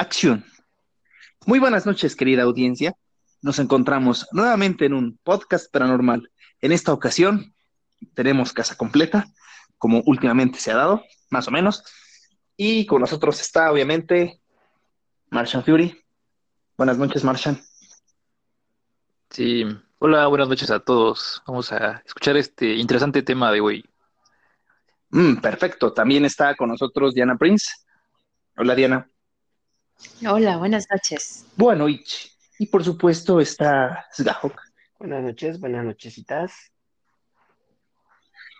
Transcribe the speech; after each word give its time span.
Acción. 0.00 0.46
Muy 1.44 1.58
buenas 1.58 1.84
noches, 1.84 2.16
querida 2.16 2.44
audiencia. 2.44 2.94
Nos 3.42 3.58
encontramos 3.58 4.26
nuevamente 4.32 4.86
en 4.86 4.94
un 4.94 5.18
podcast 5.22 5.70
paranormal. 5.70 6.30
En 6.62 6.72
esta 6.72 6.94
ocasión 6.94 7.54
tenemos 8.14 8.54
casa 8.54 8.78
completa, 8.78 9.26
como 9.76 10.02
últimamente 10.06 10.58
se 10.58 10.72
ha 10.72 10.76
dado, 10.76 11.04
más 11.28 11.48
o 11.48 11.50
menos. 11.50 11.84
Y 12.56 12.86
con 12.86 13.02
nosotros 13.02 13.42
está, 13.42 13.70
obviamente, 13.70 14.40
Martian 15.28 15.62
Fury. 15.62 16.02
Buenas 16.78 16.96
noches, 16.96 17.22
Martian. 17.22 17.60
Sí, 19.28 19.66
hola, 19.98 20.26
buenas 20.28 20.48
noches 20.48 20.70
a 20.70 20.80
todos. 20.80 21.42
Vamos 21.46 21.72
a 21.72 22.02
escuchar 22.06 22.38
este 22.38 22.74
interesante 22.76 23.20
tema 23.22 23.52
de 23.52 23.60
hoy. 23.60 23.84
Mm, 25.10 25.42
perfecto. 25.42 25.92
También 25.92 26.24
está 26.24 26.54
con 26.54 26.70
nosotros 26.70 27.12
Diana 27.12 27.36
Prince. 27.36 27.70
Hola, 28.56 28.74
Diana. 28.74 29.06
Hola, 30.26 30.56
buenas 30.56 30.86
noches. 30.90 31.46
Buenas 31.56 31.86
noches. 31.86 32.38
Y 32.58 32.66
por 32.66 32.84
supuesto 32.84 33.40
está 33.40 34.06
Sgahok. 34.12 34.60
Buenas 34.98 35.22
noches, 35.22 35.58
buenas 35.58 35.84
nochesitas. 35.84 36.52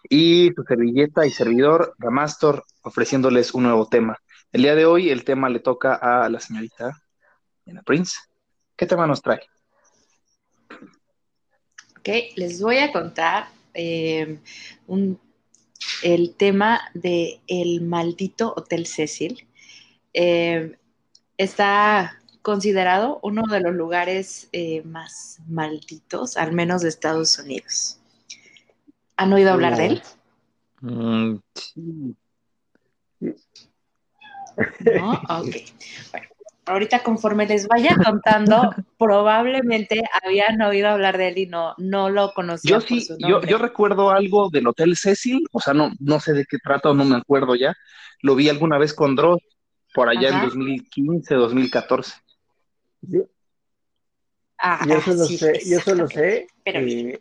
Y 0.08 0.50
su 0.56 0.62
servilleta 0.64 1.26
y 1.26 1.30
servidor, 1.30 1.94
Ramastor, 1.98 2.64
ofreciéndoles 2.82 3.52
un 3.52 3.64
nuevo 3.64 3.86
tema. 3.86 4.18
El 4.52 4.62
día 4.62 4.74
de 4.74 4.86
hoy 4.86 5.10
el 5.10 5.24
tema 5.24 5.48
le 5.48 5.60
toca 5.60 5.94
a 5.94 6.28
la 6.28 6.40
señorita 6.40 7.02
Diana 7.64 7.82
Prince. 7.82 8.16
¿Qué 8.76 8.86
tema 8.86 9.06
nos 9.06 9.20
trae? 9.20 9.40
Ok, 11.98 12.08
les 12.36 12.62
voy 12.62 12.78
a 12.78 12.90
contar 12.92 13.48
eh, 13.74 14.38
un 14.86 15.20
el 16.02 16.34
tema 16.34 16.80
de 16.94 17.40
el 17.46 17.82
maldito 17.82 18.54
Hotel 18.56 18.86
Cecil. 18.86 19.46
Eh, 20.12 20.76
está 21.40 22.18
considerado 22.42 23.18
uno 23.22 23.42
de 23.50 23.60
los 23.60 23.74
lugares 23.74 24.48
eh, 24.52 24.82
más 24.84 25.40
malditos, 25.48 26.36
al 26.36 26.52
menos 26.52 26.82
de 26.82 26.90
Estados 26.90 27.38
Unidos. 27.38 27.98
¿Han 29.16 29.32
oído 29.32 29.50
hablar 29.52 29.76
de 29.76 29.86
él? 29.86 30.02
Mm, 30.82 31.36
¿No? 33.20 35.12
Ok. 35.12 35.56
Bueno, 36.10 36.28
ahorita 36.66 37.02
conforme 37.02 37.46
les 37.46 37.66
vaya 37.68 37.96
contando, 37.96 38.74
probablemente 38.98 40.02
habían 40.22 40.60
oído 40.60 40.88
hablar 40.88 41.16
de 41.16 41.28
él 41.28 41.38
y 41.38 41.46
no, 41.46 41.74
no 41.78 42.10
lo 42.10 42.32
conocían. 42.34 42.80
Yo 42.80 42.86
sí, 42.86 43.06
yo, 43.26 43.40
yo, 43.42 43.56
recuerdo 43.56 44.10
algo 44.10 44.50
del 44.50 44.66
Hotel 44.66 44.94
Cecil, 44.94 45.46
o 45.52 45.60
sea, 45.60 45.72
no, 45.72 45.92
no 46.00 46.20
sé 46.20 46.34
de 46.34 46.44
qué 46.44 46.58
trata 46.58 46.90
o 46.90 46.94
no 46.94 47.06
me 47.06 47.16
acuerdo 47.16 47.54
ya. 47.54 47.74
Lo 48.20 48.34
vi 48.34 48.50
alguna 48.50 48.76
vez 48.76 48.92
con 48.92 49.16
Dross, 49.16 49.40
por 49.94 50.08
allá 50.08 50.28
en 50.28 50.40
2015, 50.42 51.34
2014. 51.34 52.12
Ah, 54.58 54.84
yo 54.86 55.00
solo 55.00 55.24
sí, 55.24 55.38
sé, 55.38 55.60
yo 55.66 55.80
solo 55.80 56.06
sé 56.06 56.46
Pero 56.64 56.80
que 56.80 57.18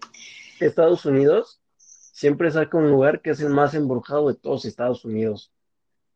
Estados 0.60 1.06
Unidos 1.06 1.62
siempre 1.78 2.52
saca 2.52 2.78
un 2.78 2.90
lugar 2.90 3.22
que 3.22 3.30
es 3.30 3.40
el 3.40 3.50
más 3.50 3.74
embrujado 3.74 4.28
de 4.28 4.36
todos 4.36 4.66
Estados 4.66 5.06
Unidos. 5.06 5.54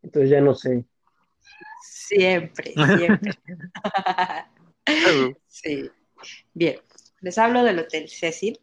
Entonces 0.02 0.30
ya 0.30 0.40
no 0.42 0.54
sé. 0.54 0.84
Siempre, 1.82 2.74
siempre. 2.74 3.38
sí. 5.48 5.90
Bien, 6.52 6.78
les 7.22 7.38
hablo 7.38 7.64
del 7.64 7.78
Hotel 7.78 8.10
Cecil. 8.10 8.60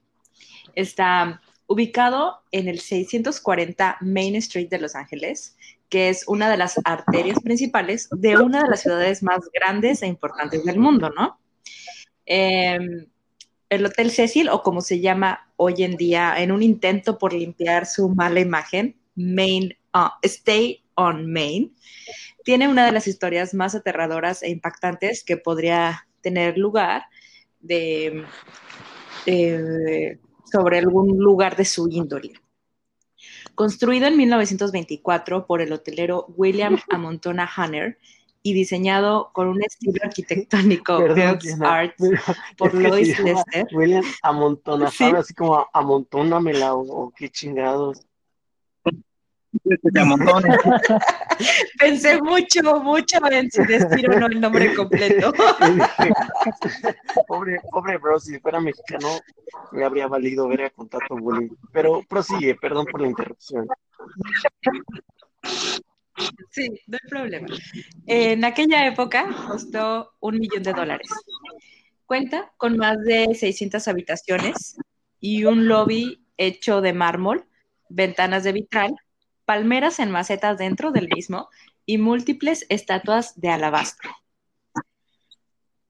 Está 0.76 1.42
ubicado 1.66 2.44
en 2.52 2.67
el 2.67 2.80
640 2.80 3.98
Main 4.02 4.36
Street 4.36 4.70
de 4.70 4.80
Los 4.80 4.94
Ángeles, 4.94 5.58
que 5.92 6.09
es 6.09 6.23
una 6.28 6.50
de 6.50 6.58
las 6.58 6.80
arterias 6.86 7.39
principales 7.42 8.08
de 8.11 8.38
una 8.38 8.64
de 8.64 8.70
las 8.70 8.81
ciudades 8.81 9.22
más 9.22 9.42
grandes 9.53 10.02
e 10.02 10.08
importantes 10.08 10.64
del 10.64 10.80
mundo, 10.80 11.11
¿no? 11.16 11.39
Eh, 12.25 12.80
el 13.70 13.86
Hotel 13.86 14.09
Cecil, 14.09 14.50
o 14.50 14.64
como 14.64 14.81
se 14.81 15.02
llama 15.02 15.52
hoy 15.58 15.83
en 15.83 15.98
día, 15.98 16.36
en 16.38 16.52
un 16.52 16.64
intento 16.64 17.17
por 17.17 17.33
limpiar 17.33 17.86
su 17.86 18.10
mala 18.10 18.39
imagen, 18.39 18.98
Main, 19.15 19.77
uh, 19.93 20.10
Stay 20.23 20.83
on 20.95 21.32
Main, 21.32 21.76
tiene 22.44 22.67
una 22.67 22.86
de 22.86 22.94
las 22.94 23.08
historias 23.08 23.54
más 23.54 23.76
aterradoras 23.76 24.44
e 24.44 24.49
impactantes 24.49 25.23
que 25.23 25.38
podría 25.38 26.08
tener 26.21 26.58
lugar 26.58 27.04
de, 27.60 28.26
sobre 30.52 30.80
algún 30.80 31.17
lugar 31.17 31.55
de 31.58 31.65
su 31.65 31.88
índole. 31.89 32.33
Construido 33.61 34.08
en 34.08 34.17
1924 34.17 35.45
por 35.45 35.61
el 35.61 35.72
hotelero 35.72 36.26
William 36.36 36.80
Amontona 36.89 37.48
Hanner 37.55 37.99
y 38.42 38.54
diseñado 38.54 39.30
con 39.33 39.49
un 39.49 39.61
estilo 39.61 39.99
arquitectónico 40.04 40.98
Perdón, 40.98 41.38
pero 42.00 42.21
por 42.58 42.73
Lois 42.73 43.20
Lester. 43.20 43.67
William 43.71 44.04
Amontona, 44.23 44.89
Sí. 44.89 45.04
así 45.16 45.36
como 45.36 45.67
amontónamela 45.73 46.73
o, 46.73 46.80
o 47.04 47.14
qué 47.16 47.30
chingados. 47.30 48.02
Pensé 51.80 52.22
mucho, 52.22 52.62
mucho 52.82 53.17
en 53.30 53.52
si 53.52 53.64
decir 53.66 54.10
o 54.10 54.20
no 54.20 54.28
el 54.28 54.39
nombre 54.39 54.73
completo. 54.73 55.34
Pobre, 57.28 57.60
pobre 57.72 57.98
bro, 57.98 58.20
si 58.20 58.39
fuera 58.39 58.60
mexicano 58.60 59.20
me 59.72 59.84
habría 59.84 60.08
valido 60.08 60.48
ver 60.48 60.72
con 60.73 60.88
tanto 60.89 61.16
bullying. 61.16 61.50
Pero 61.72 62.02
prosigue, 62.08 62.56
perdón 62.56 62.86
por 62.86 63.02
la 63.02 63.08
interrupción. 63.08 63.67
Sí, 66.50 66.70
no 66.88 66.98
hay 67.02 67.10
problema. 67.10 67.48
En 68.08 68.45
aquella 68.45 68.88
época 68.88 69.28
costó 69.48 70.14
un 70.20 70.39
millón 70.39 70.64
de 70.64 70.73
dólares. 70.73 71.10
Cuenta 72.06 72.52
con 72.58 72.78
más 72.78 73.02
de 73.04 73.33
600 73.33 73.88
habitaciones 73.88 74.78
y 75.20 75.45
un 75.45 75.68
lobby 75.68 76.26
hecho 76.38 76.82
de 76.82 76.94
mármol, 76.94 77.45
ventanas 77.89 78.44
de 78.44 78.52
vitral, 78.52 78.95
palmeras 79.45 79.99
en 79.99 80.11
macetas 80.11 80.57
dentro 80.57 80.91
del 80.91 81.09
mismo 81.13 81.49
y 81.85 81.97
múltiples 81.97 82.65
estatuas 82.69 83.39
de 83.39 83.49
alabastro. 83.49 84.11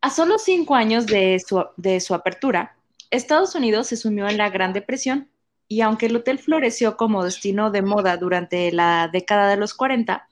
A 0.02 0.10
solo 0.10 0.40
cinco 0.40 0.76
años 0.76 1.06
de 1.06 1.40
su, 1.40 2.14
apertura, 2.16 2.76
Estados 3.12 3.54
Unidos 3.54 3.88
se 3.88 3.98
sumió 3.98 4.28
en 4.28 4.38
la 4.38 4.50
Gran 4.50 4.74
Depresión 4.74 5.30
y 5.68 5.82
aunque 5.82 6.08
el 6.08 6.16
hotel 6.16 6.40
floreció 6.40 6.98
como 6.98 7.24
destino 7.24 7.70
de 7.70 7.82
moda 7.82 8.18
durante 8.18 8.72
la 8.72 9.10
década 9.12 9.48
de 9.50 9.58
los 9.58 9.74
40, 9.74 10.28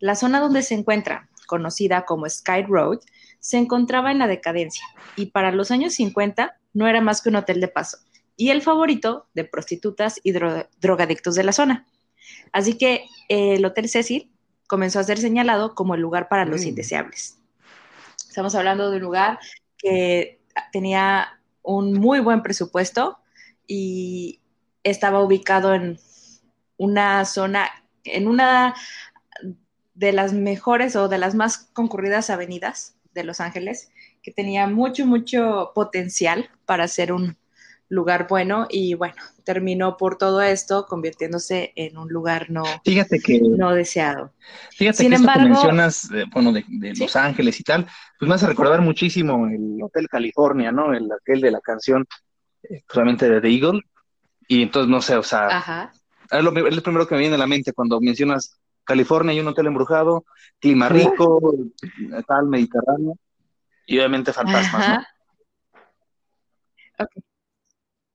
la 0.00 0.14
zona 0.16 0.40
donde 0.40 0.62
se 0.62 0.74
encuentra, 0.74 1.30
conocida 1.46 2.04
como 2.04 2.28
Sky 2.28 2.62
Road, 2.68 2.98
se 3.40 3.56
encontraba 3.56 4.10
en 4.10 4.18
la 4.18 4.26
decadencia 4.26 4.84
y 5.16 5.26
para 5.26 5.50
los 5.50 5.70
años 5.70 5.94
50 5.94 6.58
no 6.74 6.86
era 6.86 7.00
más 7.00 7.22
que 7.22 7.30
un 7.30 7.36
hotel 7.36 7.60
de 7.60 7.68
paso 7.68 7.98
y 8.36 8.50
el 8.50 8.60
favorito 8.60 9.28
de 9.34 9.44
prostitutas 9.44 10.20
y 10.22 10.32
dro 10.32 10.68
drogadictos 10.78 11.34
de 11.34 11.44
la 11.44 11.52
zona. 11.52 11.86
Así 12.52 12.78
que 12.78 13.06
eh, 13.28 13.54
el 13.54 13.64
Hotel 13.64 13.88
Cecil 13.88 14.30
comenzó 14.66 14.98
a 15.00 15.04
ser 15.04 15.18
señalado 15.18 15.74
como 15.74 15.94
el 15.94 16.00
lugar 16.00 16.28
para 16.28 16.44
los 16.44 16.62
Mm. 16.62 16.68
indeseables. 16.68 17.38
Estamos 18.28 18.54
hablando 18.54 18.90
de 18.90 18.96
un 18.96 19.02
lugar 19.02 19.38
que 19.78 20.40
tenía 20.72 21.40
un 21.62 21.94
muy 21.94 22.20
buen 22.20 22.42
presupuesto 22.42 23.18
y 23.66 24.40
estaba 24.82 25.22
ubicado 25.22 25.74
en 25.74 25.98
una 26.76 27.24
zona, 27.24 27.68
en 28.04 28.28
una 28.28 28.74
de 29.94 30.12
las 30.12 30.32
mejores 30.32 30.94
o 30.96 31.08
de 31.08 31.18
las 31.18 31.34
más 31.34 31.58
concurridas 31.72 32.30
avenidas 32.30 32.96
de 33.14 33.24
Los 33.24 33.40
Ángeles, 33.40 33.88
que 34.22 34.30
tenía 34.30 34.66
mucho, 34.66 35.06
mucho 35.06 35.72
potencial 35.74 36.50
para 36.66 36.86
ser 36.86 37.12
un 37.12 37.36
lugar 37.88 38.26
bueno 38.28 38.66
y 38.68 38.94
bueno, 38.94 39.14
terminó 39.44 39.96
por 39.96 40.18
todo 40.18 40.42
esto 40.42 40.86
convirtiéndose 40.86 41.72
en 41.76 41.96
un 41.98 42.08
lugar 42.08 42.50
no, 42.50 42.64
Fíjate 42.84 43.20
que, 43.20 43.40
no 43.40 43.72
deseado. 43.72 44.32
fíjate 44.72 44.98
Sin 44.98 45.10
que 45.10 45.14
esto 45.16 45.26
que 45.28 45.32
embargo- 45.38 45.54
mencionas, 45.54 46.10
eh, 46.12 46.24
bueno, 46.32 46.52
de, 46.52 46.64
de 46.68 46.94
¿Sí? 46.96 47.02
Los 47.02 47.14
Ángeles 47.16 47.60
y 47.60 47.62
tal, 47.62 47.86
pues 48.18 48.28
me 48.28 48.34
hace 48.34 48.46
recordar 48.46 48.80
muchísimo 48.80 49.46
el 49.46 49.78
Hotel 49.82 50.08
California, 50.08 50.72
¿no? 50.72 50.92
El 50.92 51.08
aquel 51.12 51.40
de 51.40 51.50
la 51.52 51.60
canción, 51.60 52.04
eh, 52.64 52.82
solamente 52.92 53.28
de 53.30 53.40
The 53.40 53.48
Eagle. 53.48 53.80
Y 54.48 54.62
entonces, 54.62 54.90
no 54.90 55.00
sé, 55.00 55.16
o 55.16 55.22
sea, 55.22 55.46
Ajá. 55.48 55.92
es 56.30 56.42
lo, 56.42 56.50
es 56.68 56.80
primero 56.82 57.06
que 57.06 57.14
me 57.14 57.20
viene 57.22 57.34
a 57.36 57.38
la 57.38 57.46
mente 57.46 57.72
cuando 57.72 58.00
mencionas 58.00 58.58
California 58.84 59.32
y 59.34 59.40
un 59.40 59.48
hotel 59.48 59.66
embrujado, 59.66 60.24
clima 60.60 60.88
rico, 60.88 61.40
tal, 62.28 62.46
mediterráneo, 62.46 63.14
y 63.86 63.98
obviamente 63.98 64.32
fantasmas, 64.32 64.72
¿no? 64.72 64.94
Ajá. 64.94 65.00
Ok. 65.00 65.15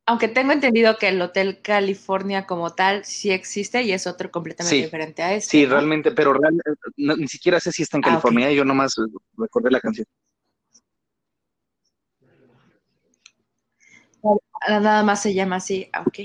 Aunque 0.08 0.28
tengo 0.28 0.52
entendido 0.52 0.98
que 0.98 1.10
el 1.10 1.22
Hotel 1.22 1.62
California 1.62 2.46
como 2.48 2.74
tal 2.74 3.06
sí 3.06 3.32
existe 3.32 3.84
y 3.84 3.92
es 3.94 4.08
otro 4.08 4.32
completamente 4.32 4.76
Sí. 4.78 4.82
diferente 4.84 5.22
a 5.22 5.34
este. 5.34 5.50
Sí, 5.52 5.64
¿no? 5.66 5.74
realmente, 5.74 6.12
pero 6.12 6.34
real- 6.34 6.58
no- 6.98 7.16
ni 7.16 7.28
siquiera 7.28 7.60
sé 7.60 7.72
si 7.72 7.84
está 7.84 7.98
en 7.98 8.04
Ah. 8.06 8.10
California, 8.10 8.50
¿eh? 8.50 8.56
yo 8.56 8.66
nomás 8.66 8.96
recordé 9.38 9.70
la 9.72 9.80
canción. 9.80 10.08
Ah, 14.24 14.80
Nada 14.80 15.04
más 15.04 15.22
se 15.22 15.34
llama 15.34 15.58
así. 15.58 15.90
ah, 15.94 16.04
Ok. 16.06 16.20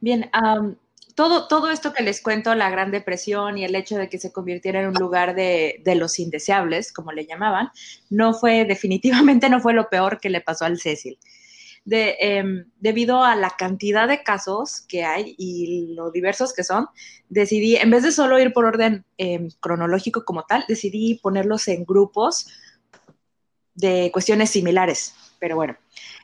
Bien, 0.00 0.28
am, 0.32 0.76
todo, 1.14 1.48
todo 1.48 1.70
esto 1.70 1.92
que 1.94 2.02
les 2.02 2.20
cuento, 2.20 2.54
la 2.54 2.68
Gran 2.70 2.90
Depresión 2.90 3.56
y 3.58 3.64
el 3.64 3.74
hecho 3.74 3.96
de 3.96 4.08
que 4.10 4.18
se 4.18 4.32
convirtiera 4.32 4.80
en 4.82 4.88
un 4.88 4.94
lugar 4.94 5.34
de, 5.34 5.80
de 5.84 5.94
los 5.94 6.18
indeseables, 6.18 6.92
como 6.92 7.12
le 7.12 7.26
llamaban, 7.26 7.70
no 8.10 8.34
fue, 8.34 8.64
definitivamente 8.66 9.48
no 9.48 9.60
fue 9.60 9.72
lo 9.72 9.88
peor 9.88 10.20
que 10.20 10.28
le 10.30 10.40
pasó 10.42 10.66
al 10.66 10.78
Cecil. 10.78 11.18
De, 11.86 12.16
em, 12.18 12.66
debido 12.80 13.22
a 13.22 13.36
la 13.36 13.50
cantidad 13.50 14.08
de 14.08 14.22
casos 14.22 14.82
que 14.88 15.04
hay 15.04 15.36
y 15.38 15.94
lo 15.94 16.10
diversos 16.10 16.52
que 16.52 16.64
son, 16.64 16.88
decidí, 17.28 17.76
en 17.76 17.90
vez 17.90 18.02
de 18.02 18.12
solo 18.12 18.38
ir 18.38 18.52
por 18.52 18.64
orden 18.64 19.06
em, 19.16 19.48
cronológico 19.60 20.24
como 20.24 20.42
tal, 20.42 20.64
decidí 20.68 21.14
ponerlos 21.22 21.68
en 21.68 21.84
grupos 21.84 22.48
de 23.74 24.10
cuestiones 24.12 24.50
similares. 24.50 25.14
Pero 25.38 25.56
bueno, 25.56 25.76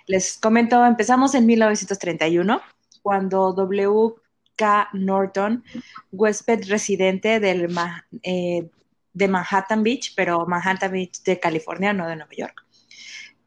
les 0.06 0.36
comento, 0.38 0.84
empezamos 0.84 1.34
en 1.34 1.46
1931, 1.46 2.60
cuando 3.02 3.52
W. 3.52 4.14
K. 4.56 4.88
Norton, 4.92 5.64
huésped 6.10 6.68
residente 6.68 7.40
del, 7.40 7.74
eh, 8.22 8.68
de 9.12 9.28
Manhattan 9.28 9.82
Beach, 9.82 10.12
pero 10.14 10.46
Manhattan 10.46 10.92
Beach 10.92 11.22
de 11.22 11.40
California, 11.40 11.92
no 11.92 12.06
de 12.06 12.16
Nueva 12.16 12.32
York, 12.36 12.61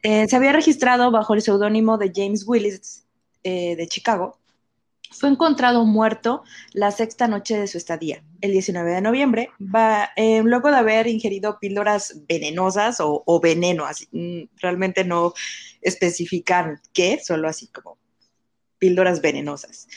eh, 0.07 0.27
se 0.27 0.35
había 0.35 0.51
registrado 0.51 1.09
bajo 1.09 1.33
el 1.33 1.41
seudónimo 1.41 1.97
de 1.97 2.11
James 2.13 2.43
Willis 2.45 3.07
eh, 3.43 3.75
de 3.75 3.87
Chicago. 3.87 4.37
Fue 5.09 5.29
encontrado 5.29 5.83
muerto 5.83 6.43
la 6.73 6.91
sexta 6.91 7.27
noche 7.27 7.57
de 7.57 7.65
su 7.65 7.79
estadía, 7.79 8.23
el 8.41 8.51
19 8.51 8.91
de 8.91 9.01
noviembre, 9.01 9.49
eh, 10.15 10.43
luego 10.43 10.69
de 10.69 10.77
haber 10.77 11.07
ingerido 11.07 11.57
píldoras 11.59 12.21
venenosas 12.27 12.99
o, 12.99 13.23
o 13.25 13.39
veneno, 13.39 13.87
así, 13.87 14.07
mm, 14.11 14.57
realmente 14.57 15.03
no 15.05 15.33
especifican 15.81 16.79
qué, 16.93 17.19
solo 17.19 17.47
así 17.47 17.65
como 17.69 17.97
píldoras 18.77 19.21
venenosas. 19.21 19.87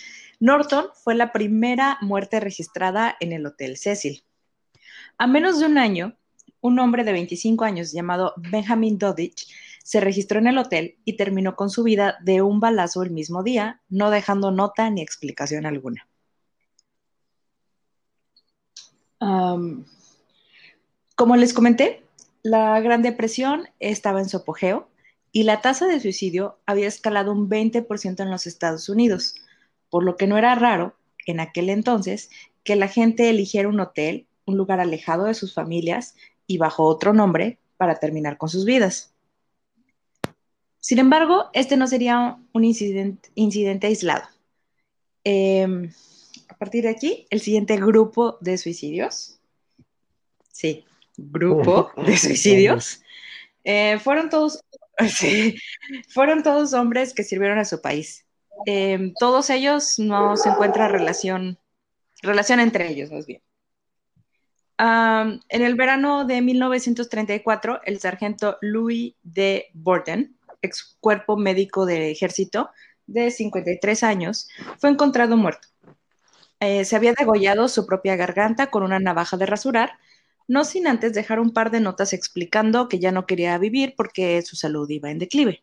Norton 0.40 0.86
fue 1.04 1.16
la 1.16 1.32
primera 1.32 1.98
muerte 2.00 2.40
registrada 2.40 3.14
en 3.20 3.34
el 3.34 3.44
Hotel 3.44 3.76
Cecil. 3.76 4.24
A 5.18 5.26
menos 5.26 5.58
de 5.58 5.66
un 5.66 5.76
año, 5.76 6.16
un 6.62 6.78
hombre 6.78 7.04
de 7.04 7.12
25 7.12 7.62
años 7.62 7.92
llamado 7.92 8.32
Benjamin 8.38 8.96
Dodich 8.96 9.46
se 9.88 10.00
registró 10.00 10.38
en 10.38 10.48
el 10.48 10.58
hotel 10.58 10.98
y 11.06 11.16
terminó 11.16 11.56
con 11.56 11.70
su 11.70 11.82
vida 11.82 12.18
de 12.20 12.42
un 12.42 12.60
balazo 12.60 13.02
el 13.02 13.10
mismo 13.10 13.42
día, 13.42 13.80
no 13.88 14.10
dejando 14.10 14.50
nota 14.50 14.90
ni 14.90 15.00
explicación 15.00 15.64
alguna. 15.64 16.06
como 21.16 21.36
les 21.36 21.54
comenté, 21.54 22.02
la 22.42 22.78
Gran 22.80 23.00
Depresión 23.00 23.70
estaba 23.80 24.20
en 24.20 24.28
su 24.28 24.36
apogeo 24.36 24.90
y 25.32 25.44
la 25.44 25.62
tasa 25.62 25.86
de 25.86 26.00
suicidio 26.00 26.58
había 26.66 26.86
escalado 26.86 27.32
un 27.32 27.48
20% 27.48 28.22
en 28.22 28.30
los 28.30 28.46
Estados 28.46 28.90
Unidos, 28.90 29.36
por 29.88 30.04
lo 30.04 30.18
que 30.18 30.26
no 30.26 30.36
era 30.36 30.54
raro 30.54 30.96
en 31.24 31.40
aquel 31.40 31.70
entonces 31.70 32.28
que 32.62 32.76
la 32.76 32.88
gente 32.88 33.30
eligiera 33.30 33.70
un 33.70 33.80
hotel, 33.80 34.26
un 34.44 34.58
lugar 34.58 34.80
alejado 34.80 35.24
de 35.24 35.32
sus 35.32 35.54
familias 35.54 36.14
y 36.46 36.58
bajo 36.58 36.84
otro 36.84 37.14
nombre 37.14 37.58
para 37.78 37.94
terminar 37.94 38.36
con 38.36 38.50
sus 38.50 38.66
vidas. 38.66 39.14
Sin 40.80 40.98
embargo, 40.98 41.50
este 41.52 41.76
no 41.76 41.86
sería 41.86 42.38
un 42.52 42.64
incidente, 42.64 43.86
aislado. 43.86 44.24
Em, 45.24 45.90
a 46.48 46.56
partir 46.56 46.84
de 46.84 46.90
aquí, 46.90 47.26
el 47.30 47.40
siguiente 47.40 47.76
grupo 47.76 48.38
de 48.40 48.56
suicidios. 48.58 49.40
Sí, 50.52 50.84
grupo 51.16 51.90
de 52.06 52.16
suicidios. 52.16 53.02
Eh, 53.64 53.98
fueron 53.98 54.30
todos, 54.30 54.64
fueron 56.08 56.42
todos 56.42 56.72
hombres 56.74 57.12
que 57.12 57.24
sirvieron 57.24 57.58
a 57.58 57.64
su 57.64 57.80
país. 57.80 58.24
Em, 58.64 59.12
todos 59.18 59.50
ellos 59.50 59.98
no 59.98 60.36
se 60.36 60.48
encuentra 60.48 60.88
relación, 60.88 61.58
relación 62.22 62.60
entre 62.60 62.88
ellos, 62.88 63.10
más 63.10 63.26
bien. 63.26 63.42
en 64.78 65.62
el 65.62 65.74
verano 65.74 66.24
de 66.24 66.40
1934, 66.40 67.80
el 67.84 67.98
sargento 67.98 68.58
Louis 68.60 69.14
D. 69.22 69.66
Borden 69.74 70.37
ex 70.62 70.96
cuerpo 71.00 71.36
médico 71.36 71.86
de 71.86 72.10
ejército 72.10 72.70
de 73.06 73.30
53 73.30 74.02
años, 74.02 74.48
fue 74.78 74.90
encontrado 74.90 75.36
muerto. 75.36 75.68
Eh, 76.60 76.84
se 76.84 76.96
había 76.96 77.14
degollado 77.16 77.68
su 77.68 77.86
propia 77.86 78.16
garganta 78.16 78.70
con 78.70 78.82
una 78.82 78.98
navaja 78.98 79.36
de 79.36 79.46
rasurar, 79.46 79.92
no 80.48 80.64
sin 80.64 80.86
antes 80.86 81.12
dejar 81.12 81.40
un 81.40 81.52
par 81.52 81.70
de 81.70 81.80
notas 81.80 82.12
explicando 82.12 82.88
que 82.88 82.98
ya 82.98 83.12
no 83.12 83.26
quería 83.26 83.56
vivir 83.58 83.94
porque 83.96 84.42
su 84.42 84.56
salud 84.56 84.88
iba 84.90 85.10
en 85.10 85.18
declive. 85.18 85.62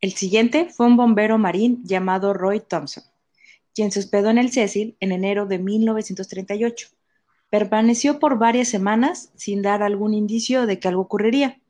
El 0.00 0.12
siguiente 0.12 0.68
fue 0.70 0.86
un 0.86 0.96
bombero 0.96 1.38
marín 1.38 1.82
llamado 1.84 2.34
Roy 2.34 2.60
Thompson, 2.60 3.04
quien 3.74 3.92
se 3.92 4.00
hospedó 4.00 4.30
en 4.30 4.38
el 4.38 4.52
Cecil 4.52 4.96
en 5.00 5.12
enero 5.12 5.46
de 5.46 5.58
1938. 5.58 6.88
Permaneció 7.50 8.18
por 8.18 8.38
varias 8.38 8.68
semanas 8.68 9.30
sin 9.36 9.62
dar 9.62 9.82
algún 9.82 10.12
indicio 10.12 10.66
de 10.66 10.80
que 10.80 10.88
algo 10.88 11.02
ocurriría 11.02 11.60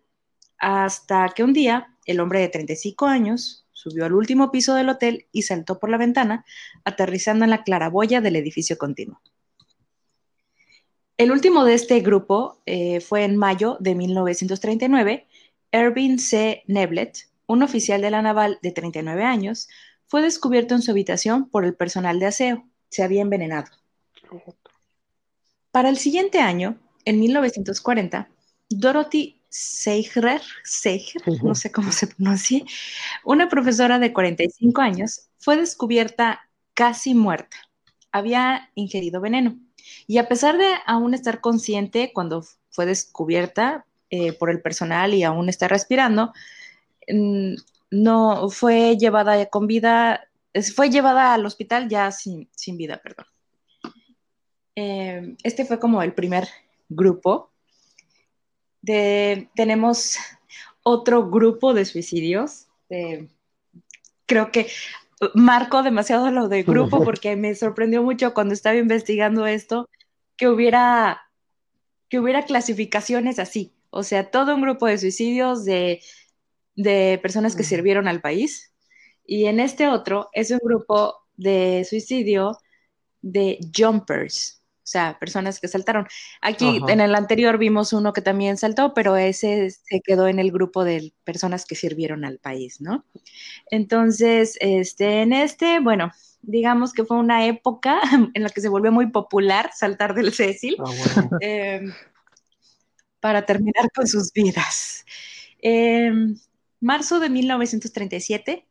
hasta 0.59 1.29
que 1.35 1.43
un 1.43 1.53
día 1.53 1.95
el 2.07 2.21
hombre 2.21 2.41
de 2.41 2.49
35 2.49 3.07
años 3.07 3.67
subió 3.73 4.05
al 4.05 4.15
último 4.15 4.51
piso 4.51 4.75
del 4.75 4.89
hotel 4.89 5.27
y 5.33 5.43
saltó 5.43 5.79
por 5.79 5.91
la 5.91 5.99
ventana, 5.99 6.45
aterrizando 6.85 7.45
en 7.45 7.51
la 7.51 7.63
claraboya 7.63 8.21
del 8.21 8.37
edificio 8.37 8.79
continuo. 8.79 9.21
El 11.19 11.31
último 11.31 11.65
de 11.65 11.75
este 11.75 12.01
grupo 12.01 12.61
eh, 12.67 13.01
fue 13.01 13.25
en 13.25 13.37
mayo 13.37 13.77
de 13.81 13.95
1939. 13.95 15.27
Erwin 15.73 16.19
C. 16.19 16.63
Neblet, 16.67 17.29
un 17.47 17.63
oficial 17.63 18.03
de 18.03 18.11
la 18.11 18.23
naval 18.23 18.59
de 18.63 18.71
39 18.71 19.25
años, 19.25 19.69
fue 20.07 20.23
descubierto 20.23 20.75
en 20.75 20.83
su 20.83 20.91
habitación 20.91 21.49
por 21.49 21.65
el 21.65 21.75
personal 21.75 22.19
de 22.19 22.27
aseo. 22.27 22.65
Se 22.91 23.03
había 23.03 23.23
envenenado. 23.23 23.71
Para 25.71 25.89
el 25.89 25.97
siguiente 25.97 26.41
año, 26.41 26.79
en 27.05 27.21
1940, 27.21 28.29
Dorothy 28.69 29.36
Seiger, 29.57 30.43
no 31.43 31.55
sé 31.55 31.73
cómo 31.73 31.91
se 31.91 32.09
pronuncia, 32.09 32.63
una 33.25 33.49
profesora 33.49 33.99
de 33.99 34.13
45 34.13 34.83
años, 34.83 35.31
fue 35.39 35.57
descubierta 35.57 36.51
casi 36.75 37.15
muerta. 37.15 37.57
Había 38.13 38.71
ingerido 38.75 39.21
veneno. 39.23 39.59
Y 40.07 40.19
a 40.19 40.29
pesar 40.29 40.59
de 40.59 40.69
aún 40.85 41.15
estar 41.15 41.41
consciente 41.41 42.13
cuando 42.13 42.45
fue 42.69 42.85
descubierta 42.85 43.87
eh, 44.11 44.35
por 44.35 44.51
el 44.51 44.61
personal 44.61 45.15
y 45.15 45.23
aún 45.23 45.49
está 45.49 45.69
respirando, 45.69 46.35
mm, 47.09 47.55
no 47.91 48.51
fue 48.51 48.99
llevada 48.99 49.47
con 49.47 49.67
vida, 49.67 50.29
fue 50.75 50.91
llevada 50.91 51.33
al 51.33 51.47
hospital 51.47 51.89
ya 51.89 52.11
sin, 52.11 52.51
vida, 52.77 53.01
perdón. 53.03 53.27
Eh, 54.75 55.35
este 55.43 55.65
fue 55.65 55.81
como 55.81 56.03
el 56.03 56.13
primer 56.13 56.47
grupo 56.91 57.53
tenemos 58.87 60.17
otro 60.83 61.29
grupo 61.29 61.75
de 61.75 61.85
suicidios. 61.85 62.67
creo 64.27 64.51
que 64.53 64.69
marco 65.35 65.83
demasiado 65.83 66.31
lo 66.31 66.49
de 66.49 66.63
grupo 66.63 67.03
porque 67.05 67.37
me 67.37 67.55
sorprendió 67.55 68.03
mucho 68.03 68.35
cuando 68.35 68.55
estaba 68.55 68.77
investigando 68.77 69.47
esto 69.47 69.89
que 70.37 70.49
hubiera 70.49 71.23
que 72.09 72.21
hubiera 72.21 72.45
clasificaciones 72.45 73.39
así, 73.39 73.73
o 73.91 74.03
sea, 74.03 74.31
todo 74.31 74.55
un 74.55 74.63
grupo 74.63 74.87
de 74.87 74.99
suicidios 74.99 75.65
de, 75.65 76.01
de 76.77 77.19
personas 77.21 77.57
que 77.57 77.65
sirvieron 77.65 78.09
al 78.09 78.21
país. 78.21 78.73
Y 79.25 79.47
en 79.47 79.59
este 79.59 79.89
otro 79.89 80.29
es 80.33 80.51
un 80.51 80.61
grupo 80.63 81.17
de 81.37 81.85
suicidio 81.89 82.59
de 83.23 83.59
jumpers, 83.77 84.63
o 84.87 84.89
sea, 84.89 85.19
personas 85.19 85.59
que 85.59 85.67
saltaron. 85.67 86.07
Aquí 86.41 86.81
en 86.87 87.01
el 87.01 87.17
anterior 87.17 87.59
vimos 87.59 87.93
uno 87.93 88.13
que 88.13 88.23
también 88.23 88.57
saltó, 88.57 88.95
pero 88.95 89.17
ese 89.17 89.69
se 89.73 90.01
quedó 90.01 90.29
en 90.29 90.39
el 90.39 90.53
grupo 90.53 90.85
de 90.85 91.13
personas 91.25 91.67
que 91.67 91.75
sirvieron 91.75 92.25
al 92.25 92.39
país, 92.39 92.81
¿no? 92.81 93.05
Entonces, 93.69 94.57
este, 94.61 95.23
en 95.23 95.33
este, 95.33 95.81
bueno, 95.81 96.13
digamos 96.41 96.93
que 96.93 97.05
fue 97.05 97.17
una 97.17 97.47
época 97.47 98.01
en 98.35 98.43
la 98.45 98.49
que 98.49 98.61
se 98.61 98.69
volvió 98.69 98.93
muy 98.93 99.11
popular 99.11 99.73
saltar 99.75 100.15
del 100.15 100.33
Cecil 100.33 100.77
ah, 100.79 101.31
em, 101.41 101.93
para 103.19 103.45
terminar 103.45 103.91
con 103.93 104.07
sus 104.07 104.33
vidas. 104.33 105.05
En 105.59 106.41
marzo 106.79 107.19
de 107.19 107.29
1937, 107.29 108.69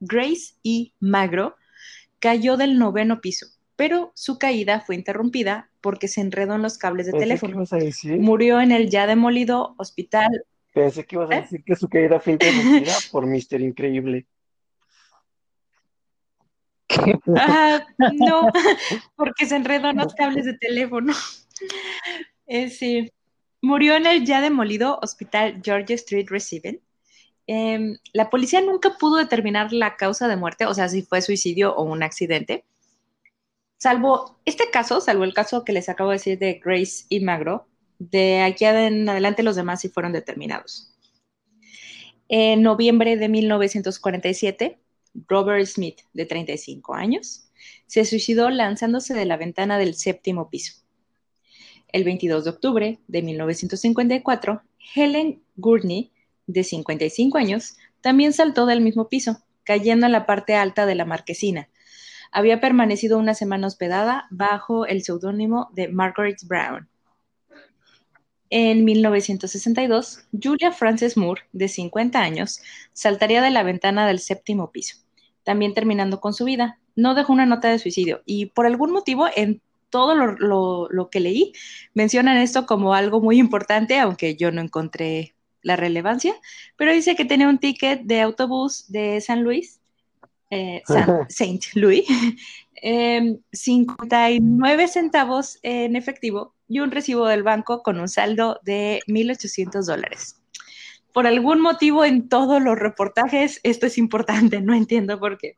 Grace 0.00 0.54
y 0.64 0.94
Magro 0.98 1.54
cayó 2.18 2.56
del 2.56 2.76
noveno 2.76 3.20
piso 3.20 3.46
pero 3.78 4.10
su 4.16 4.40
caída 4.40 4.80
fue 4.80 4.96
interrumpida 4.96 5.70
porque 5.80 6.08
se 6.08 6.20
enredó 6.20 6.56
en 6.56 6.62
los 6.62 6.78
cables 6.78 7.06
de 7.06 7.12
teléfono. 7.12 7.62
Murió 8.18 8.60
en 8.60 8.72
el 8.72 8.90
ya 8.90 9.06
demolido 9.06 9.76
hospital. 9.78 10.44
Pensé 10.74 11.06
que 11.06 11.14
ibas 11.14 11.30
a 11.30 11.36
¿Eh? 11.36 11.40
decir 11.42 11.62
que 11.64 11.76
su 11.76 11.88
caída 11.88 12.18
fue 12.18 12.32
interrumpida 12.32 12.92
por 13.12 13.24
Mister 13.26 13.60
Increíble. 13.60 14.26
no, 18.14 18.48
porque 19.14 19.46
se 19.46 19.54
enredó 19.54 19.90
en 19.90 19.98
los 19.98 20.12
cables 20.12 20.44
de 20.46 20.54
teléfono. 20.54 21.14
Eh, 22.48 22.70
sí. 22.70 23.12
Murió 23.62 23.94
en 23.94 24.06
el 24.06 24.26
ya 24.26 24.40
demolido 24.40 24.98
hospital 25.02 25.62
George 25.64 25.94
Street 25.94 26.26
Receiving. 26.28 26.80
Em, 27.46 27.96
la 28.12 28.28
policía 28.28 28.60
nunca 28.60 28.96
pudo 28.98 29.18
determinar 29.18 29.72
la 29.72 29.94
causa 29.94 30.26
de 30.26 30.36
muerte, 30.36 30.66
o 30.66 30.74
sea, 30.74 30.88
si 30.88 31.02
fue 31.02 31.22
suicidio 31.22 31.76
o 31.76 31.84
un 31.84 32.02
accidente 32.02 32.64
salvo 33.78 34.38
este 34.44 34.70
caso, 34.70 35.00
salvo 35.00 35.24
el 35.24 35.32
caso 35.32 35.64
que 35.64 35.72
les 35.72 35.88
acabo 35.88 36.10
de 36.10 36.16
decir 36.16 36.38
de 36.38 36.60
Grace 36.62 37.06
y 37.08 37.20
Magro, 37.20 37.66
de 37.98 38.42
aquí 38.42 38.64
en 38.64 39.08
adelante 39.08 39.42
los 39.42 39.56
demás 39.56 39.80
sí 39.80 39.88
fueron 39.88 40.12
determinados. 40.12 40.94
En 42.28 42.62
noviembre 42.62 43.16
de 43.16 43.28
1947, 43.28 44.78
Robert 45.26 45.66
Smith, 45.66 46.00
de 46.12 46.26
35 46.26 46.94
años, 46.94 47.48
se 47.86 48.04
suicidó 48.04 48.50
lanzándose 48.50 49.14
de 49.14 49.24
la 49.24 49.36
ventana 49.36 49.78
del 49.78 49.94
séptimo 49.94 50.50
piso. 50.50 50.74
El 51.90 52.04
22 52.04 52.44
de 52.44 52.50
octubre 52.50 52.98
de 53.08 53.22
1954, 53.22 54.62
Helen 54.94 55.42
Gurney, 55.56 56.12
de 56.46 56.64
55 56.64 57.38
años, 57.38 57.76
también 58.02 58.32
saltó 58.32 58.66
del 58.66 58.82
mismo 58.82 59.08
piso, 59.08 59.42
cayendo 59.64 60.06
en 60.06 60.12
la 60.12 60.26
parte 60.26 60.54
alta 60.54 60.86
de 60.86 60.94
la 60.94 61.06
marquesina. 61.06 61.68
Había 62.32 62.60
permanecido 62.60 63.18
una 63.18 63.34
semana 63.34 63.66
hospedada 63.66 64.26
bajo 64.30 64.86
el 64.86 65.02
seudónimo 65.02 65.70
de 65.72 65.88
Margaret 65.88 66.38
Brown. 66.46 66.88
En 68.50 68.84
1962, 68.84 70.26
Julia 70.42 70.72
Frances 70.72 71.16
Moore, 71.16 71.42
de 71.52 71.68
50 71.68 72.20
años, 72.20 72.60
saltaría 72.92 73.42
de 73.42 73.50
la 73.50 73.62
ventana 73.62 74.06
del 74.06 74.20
séptimo 74.20 74.70
piso, 74.70 74.96
también 75.42 75.74
terminando 75.74 76.20
con 76.20 76.32
su 76.32 76.44
vida. 76.44 76.78
No 76.96 77.14
dejó 77.14 77.32
una 77.32 77.44
nota 77.44 77.68
de 77.68 77.78
suicidio 77.78 78.22
y 78.24 78.46
por 78.46 78.64
algún 78.64 78.90
motivo 78.90 79.26
en 79.36 79.60
todo 79.90 80.14
lo, 80.14 81.10
que 81.10 81.20
leí 81.20 81.52
mencionan 81.94 82.36
esto 82.38 82.66
como 82.66 82.94
algo 82.94 83.20
muy 83.20 83.38
importante, 83.38 83.98
aunque 83.98 84.36
yo 84.36 84.50
no 84.50 84.60
encontré 84.60 85.34
la 85.62 85.76
relevancia, 85.76 86.34
pero 86.76 86.92
dice 86.92 87.16
que 87.16 87.24
tenía 87.24 87.48
un 87.48 87.58
ticket 87.58 88.02
de 88.02 88.20
autobús 88.20 88.90
de 88.90 89.20
San 89.20 89.42
Luis, 89.42 89.80
eh, 90.50 90.82
Saint 91.28 91.62
Louis, 91.74 92.04
59 93.52 94.82
em, 94.82 94.88
centavos 94.88 95.58
en 95.62 95.96
efectivo 95.96 96.54
y 96.68 96.80
un 96.80 96.90
recibo 96.90 97.26
del 97.26 97.42
banco 97.42 97.82
con 97.82 97.98
un 97.98 98.08
saldo 98.08 98.60
de 98.62 99.00
1.800 99.06 99.84
dólares. 99.84 100.36
Por 101.12 101.26
algún 101.26 101.60
motivo 101.60 102.04
en 102.04 102.28
todos 102.28 102.62
los 102.62 102.78
reportajes 102.78 103.60
esto 103.62 103.86
es 103.86 103.98
importante, 103.98 104.60
no 104.62 104.74
entiendo 104.74 105.18
por 105.18 105.38
qué. 105.38 105.56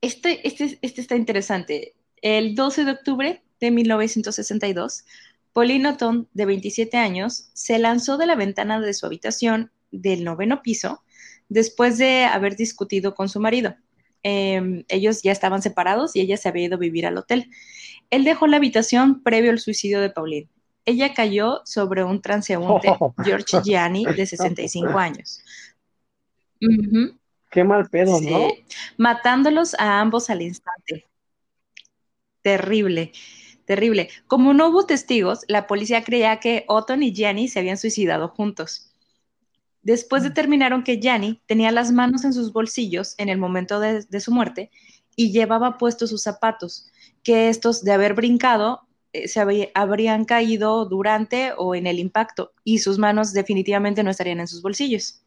este, 0.00 0.46
este, 0.46 0.78
este 0.82 1.00
está 1.00 1.16
interesante. 1.16 1.94
El 2.20 2.54
12 2.54 2.84
de 2.84 2.92
octubre 2.92 3.42
de 3.60 3.70
1962, 3.70 5.04
Pauline 5.52 5.88
Otón, 5.88 6.28
de 6.32 6.46
27 6.46 6.96
años, 6.96 7.50
se 7.52 7.78
lanzó 7.78 8.16
de 8.16 8.26
la 8.26 8.36
ventana 8.36 8.80
de 8.80 8.94
su 8.94 9.06
habitación 9.06 9.70
del 9.90 10.24
noveno 10.24 10.62
piso 10.62 11.02
después 11.52 11.98
de 11.98 12.24
haber 12.24 12.56
discutido 12.56 13.14
con 13.14 13.28
su 13.28 13.40
marido. 13.40 13.74
Em, 14.22 14.84
ellos 14.88 15.22
ya 15.22 15.32
estaban 15.32 15.62
separados 15.62 16.14
y 16.16 16.20
ella 16.20 16.36
se 16.36 16.48
había 16.48 16.66
ido 16.66 16.76
a 16.76 16.78
vivir 16.78 17.06
al 17.06 17.18
hotel. 17.18 17.50
Él 18.10 18.24
dejó 18.24 18.46
la 18.46 18.56
habitación 18.56 19.22
previo 19.22 19.50
al 19.50 19.58
suicidio 19.58 20.00
de 20.00 20.10
Pauline. 20.10 20.48
Ella 20.84 21.14
cayó 21.14 21.60
sobre 21.64 22.04
un 22.04 22.20
transeúnte, 22.20 22.88
George 23.24 23.60
Gianni, 23.64 24.04
de 24.04 24.26
65 24.26 24.98
años. 24.98 25.42
Qué 27.50 27.64
mal 27.64 27.88
pedo, 27.90 28.20
¿no? 28.20 28.48
Matándolos 28.96 29.74
a 29.78 30.00
ambos 30.00 30.30
al 30.30 30.42
instante. 30.42 31.06
Terrible, 32.40 33.12
terrible. 33.66 34.08
Como 34.26 34.54
no 34.54 34.68
hubo 34.68 34.86
testigos, 34.86 35.44
la 35.48 35.66
policía 35.66 36.02
creía 36.02 36.40
que 36.40 36.64
Otton 36.68 37.02
y 37.02 37.12
Gianni 37.12 37.48
se 37.48 37.58
habían 37.58 37.78
suicidado 37.78 38.28
juntos. 38.28 38.91
Después 39.82 40.22
mm. 40.22 40.26
determinaron 40.26 40.84
que 40.84 40.98
Gianni 41.00 41.40
tenía 41.46 41.70
las 41.72 41.92
manos 41.92 42.24
en 42.24 42.32
sus 42.32 42.52
bolsillos 42.52 43.14
en 43.18 43.28
el 43.28 43.38
momento 43.38 43.80
de, 43.80 44.20
su 44.20 44.32
muerte 44.32 44.70
y 45.16 45.32
llevaba 45.32 45.78
puestos 45.78 46.10
sus 46.10 46.22
zapatos, 46.22 46.90
que 47.22 47.48
estos 47.48 47.84
de 47.84 47.92
haber 47.92 48.14
brincado 48.14 48.80
eh, 49.12 49.28
se 49.28 49.70
habrían 49.74 50.24
caído 50.24 50.86
durante 50.86 51.52
o 51.56 51.74
en 51.74 51.86
el 51.86 51.98
impacto 51.98 52.52
y 52.64 52.78
sus 52.78 52.98
manos 52.98 53.32
definitivamente 53.32 54.02
no 54.02 54.10
estarían 54.10 54.40
en 54.40 54.48
sus 54.48 54.62
bolsillos. 54.62 55.22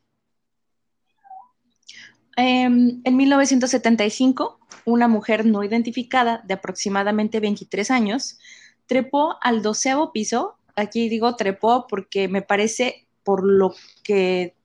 Em, 2.37 3.01
en 3.03 3.15
1975, 3.15 4.59
una 4.83 5.07
mujer 5.07 5.45
no 5.45 5.63
identificada 5.63 6.41
de 6.45 6.55
aproximadamente 6.55 7.39
23 7.39 7.91
años 7.91 8.39
trepó 8.87 9.37
al 9.41 9.61
doceavo 9.61 10.11
piso. 10.11 10.57
Aquí 10.75 11.07
digo 11.07 11.35
trepó 11.37 11.87
porque 11.87 12.27
me 12.27 12.41
parece 12.41 13.04
por 13.25 13.43
lo 13.43 13.73
que 14.03 14.55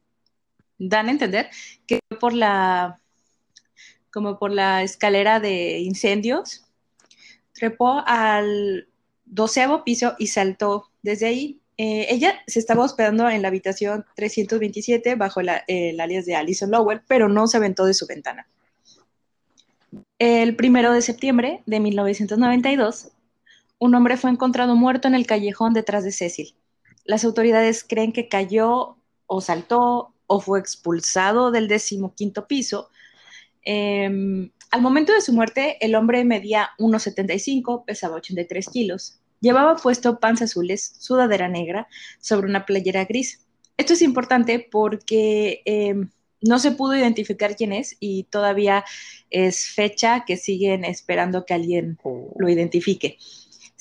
dan 0.79 1.09
a 1.09 1.11
entender, 1.11 1.50
que 1.87 1.99
por 2.21 2.33
la, 2.33 3.00
como 4.12 4.38
por 4.38 4.52
la 4.52 4.83
escalera 4.83 5.40
de 5.40 5.81
incendios, 5.81 6.64
trepó 7.52 8.05
al 8.07 8.88
doceavo 9.25 9.83
piso 9.83 10.14
y 10.19 10.29
saltó 10.29 10.90
desde 11.02 11.26
ahí. 11.26 11.61
Eh, 11.76 12.07
ella 12.11 12.35
se 12.47 12.59
estaba 12.59 12.85
hospedando 12.85 13.29
en 13.29 13.43
la 13.43 13.49
habitación 13.49 14.05
327 14.14 15.14
bajo 15.14 15.40
el 15.40 16.00
alias 16.00 16.26
de 16.26 16.37
Alison 16.37 16.71
Lowell, 16.71 17.00
pero 17.09 17.29
no 17.29 17.47
se 17.47 17.57
aventó 17.57 17.87
de 17.87 17.95
su 17.95 18.07
ventana. 18.07 18.47
El 20.19 20.55
primero 20.55 20.93
de 20.93 21.00
septiembre 21.00 21.62
de 21.64 21.81
1992, 21.81 23.12
un 23.79 23.95
hombre 23.95 24.19
fue 24.19 24.31
encontrado 24.31 24.76
muerto 24.76 25.09
en 25.09 25.14
el 25.14 25.26
callejón 25.26 25.73
detrás 25.73 26.05
de 26.05 26.12
Cecil. 26.12 26.55
Las 27.04 27.25
autoridades 27.25 27.85
creen 27.85 28.12
que 28.12 28.28
cayó 28.28 28.97
o 29.26 29.40
saltó 29.40 30.14
o 30.26 30.40
fue 30.40 30.61
expulsado 30.61 31.50
del 31.50 31.69
decimoquinto 31.69 32.47
piso. 32.47 32.90
Em, 33.62 34.50
al 34.71 34.83
momento 34.83 35.12
de 35.12 35.21
su 35.21 35.33
muerte, 35.33 35.76
el 35.80 35.95
hombre 35.95 36.25
medía 36.25 36.71
1,75, 36.78 37.85
pesaba 37.85 38.16
83 38.16 38.69
kilos. 38.69 39.21
Llevaba 39.40 39.76
puesto 39.76 40.21
pants 40.21 40.42
azules, 40.42 40.95
sudadera 40.99 41.49
negra, 41.49 41.88
sobre 42.21 42.47
una 42.49 42.66
playera 42.66 43.04
gris. 43.07 43.47
Esto 43.76 43.95
es 43.95 44.02
importante 44.02 44.69
porque 44.71 45.62
em, 45.64 46.11
no 46.42 46.59
se 46.59 46.73
pudo 46.73 46.97
identificar 46.97 47.57
quién 47.57 47.73
es 47.73 47.97
y 48.00 48.25
todavía 48.25 48.85
es 49.30 49.66
fecha 49.66 50.25
que 50.26 50.37
siguen 50.37 50.85
esperando 50.85 51.45
que 51.45 51.54
alguien 51.54 51.99
lo 52.38 52.49
identifique 52.49 53.19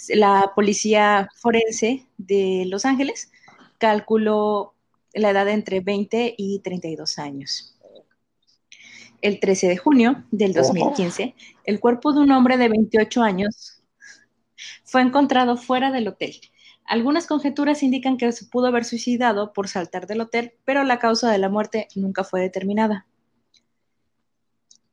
la 0.07 0.53
policía 0.55 1.29
forense 1.35 2.07
de 2.17 2.63
Los 2.67 2.85
Ángeles 2.85 3.31
calculó 3.77 4.73
la 5.13 5.31
edad 5.31 5.45
de 5.45 5.53
entre 5.53 5.81
20 5.81 6.35
y 6.37 6.59
32 6.59 7.19
años. 7.19 7.75
El 9.21 9.39
13 9.39 9.67
de 9.67 9.77
junio 9.77 10.23
del 10.31 10.53
2015, 10.53 11.35
el 11.65 11.79
cuerpo 11.79 12.13
de 12.13 12.21
un 12.21 12.31
hombre 12.31 12.57
de 12.57 12.69
28 12.69 13.21
años 13.21 13.81
fue 14.85 15.01
encontrado 15.01 15.57
fuera 15.57 15.91
del 15.91 16.07
hotel. 16.07 16.39
Algunas 16.85 17.27
conjeturas 17.27 17.83
indican 17.83 18.17
que 18.17 18.31
se 18.31 18.45
pudo 18.45 18.67
haber 18.67 18.85
suicidado 18.85 19.53
por 19.53 19.67
saltar 19.67 20.07
del 20.07 20.21
hotel, 20.21 20.53
pero 20.63 20.83
la 20.83 20.99
causa 20.99 21.29
de 21.31 21.37
la 21.37 21.49
muerte 21.49 21.87
nunca 21.95 22.23
fue 22.23 22.41
determinada. 22.41 23.05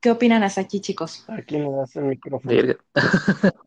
¿Qué 0.00 0.10
opinan 0.10 0.42
hasta 0.42 0.60
aquí, 0.60 0.80
chicos? 0.80 1.24
Aquí 1.28 1.56
me 1.56 1.70
das 1.70 1.96
el 1.96 2.04
micrófono. 2.04 2.52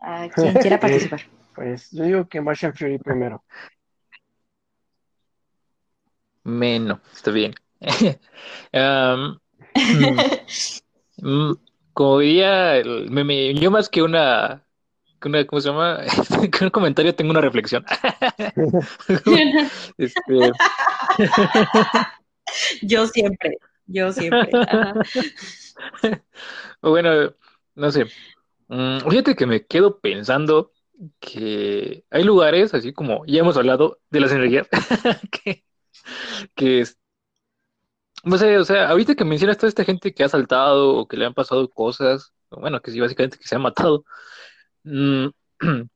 a 0.00 0.28
quien 0.34 0.54
quiera 0.54 0.80
participar. 0.80 1.22
Pues 1.54 1.90
yo 1.90 2.04
digo 2.04 2.28
que 2.28 2.40
Martian 2.40 2.74
Fury 2.74 2.98
primero. 2.98 3.42
Menos, 6.44 7.00
está 7.12 7.30
bien. 7.30 7.54
um, 8.72 9.38
como 11.92 12.18
diría 12.20 12.76
el 12.76 13.10
meme, 13.10 13.54
yo 13.54 13.70
más 13.70 13.88
que 13.88 14.02
una, 14.02 14.64
una 15.24 15.46
¿cómo 15.46 15.60
se 15.60 15.68
llama? 15.70 16.00
un 16.60 16.70
comentario 16.70 17.14
tengo 17.14 17.32
una 17.32 17.40
reflexión. 17.40 17.84
este... 19.98 20.52
yo 22.82 23.06
siempre, 23.08 23.58
yo 23.86 24.12
siempre. 24.12 24.50
bueno, 26.80 27.34
no 27.74 27.90
sé, 27.90 28.06
Mm, 28.68 28.98
fíjate 29.08 29.36
que 29.36 29.46
me 29.46 29.64
quedo 29.66 30.00
pensando 30.00 30.72
que 31.20 32.04
hay 32.10 32.24
lugares, 32.24 32.74
así 32.74 32.92
como 32.92 33.24
ya 33.26 33.40
hemos 33.40 33.56
hablado 33.56 34.00
de 34.10 34.20
las 34.20 34.32
energías, 34.32 34.68
que, 35.30 35.64
que 36.54 36.80
es, 36.80 36.98
no 38.24 38.38
sé, 38.38 38.58
o 38.58 38.64
sea, 38.64 38.88
ahorita 38.88 39.14
que 39.14 39.24
mencionas 39.24 39.56
toda 39.58 39.68
esta 39.68 39.84
gente 39.84 40.12
que 40.12 40.24
ha 40.24 40.28
saltado 40.28 40.96
o 40.96 41.06
que 41.08 41.16
le 41.16 41.26
han 41.26 41.34
pasado 41.34 41.68
cosas, 41.70 42.32
bueno, 42.50 42.80
que 42.80 42.90
sí, 42.90 43.00
básicamente 43.00 43.38
que 43.38 43.46
se 43.46 43.54
ha 43.56 43.58
matado, 43.58 44.04
mm, 44.84 45.28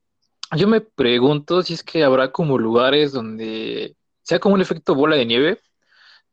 yo 0.57 0.67
me 0.67 0.81
pregunto 0.81 1.61
si 1.63 1.73
es 1.73 1.83
que 1.83 2.03
habrá 2.03 2.31
como 2.31 2.57
lugares 2.57 3.11
donde 3.13 3.95
sea 4.23 4.39
como 4.39 4.55
un 4.55 4.61
efecto 4.61 4.95
bola 4.95 5.15
de 5.15 5.25
nieve, 5.25 5.61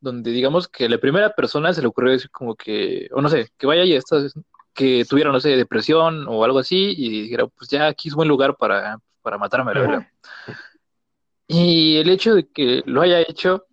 donde 0.00 0.30
digamos 0.33 0.68
que 0.68 0.88
la 0.88 0.99
primera 0.99 1.35
persona 1.35 1.73
se 1.75 1.83
le 1.83 1.88
ocurrió 1.88 2.12
decir 2.12 2.30
como 2.30 2.57
que, 2.57 3.09
o 3.12 3.23
no 3.23 3.28
sé, 3.28 3.50
que 3.59 3.66
vaya 3.66 3.85
y 3.85 3.95
estas 3.95 4.35
que 4.79 5.05
tuviera, 5.05 5.33
no 5.33 5.41
sé, 5.41 5.57
depresión 5.57 6.29
o 6.29 6.45
algo 6.45 6.61
así 6.61 6.95
y 6.97 7.23
dijera, 7.23 7.49
pues 7.49 7.69
ya 7.69 7.89
aquí 7.89 8.09
es 8.09 8.15
buen 8.15 8.29
lugar 8.29 8.57
para, 8.57 9.01
para 9.23 9.37
matarme, 9.37 9.75
la 9.75 9.81
verdad. 9.81 10.07
Y 11.49 11.97
el 11.97 12.09
hecho 12.09 12.37
de 12.37 12.47
que 12.47 12.85
lo 12.87 13.03
haya 13.03 13.21
hecho, 13.23 13.67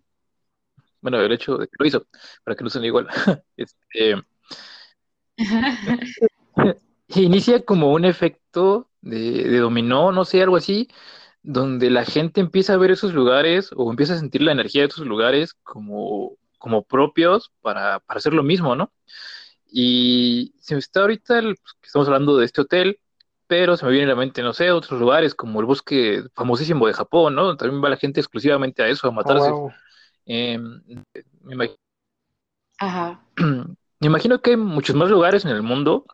bueno, 1.00 1.20
el 1.20 1.30
hecho 1.30 1.58
de 1.58 1.68
que 1.68 1.76
lo 1.78 1.86
hizo, 1.86 2.06
para 2.42 2.56
que 2.56 2.64
no 2.64 2.70
suene 2.70 2.88
igual, 2.88 3.06
este, 3.56 4.16
inicia 7.14 7.64
como 7.64 7.92
un 7.92 8.04
efecto 8.04 8.90
de, 9.00 9.44
de 9.44 9.58
dominó, 9.58 10.10
no 10.10 10.24
sé, 10.24 10.42
algo 10.42 10.56
así, 10.56 10.88
donde 11.44 11.88
la 11.88 12.04
gente 12.04 12.40
empieza 12.40 12.74
a 12.74 12.78
ver 12.78 12.90
esos 12.90 13.14
lugares 13.14 13.70
o 13.76 13.88
empieza 13.92 14.14
a 14.14 14.18
sentir 14.18 14.42
la 14.42 14.50
energía 14.50 14.82
de 14.82 14.88
esos 14.88 15.06
lugares 15.06 15.54
como, 15.54 16.32
como 16.58 16.82
propios 16.82 17.52
para, 17.60 18.00
para 18.00 18.18
hacer 18.18 18.32
lo 18.34 18.42
mismo, 18.42 18.74
¿no? 18.74 18.90
Y 19.70 20.54
se 20.60 20.74
me 20.74 20.78
está 20.80 21.00
ahorita, 21.02 21.38
el- 21.38 21.56
pues, 21.56 21.74
estamos 21.82 22.08
hablando 22.08 22.36
de 22.38 22.44
este 22.46 22.60
hotel, 22.62 22.98
pero 23.46 23.76
se 23.76 23.84
me 23.86 23.92
viene 23.92 24.06
a 24.06 24.08
la 24.10 24.16
mente, 24.16 24.42
no 24.42 24.52
sé, 24.52 24.70
otros 24.72 25.00
lugares 25.00 25.34
como 25.34 25.60
el 25.60 25.66
bosque 25.66 26.24
famosísimo 26.34 26.86
de 26.86 26.94
Japón, 26.94 27.34
¿no? 27.34 27.56
También 27.56 27.82
va 27.82 27.88
la 27.90 27.96
gente 27.96 28.20
exclusivamente 28.20 28.82
a 28.82 28.88
eso, 28.88 29.06
a 29.08 29.10
Ah, 29.10 29.14
matarse. 29.14 29.50
wow. 29.52 29.72
Em, 30.26 30.82
me 31.44 31.54
imag- 31.56 31.76
Ajá. 32.78 33.20
me 34.00 34.06
imagino 34.06 34.40
que 34.40 34.50
hay 34.50 34.56
muchos 34.56 34.96
más 34.96 35.10
lugares 35.10 35.44
en 35.44 35.50
el 35.52 35.62
mundo 35.62 36.06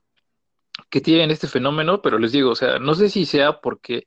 que 0.90 1.00
tienen 1.00 1.30
este 1.30 1.48
fenómeno, 1.48 2.02
pero 2.02 2.18
les 2.18 2.32
digo, 2.32 2.50
o 2.50 2.54
sea, 2.56 2.78
no 2.78 2.94
sé 2.94 3.08
si 3.10 3.24
sea 3.26 3.60
porque 3.60 4.06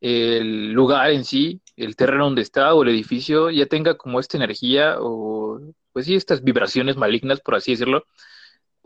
el 0.00 0.72
lugar 0.72 1.10
en 1.12 1.24
sí, 1.24 1.62
el 1.76 1.96
terreno 1.96 2.26
donde 2.26 2.42
está 2.42 2.74
o 2.74 2.82
el 2.82 2.90
edificio 2.90 3.50
ya 3.50 3.66
tenga 3.66 3.96
como 3.98 4.20
esta 4.20 4.36
energía 4.38 4.96
o, 5.00 5.60
pues 5.92 6.06
sí, 6.06 6.16
estas 6.16 6.42
vibraciones 6.44 6.96
malignas, 6.96 7.40
por 7.40 7.56
así 7.56 7.72
decirlo, 7.72 8.04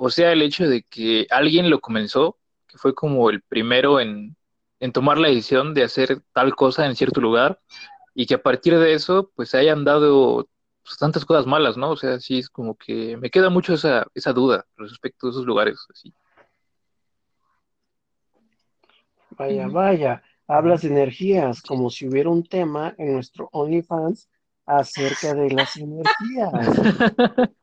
o 0.04 0.10
sea, 0.10 0.32
el 0.32 0.42
hecho 0.42 0.68
de 0.68 0.82
que 0.82 1.28
alguien 1.30 1.70
lo 1.70 1.80
comenzó, 1.80 2.36
que 2.66 2.76
fue 2.76 2.92
como 2.92 3.30
el 3.30 3.40
primero 3.40 4.00
en, 4.00 4.34
en 4.80 4.90
tomar 4.90 5.16
la 5.16 5.28
decisión 5.28 5.74
de 5.74 5.84
hacer 5.84 6.22
tal 6.32 6.56
cosa 6.56 6.86
en 6.86 6.96
cierto 6.96 7.20
lugar 7.20 7.60
y 8.12 8.26
que 8.26 8.34
a 8.34 8.42
partir 8.42 8.76
de 8.76 8.94
eso, 8.94 9.30
pues 9.36 9.50
se 9.50 9.58
hayan 9.58 9.84
dado 9.84 10.48
pues, 10.82 10.98
tantas 10.98 11.24
cosas 11.24 11.46
malas, 11.46 11.76
¿no? 11.76 11.90
O 11.90 11.96
sea, 11.96 12.18
sí 12.18 12.38
es 12.40 12.50
como 12.50 12.74
que 12.74 13.16
me 13.16 13.30
queda 13.30 13.48
mucho 13.48 13.74
esa, 13.74 14.04
esa 14.12 14.32
duda 14.32 14.66
respecto 14.76 15.28
a 15.28 15.30
esos 15.30 15.46
lugares, 15.46 15.78
así. 15.88 16.12
Vaya, 19.38 19.68
vaya. 19.68 20.22
Hablas 20.48 20.82
de 20.82 20.88
energías, 20.88 21.62
como 21.62 21.90
si 21.90 22.08
hubiera 22.08 22.28
un 22.28 22.42
tema 22.42 22.92
en 22.98 23.12
nuestro 23.12 23.48
OnlyFans 23.52 24.28
acerca 24.66 25.32
de 25.32 25.50
las 25.50 25.76
energías. 25.76 27.52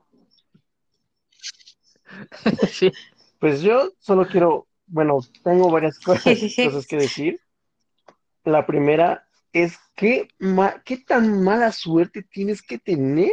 Sí. 2.72 2.92
Pues 3.40 3.62
yo 3.62 3.92
solo 4.00 4.28
quiero, 4.28 4.68
bueno, 4.88 5.20
tengo 5.44 5.72
varias 5.72 6.00
cosas, 6.04 6.38
cosas 6.64 6.88
que 6.88 6.98
decir. 6.98 7.40
La 8.44 8.66
primera 8.66 9.26
es 9.54 9.78
ma- 10.40 10.82
qué 10.84 10.98
tan 10.98 11.44
mala 11.44 11.72
suerte 11.72 12.24
tienes 12.24 12.62
que 12.62 12.78
tener 12.78 13.32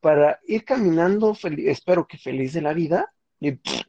para 0.00 0.40
ir 0.46 0.64
caminando, 0.64 1.36
espero 1.42 2.06
que 2.06 2.18
feliz 2.18 2.52
de 2.52 2.62
la 2.62 2.72
vida, 2.72 3.12
y 3.40 3.52
pff, 3.52 3.82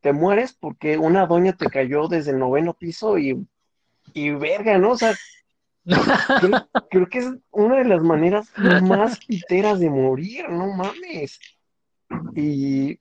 te 0.00 0.12
mueres 0.12 0.52
porque 0.52 0.98
una 0.98 1.26
doña 1.26 1.56
te 1.56 1.66
cayó 1.66 2.08
desde 2.08 2.32
el 2.32 2.38
noveno 2.38 2.74
piso 2.74 3.18
y, 3.18 3.46
y 4.14 4.30
verga, 4.30 4.78
¿no? 4.78 4.92
O 4.92 4.96
sea, 4.96 5.14
creo, 5.84 6.68
creo 6.90 7.08
que 7.08 7.18
es 7.18 7.26
una 7.50 7.76
de 7.76 7.84
las 7.84 8.02
maneras 8.02 8.50
más 8.82 9.20
piteras 9.26 9.78
de 9.80 9.90
morir, 9.90 10.48
no 10.48 10.72
mames. 10.74 11.38
Y 12.34 12.98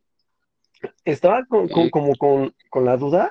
estaba 1.06 1.46
con, 1.46 1.68
con- 1.70 1.90
como 1.90 2.16
con, 2.16 2.54
con 2.70 2.86
la 2.86 2.98
duda, 2.98 3.30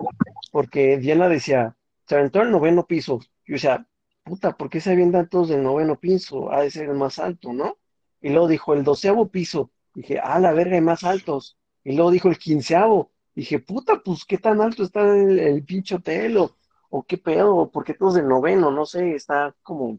porque 0.53 0.99
Diana 0.99 1.29
decía, 1.29 1.77
se 2.07 2.17
aventó 2.17 2.41
al 2.41 2.51
noveno 2.51 2.87
piso. 2.87 3.21
Yo 3.47 3.55
decía, 3.55 3.87
puta, 4.25 4.57
¿por 4.57 4.69
qué 4.71 4.81
se 4.81 4.93
avientan 4.93 5.29
todos 5.29 5.49
del 5.49 5.63
noveno 5.63 5.99
piso? 5.99 6.53
Ha 6.53 6.63
de 6.63 6.71
ser 6.71 6.89
el 6.89 6.97
más 6.97 7.19
alto, 7.19 7.53
¿no? 7.53 7.79
Y 8.21 8.31
luego 8.31 8.49
dijo, 8.49 8.75
el 8.75 8.85
doceavo 8.85 9.29
piso. 9.29 9.71
Dije, 9.95 10.19
ah, 10.23 10.39
la 10.39 10.53
verga, 10.53 10.75
hay 10.75 10.81
más 10.83 11.05
altos. 11.05 11.57
Y 11.85 11.95
luego 11.95 12.11
dijo, 12.11 12.29
el 12.29 12.39
quinceavo. 12.39 13.11
Dije, 13.35 13.59
puta, 13.61 14.01
pues, 14.05 14.25
¿qué 14.25 14.39
tan 14.39 14.61
alto 14.61 14.83
está 14.83 15.01
el, 15.17 15.39
el 15.39 15.65
pinche 15.65 15.95
hotel? 15.95 16.37
O, 16.37 16.57
o 16.91 17.03
qué 17.05 17.19
pedo, 17.19 17.71
¿por 17.71 17.85
qué 17.85 17.95
todos 17.95 18.15
del 18.15 18.27
noveno? 18.29 18.71
No 18.71 18.85
sé, 18.85 19.15
está 19.15 19.55
como 19.63 19.99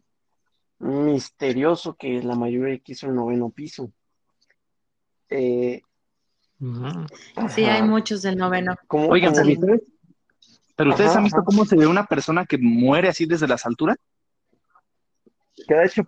misterioso 0.80 1.96
que 1.96 2.22
la 2.22 2.36
mayoría 2.36 2.78
quiso 2.80 3.08
el 3.08 3.16
noveno 3.16 3.50
piso. 3.50 3.92
Eh, 5.30 5.82
Sí, 7.50 7.64
hay 7.64 7.82
muchos 7.84 8.22
del 8.22 8.38
noveno. 8.38 8.76
Oigan, 8.90 9.34
pero 9.34 9.48
ustedes, 9.48 9.82
pero 10.76 10.90
ustedes 10.92 11.10
Ajá, 11.12 11.20
han 11.20 11.24
visto 11.24 11.40
ajá. 11.40 11.46
cómo 11.46 11.66
se 11.66 11.76
ve 11.78 11.88
una 11.88 12.06
persona 12.06 12.46
que 12.46 12.58
muere 12.58 13.08
así 13.08 13.26
desde 13.26 13.48
las 13.48 13.66
alturas? 13.66 13.98
queda 15.68 15.86
hecho, 15.86 16.04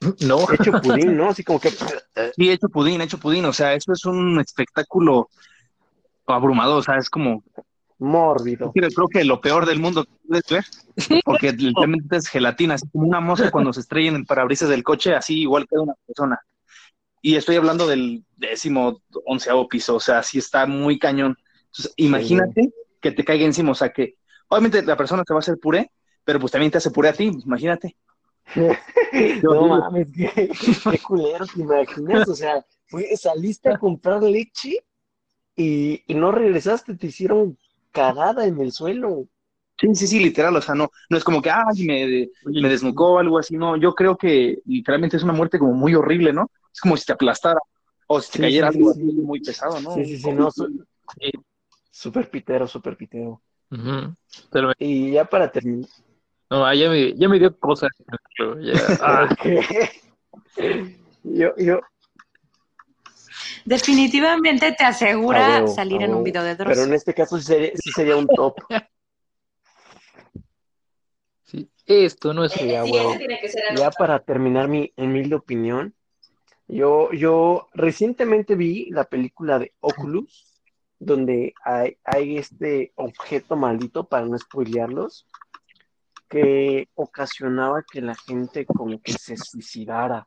No, 0.20 0.46
hecho 0.52 0.72
pudín, 0.80 1.16
¿no? 1.16 1.30
Así 1.30 1.42
como 1.42 1.60
que 1.60 1.70
Sí, 2.36 2.50
hecho 2.50 2.68
pudín, 2.68 3.00
hecho 3.00 3.18
pudín. 3.18 3.44
O 3.46 3.52
sea, 3.52 3.74
eso 3.74 3.92
es 3.92 4.04
un 4.04 4.38
espectáculo 4.40 5.28
abrumador. 6.26 6.78
O 6.78 6.82
sea, 6.82 6.96
es 6.96 7.10
como, 7.10 7.42
mórbido. 7.98 8.72
creo 8.72 8.90
creo 8.90 9.08
que 9.08 9.24
lo 9.24 9.40
peor 9.40 9.66
del 9.66 9.80
mundo 9.80 10.04
puedes 10.26 10.44
ver, 10.48 10.64
porque 11.24 11.52
literalmente 11.52 12.16
es 12.16 12.28
gelatina, 12.28 12.74
así 12.74 12.88
como 12.90 13.06
una 13.08 13.20
mosca 13.20 13.50
cuando 13.50 13.72
se 13.72 13.80
estrella 13.80 14.10
en 14.10 14.16
el 14.16 14.26
parabrisas 14.26 14.68
del 14.68 14.82
coche, 14.82 15.14
así 15.14 15.40
igual 15.42 15.66
queda 15.68 15.82
una 15.82 15.94
persona. 16.06 16.38
Y 17.24 17.36
estoy 17.36 17.56
hablando 17.56 17.86
del 17.86 18.24
décimo, 18.36 19.02
onceavo 19.26 19.68
piso, 19.68 19.96
o 19.96 20.00
sea, 20.00 20.22
sí 20.22 20.38
está 20.38 20.66
muy 20.66 20.98
cañón. 20.98 21.36
Entonces, 21.68 21.94
imagínate 21.96 22.70
que 23.00 23.12
te 23.12 23.24
caiga 23.24 23.46
encima, 23.46 23.72
o 23.72 23.74
sea, 23.74 23.92
que 23.92 24.16
obviamente 24.48 24.82
la 24.82 24.96
persona 24.96 25.24
te 25.24 25.32
va 25.34 25.38
a 25.38 25.42
hacer 25.42 25.58
puré, 25.58 25.90
pero 26.24 26.38
pues 26.40 26.52
también 26.52 26.70
te 26.72 26.78
hace 26.78 26.90
puré 26.90 27.08
a 27.10 27.14
ti, 27.14 27.24
imagínate. 27.46 27.96
No 29.48 29.62
mames, 29.64 30.08
qué, 30.14 30.50
qué 30.88 31.00
culero, 31.00 31.46
¿te 31.48 31.60
imaginas? 31.60 32.28
O 32.28 32.34
sea, 32.34 32.64
fue- 32.88 33.16
saliste 33.16 33.70
a 33.70 33.76
comprar 33.78 34.22
leche 34.22 34.84
y, 35.56 36.02
y 36.06 36.14
no 36.14 36.32
regresaste, 36.32 36.96
te 36.96 37.08
hicieron 37.08 37.58
cagada 37.92 38.46
en 38.46 38.60
el 38.60 38.72
suelo. 38.72 39.28
Sí, 39.80 39.94
sí, 39.94 40.06
sí, 40.06 40.20
literal, 40.20 40.54
o 40.56 40.62
sea, 40.62 40.74
no, 40.74 40.88
no 41.10 41.16
es 41.18 41.24
como 41.24 41.42
que, 41.42 41.50
ay, 41.50 41.84
me, 41.84 42.28
me 42.44 42.68
desnucó 42.68 43.14
o 43.14 43.18
algo 43.18 43.38
así, 43.38 43.56
no, 43.56 43.76
yo 43.76 43.92
creo 43.94 44.16
que 44.16 44.58
literalmente 44.64 45.16
es 45.16 45.24
una 45.24 45.32
muerte 45.32 45.58
como 45.58 45.74
muy 45.74 45.94
horrible, 45.94 46.32
¿no? 46.32 46.50
Es 46.74 46.80
como 46.80 46.96
si 46.96 47.04
te 47.06 47.12
aplastara 47.12 47.60
o 48.08 48.20
si 48.20 48.32
te 48.32 48.38
Sí, 48.38 48.42
cayera 48.42 48.70
sí, 48.72 48.78
algo 48.78 48.92
sí. 48.92 49.00
así 49.00 49.12
muy 49.12 49.40
pesado, 49.40 49.80
¿no? 49.80 49.94
Sí, 49.94 50.04
sí, 50.04 50.18
sí, 50.18 50.32
no, 50.32 50.50
súper 51.90 52.28
pitero, 52.28 52.66
súper 52.66 52.96
pitero. 52.96 53.40
Pero 54.50 54.72
Y 54.78 55.12
ya 55.12 55.24
para 55.24 55.50
terminar, 55.50 55.88
no, 56.50 56.66
ah, 56.66 56.74
ya 56.74 56.90
me, 56.90 57.14
ya 57.14 57.28
me 57.28 57.38
dio 57.38 57.56
cosas. 57.58 57.90
Ya, 58.60 58.74
ah, 59.00 59.36
yo, 61.24 61.54
yo, 61.56 61.80
Definitivamente 63.64 64.72
te 64.72 64.84
asegura 64.84 65.66
salir 65.68 66.02
en 66.02 66.14
un 66.14 66.22
video 66.22 66.42
de 66.42 66.54
Dross. 66.54 66.74
Pero 66.74 66.86
en 66.86 66.94
este 66.94 67.14
caso 67.14 67.38
sí 67.38 67.44
sería, 67.44 67.70
sí 67.76 67.92
sería 67.92 68.16
un 68.16 68.26
top. 68.26 68.56
sí, 71.44 71.70
esto 71.86 72.34
no 72.34 72.44
es 72.44 72.52
Sí, 72.52 72.74
a 72.74 72.84
huevo. 72.84 73.16
Ya 73.76 73.90
para 73.90 74.18
terminar 74.20 74.68
mi 74.68 74.92
humilde 74.96 75.36
opinión, 75.36 75.94
yo, 76.68 77.12
yo 77.12 77.68
recientemente 77.74 78.54
vi 78.54 78.90
la 78.90 79.04
película 79.04 79.58
de 79.58 79.74
Oculus, 79.80 80.60
donde 80.98 81.54
hay, 81.64 81.98
hay 82.04 82.38
este 82.38 82.92
objeto 82.96 83.56
maldito, 83.56 84.08
para 84.08 84.26
no 84.26 84.38
spoilearlos, 84.38 85.26
que 86.28 86.88
ocasionaba 86.94 87.84
que 87.90 88.00
la 88.00 88.14
gente 88.14 88.64
como 88.66 89.00
que 89.00 89.12
se 89.12 89.36
suicidara. 89.36 90.26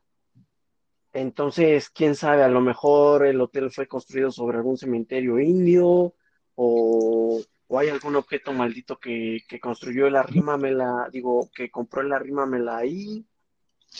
Entonces, 1.12 1.90
quién 1.90 2.14
sabe, 2.14 2.42
a 2.42 2.48
lo 2.48 2.60
mejor 2.60 3.26
el 3.26 3.40
hotel 3.40 3.70
fue 3.70 3.88
construido 3.88 4.30
sobre 4.30 4.58
algún 4.58 4.76
cementerio 4.76 5.40
indio 5.40 6.14
o, 6.54 7.40
o 7.66 7.78
hay 7.78 7.88
algún 7.88 8.16
objeto 8.16 8.52
maldito 8.52 8.98
que, 8.98 9.40
que 9.48 9.58
construyó 9.58 10.06
el 10.06 10.16
arrímamela, 10.16 11.08
digo, 11.10 11.50
que 11.54 11.70
compró 11.70 12.02
el 12.02 12.12
arrímamela 12.12 12.78
ahí 12.78 13.26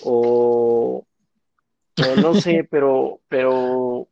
o, 0.04 1.06
o 2.00 2.16
no 2.16 2.34
sé, 2.40 2.66
pero, 2.70 3.20
pero 3.28 4.08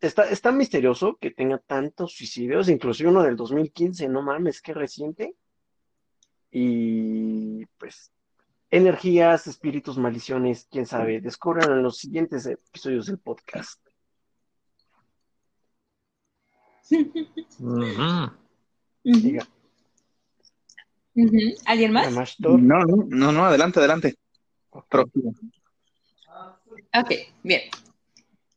está, 0.00 0.28
está 0.28 0.52
misterioso 0.52 1.16
que 1.20 1.30
tenga 1.30 1.58
tantos 1.58 2.12
suicidios, 2.12 2.68
inclusive 2.68 3.10
uno 3.10 3.22
del 3.22 3.36
2015, 3.36 4.08
no 4.08 4.22
mames, 4.22 4.60
qué 4.60 4.74
reciente. 4.74 5.34
Y 6.50 7.66
pues 7.78 8.12
energías, 8.70 9.46
espíritus, 9.46 9.98
maldiciones, 9.98 10.66
quién 10.70 10.86
sabe, 10.86 11.20
descubran 11.20 11.70
en 11.70 11.82
los 11.82 11.98
siguientes 11.98 12.46
episodios 12.46 13.06
del 13.06 13.18
podcast. 13.18 13.80
¿Alguien 21.66 21.92
más? 21.92 22.36
No, 22.40 22.58
no, 22.58 22.96
no, 23.06 23.32
no, 23.32 23.44
adelante, 23.44 23.78
adelante. 23.78 24.14
Ok, 26.94 27.12
bien. 27.42 27.62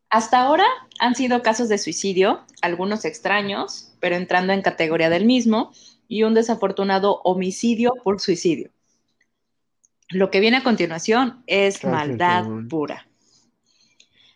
Hasta 0.10 0.40
ahora 0.40 0.66
han 1.00 1.16
sido 1.16 1.42
casos 1.42 1.68
de 1.70 1.78
suicidio, 1.78 2.46
algunos 2.62 3.04
extraños, 3.06 3.94
pero 4.00 4.16
entrando 4.16 4.54
en 4.54 4.62
categoría 4.62 5.10
del 5.10 5.26
mismo, 5.26 5.72
y 6.08 6.24
un 6.24 6.34
desafortunado 6.34 7.20
homicidio 7.24 7.94
por 8.04 8.22
suicidio. 8.22 8.70
Lo 10.10 10.32
que 10.32 10.40
viene 10.40 10.58
a 10.58 10.64
continuación 10.64 11.44
es 11.48 11.84
maldad 11.84 12.46
pura. 12.70 13.08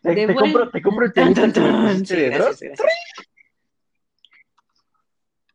Te, 0.01 0.09
De 0.09 0.15
te 0.15 0.25
buen- 0.25 0.35
compro, 0.37 0.69
te 0.71 0.81
compro 0.81 1.05
el 1.05 1.13
Tan, 1.13 1.33
temita 1.33 1.41
tan, 1.53 1.53
tan. 1.53 1.83
pusiste 1.93 2.15
Sí, 2.15 2.21
gracias, 2.23 2.59
gracias. 2.61 2.89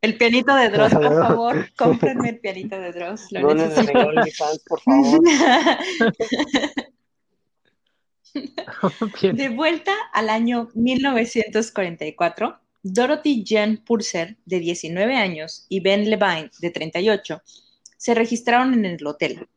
El 0.01 0.17
pianito 0.17 0.55
de 0.55 0.69
Dross, 0.69 0.93
por 0.93 1.03
favor, 1.21 1.69
cómprenme 1.75 2.29
el 2.29 2.39
pianito 2.39 2.79
de 2.79 2.91
Dross. 2.93 3.31
Lo 3.31 3.53
necesito. 3.53 4.09
Por 4.67 4.81
favor. 4.81 5.21
De 9.21 9.49
vuelta 9.49 9.93
al 10.13 10.29
año 10.29 10.69
1944, 10.73 12.59
Dorothy 12.83 13.43
Jean 13.43 13.77
Purser, 13.77 14.37
de 14.45 14.59
19 14.59 15.15
años, 15.15 15.65
y 15.69 15.79
Ben 15.79 16.09
Levine, 16.09 16.51
de 16.59 16.71
38, 16.71 17.41
se 17.97 18.13
registraron 18.13 18.73
en 18.73 18.85
el 18.85 19.05
hotel. 19.05 19.47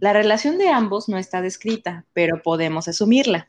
La 0.00 0.12
relación 0.12 0.58
de 0.58 0.68
ambos 0.68 1.08
no 1.08 1.18
está 1.18 1.42
descrita, 1.42 2.04
pero 2.12 2.42
podemos 2.42 2.88
asumirla. 2.88 3.48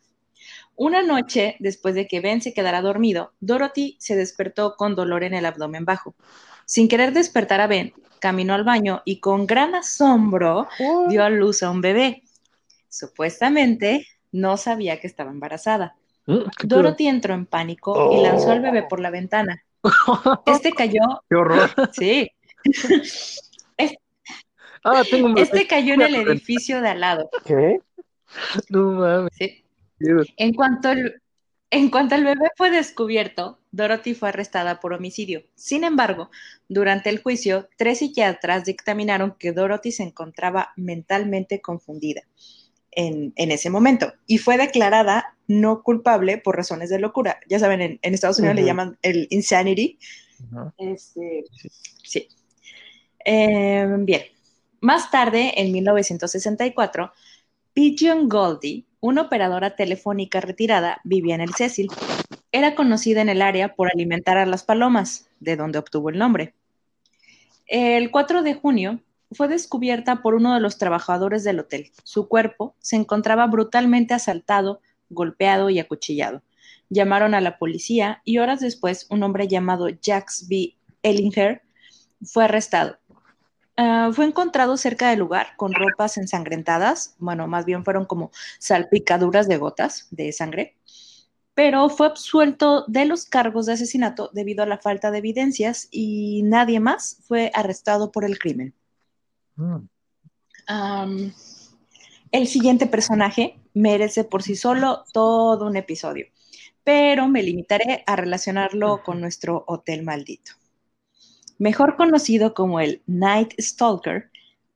Una 0.75 1.01
noche, 1.01 1.55
después 1.59 1.95
de 1.95 2.07
que 2.07 2.19
Ben 2.19 2.41
se 2.41 2.53
quedara 2.53 2.81
dormido, 2.81 3.33
Dorothy 3.39 3.95
se 3.99 4.15
despertó 4.15 4.75
con 4.75 4.95
dolor 4.95 5.23
en 5.23 5.33
el 5.33 5.45
abdomen 5.45 5.85
bajo. 5.85 6.15
Sin 6.65 6.87
querer 6.87 7.13
despertar 7.13 7.61
a 7.61 7.67
Ben, 7.67 7.93
caminó 8.19 8.53
al 8.53 8.63
baño 8.63 9.01
y 9.05 9.19
con 9.19 9.45
gran 9.45 9.75
asombro 9.75 10.67
dio 11.09 11.23
a 11.23 11.29
luz 11.29 11.63
a 11.63 11.69
un 11.69 11.81
bebé. 11.81 12.23
Supuestamente 12.89 14.07
no 14.35 14.57
sabía 14.57 14.99
que 14.99 15.07
estaba 15.07 15.31
embarazada. 15.31 15.95
Mm. 16.25 16.43
Dorothy 16.63 17.07
entró 17.07 17.33
en 17.33 17.45
pánico 17.45 18.11
y 18.13 18.21
lanzó 18.21 18.51
al 18.51 18.61
bebé 18.61 18.83
por 18.83 18.99
la 18.99 19.09
ventana. 19.09 19.63
Este 20.45 20.71
cayó, 20.71 21.01
Qué 21.29 21.35
horror. 21.35 21.69
sí, 21.93 22.31
Ah, 24.83 25.01
tengo 25.09 25.27
un 25.27 25.37
este 25.37 25.65
cayó 25.65 25.95
en 25.95 26.01
el 26.01 26.15
edificio 26.15 26.79
de 26.79 26.89
al 26.89 26.99
lado. 26.99 27.29
¿Qué? 27.43 27.79
No 28.69 28.91
mames. 28.91 29.31
sí. 29.35 29.63
En 30.37 30.53
cuanto, 30.53 30.91
el, 30.91 31.21
en 31.71 31.89
cuanto 31.89 32.13
el 32.15 32.23
bebé 32.23 32.49
fue 32.55 32.69
descubierto, 32.69 33.59
Dorothy 33.71 34.13
fue 34.13 34.29
arrestada 34.29 34.79
por 34.79 34.93
homicidio. 34.93 35.43
Sin 35.55 35.83
embargo, 35.83 36.29
durante 36.67 37.09
el 37.09 37.21
juicio, 37.21 37.67
tres 37.77 37.99
psiquiatras 37.99 38.65
dictaminaron 38.65 39.35
que 39.39 39.53
Dorothy 39.53 39.91
se 39.91 40.03
encontraba 40.03 40.71
mentalmente 40.75 41.61
confundida 41.61 42.21
en, 42.95 43.33
en 43.35 43.51
ese 43.51 43.69
momento 43.69 44.13
y 44.25 44.37
fue 44.37 44.57
declarada 44.57 45.35
no 45.47 45.83
culpable 45.83 46.37
por 46.37 46.55
razones 46.55 46.89
de 46.89 46.99
locura. 46.99 47.39
Ya 47.47 47.59
saben, 47.59 47.81
en, 47.81 47.99
en 48.01 48.13
Estados 48.13 48.39
Unidos 48.39 48.55
le 48.55 48.65
llaman 48.65 48.97
el 49.01 49.27
insanity. 49.29 49.99
Este, 50.77 51.43
sí. 52.03 52.27
Eh, 53.23 53.87
bien. 53.99 54.23
Más 54.81 55.09
tarde, 55.09 55.53
en 55.59 55.71
1964, 55.71 57.11
Pigeon 57.73 58.29
Goldie, 58.29 58.85
una 58.99 59.23
operadora 59.23 59.75
telefónica 59.75 60.41
retirada, 60.41 61.01
vivía 61.03 61.35
en 61.35 61.41
el 61.41 61.53
Cecil. 61.53 61.89
Era 62.51 62.75
conocida 62.75 63.21
en 63.21 63.29
el 63.29 63.41
área 63.41 63.75
por 63.75 63.89
alimentar 63.89 64.37
a 64.37 64.45
las 64.45 64.63
palomas, 64.63 65.27
de 65.39 65.55
donde 65.55 65.79
obtuvo 65.79 66.09
el 66.09 66.17
nombre. 66.17 66.53
El 67.67 68.11
4 68.11 68.43
de 68.43 68.53
junio 68.53 68.99
fue 69.31 69.47
descubierta 69.47 70.21
por 70.21 70.35
uno 70.35 70.53
de 70.53 70.59
los 70.59 70.77
trabajadores 70.77 71.43
del 71.43 71.59
hotel. 71.59 71.91
Su 72.03 72.27
cuerpo 72.27 72.75
se 72.79 72.95
encontraba 72.95 73.47
brutalmente 73.47 74.13
asaltado, 74.13 74.81
golpeado 75.09 75.69
y 75.69 75.79
acuchillado. 75.79 76.43
Llamaron 76.89 77.33
a 77.33 77.41
la 77.41 77.57
policía 77.57 78.21
y 78.23 78.37
horas 78.37 78.59
después 78.59 79.07
un 79.09 79.23
hombre 79.23 79.47
llamado 79.47 79.87
Jax 80.01 80.47
B. 80.47 80.75
Ellinger 81.03 81.61
fue 82.23 82.45
arrestado. 82.45 82.97
Ah, 83.77 84.09
fue 84.13 84.25
encontrado 84.25 84.77
cerca 84.77 85.09
del 85.09 85.19
lugar 85.19 85.47
con 85.57 85.73
ropas 85.73 86.17
ensangrentadas, 86.17 87.15
bueno, 87.19 87.45
más 87.47 87.65
bien 87.65 87.83
fueron 87.83 88.05
como 88.05 88.31
salpicaduras 88.57 89.49
de 89.49 89.57
gotas 89.57 90.07
de 90.11 90.31
sangre, 90.31 90.77
pero 91.53 91.89
fue 91.89 92.07
absuelto 92.07 92.85
de 92.87 93.05
los 93.05 93.25
cargos 93.25 93.65
de 93.65 93.73
asesinato 93.73 94.29
debido 94.33 94.63
a 94.63 94.65
la 94.65 94.77
falta 94.77 95.11
de 95.11 95.17
evidencias 95.17 95.89
y 95.91 96.43
nadie 96.43 96.79
más 96.79 97.19
fue 97.27 97.51
arrestado 97.53 98.11
por 98.13 98.23
el 98.23 98.39
crimen. 98.39 98.73
Mm. 99.55 99.87
El 102.31 102.47
siguiente 102.47 102.87
personaje 102.87 103.59
merece 103.73 104.23
por 104.23 104.43
sí 104.43 104.55
solo 104.55 105.05
todo 105.13 105.67
un 105.67 105.77
episodio, 105.77 106.27
pero 106.83 107.27
me 107.27 107.43
limitaré 107.43 108.03
a 108.05 108.15
relacionarlo 108.15 109.03
con 109.03 109.21
nuestro 109.21 109.63
hotel 109.67 110.03
maldito. 110.03 110.53
Mejor 111.57 111.95
conocido 111.95 112.53
como 112.53 112.79
el 112.79 113.01
Night 113.07 113.53
Stalker, 113.59 114.29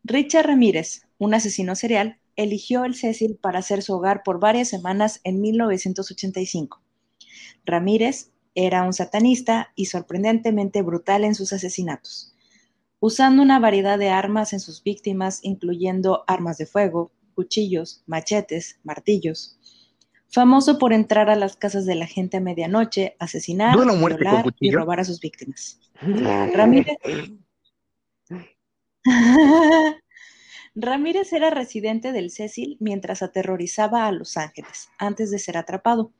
Richard 0.03 0.47
Ramírez, 0.47 1.05
un 1.17 1.33
asesino 1.33 1.75
serial, 1.75 2.17
eligió 2.37 2.85
el 2.85 2.95
Cecil 2.95 3.35
para 3.35 3.61
ser 3.61 3.81
su 3.81 3.93
hogar 3.93 4.23
por 4.23 4.39
varias 4.39 4.69
semanas 4.69 5.19
en 5.25 5.41
1985. 5.41 6.81
Ramírez 7.65 8.31
era 8.55 8.83
un 8.83 8.93
satanista 8.93 9.73
y 9.75 9.87
sorprendentemente 9.87 10.81
brutal 10.81 11.25
en 11.25 11.35
sus 11.35 11.51
asesinatos 11.51 12.33
usando 12.99 13.41
una 13.41 13.59
variedad 13.59 13.97
de 13.97 14.09
armas 14.09 14.53
en 14.53 14.59
sus 14.59 14.83
víctimas, 14.83 15.39
incluyendo 15.43 16.23
armas 16.27 16.57
de 16.57 16.65
fuego, 16.65 17.11
cuchillos, 17.35 18.03
machetes, 18.05 18.79
martillos. 18.83 19.57
Famoso 20.31 20.77
por 20.77 20.93
entrar 20.93 21.29
a 21.29 21.35
las 21.35 21.55
casas 21.55 21.85
de 21.85 21.95
la 21.95 22.05
gente 22.05 22.37
a 22.37 22.41
medianoche, 22.41 23.15
asesinar, 23.17 23.75
¿Duelo 23.75 23.93
a 23.93 23.95
muerte 23.95 24.23
con 24.23 24.33
violar 24.33 24.55
y 24.59 24.71
robar 24.71 24.99
a 24.99 25.05
sus 25.05 25.19
víctimas. 25.19 25.79
Ramírez. 26.01 26.97
Ramírez 30.75 31.33
era 31.33 31.49
residente 31.49 32.11
del 32.11 32.29
Cecil 32.29 32.77
mientras 32.79 33.23
aterrorizaba 33.23 34.05
a 34.05 34.11
Los 34.11 34.37
Ángeles 34.37 34.89
antes 34.99 35.31
de 35.31 35.39
ser 35.39 35.57
atrapado. 35.57 36.13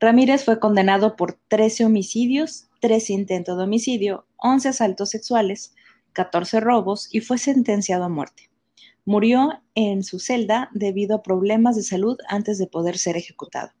Ramírez 0.00 0.44
fue 0.44 0.58
condenado 0.58 1.16
por 1.16 1.38
13 1.48 1.84
homicidios, 1.84 2.68
3 2.80 3.10
intentos 3.10 3.56
de 3.56 3.64
homicidio, 3.64 4.26
11 4.36 4.68
asaltos 4.70 5.10
sexuales, 5.10 5.74
14 6.12 6.60
robos 6.60 7.08
y 7.12 7.20
fue 7.20 7.38
sentenciado 7.38 8.04
a 8.04 8.08
muerte. 8.08 8.50
Murió 9.04 9.62
en 9.74 10.02
su 10.02 10.18
celda 10.18 10.70
debido 10.72 11.16
a 11.16 11.22
problemas 11.22 11.76
de 11.76 11.82
salud 11.82 12.18
antes 12.28 12.58
de 12.58 12.66
poder 12.66 12.98
ser 12.98 13.16
ejecutado. 13.16 13.72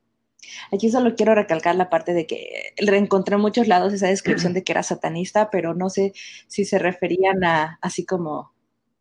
Aquí 0.72 0.90
solo 0.90 1.14
quiero 1.14 1.34
recalcar 1.34 1.74
la 1.74 1.90
parte 1.90 2.14
de 2.14 2.26
que 2.26 2.72
reencontré 2.78 3.34
en 3.34 3.42
muchos 3.42 3.68
lados 3.68 3.92
esa 3.92 4.08
descripción 4.08 4.54
de 4.54 4.64
que 4.64 4.72
era 4.72 4.82
satanista, 4.82 5.50
pero 5.50 5.74
no 5.74 5.90
sé 5.90 6.12
si 6.46 6.64
se 6.64 6.78
referían 6.78 7.44
a 7.44 7.78
así 7.82 8.06
como, 8.06 8.54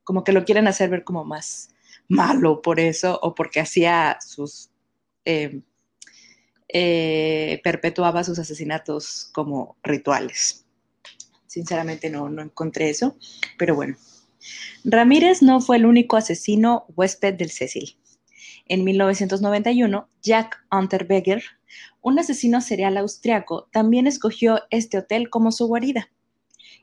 como 0.03 0.23
que 0.23 0.33
lo 0.33 0.45
quieren 0.45 0.67
hacer 0.67 0.89
ver 0.89 1.03
como 1.03 1.23
más 1.23 1.69
malo 2.09 2.61
por 2.61 2.79
eso 2.79 3.19
o 3.21 3.35
porque 3.35 3.59
hacía 3.59 4.17
sus, 4.25 4.69
eh, 5.25 5.61
eh, 6.69 7.61
perpetuaba 7.63 8.23
sus 8.23 8.39
asesinatos 8.39 9.29
como 9.33 9.77
rituales. 9.83 10.66
Sinceramente 11.47 12.09
no, 12.09 12.29
no 12.29 12.41
encontré 12.41 12.89
eso, 12.89 13.17
pero 13.57 13.75
bueno. 13.75 13.97
Ramírez 14.83 15.41
no 15.41 15.59
fue 15.59 15.77
el 15.77 15.85
único 15.85 16.17
asesino 16.17 16.85
huésped 16.95 17.33
del 17.33 17.51
Cecil. 17.51 17.97
En 18.67 18.83
1991, 18.83 20.09
Jack 20.21 20.65
Unterweger, 20.71 21.43
un 22.01 22.19
asesino 22.19 22.61
serial 22.61 22.97
austriaco, 22.97 23.67
también 23.71 24.07
escogió 24.07 24.61
este 24.69 24.97
hotel 24.97 25.29
como 25.29 25.51
su 25.51 25.67
guarida. 25.67 26.09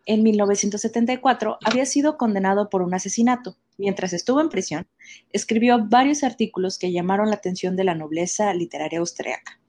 En 0.06 0.22
1974 0.22 1.58
había 1.64 1.86
sido 1.86 2.18
condenado 2.18 2.68
por 2.68 2.82
un 2.82 2.94
asesinato. 2.94 3.56
Mientras 3.78 4.12
estuvo 4.12 4.40
en 4.40 4.50
prisión, 4.50 4.86
escribió 5.32 5.86
varios 5.88 6.22
artículos 6.22 6.78
que 6.78 6.92
llamaron 6.92 7.28
la 7.30 7.36
atención 7.36 7.74
de 7.76 7.84
la 7.84 7.94
nobleza 7.94 8.52
literaria 8.54 8.98
austriaca. 8.98 9.60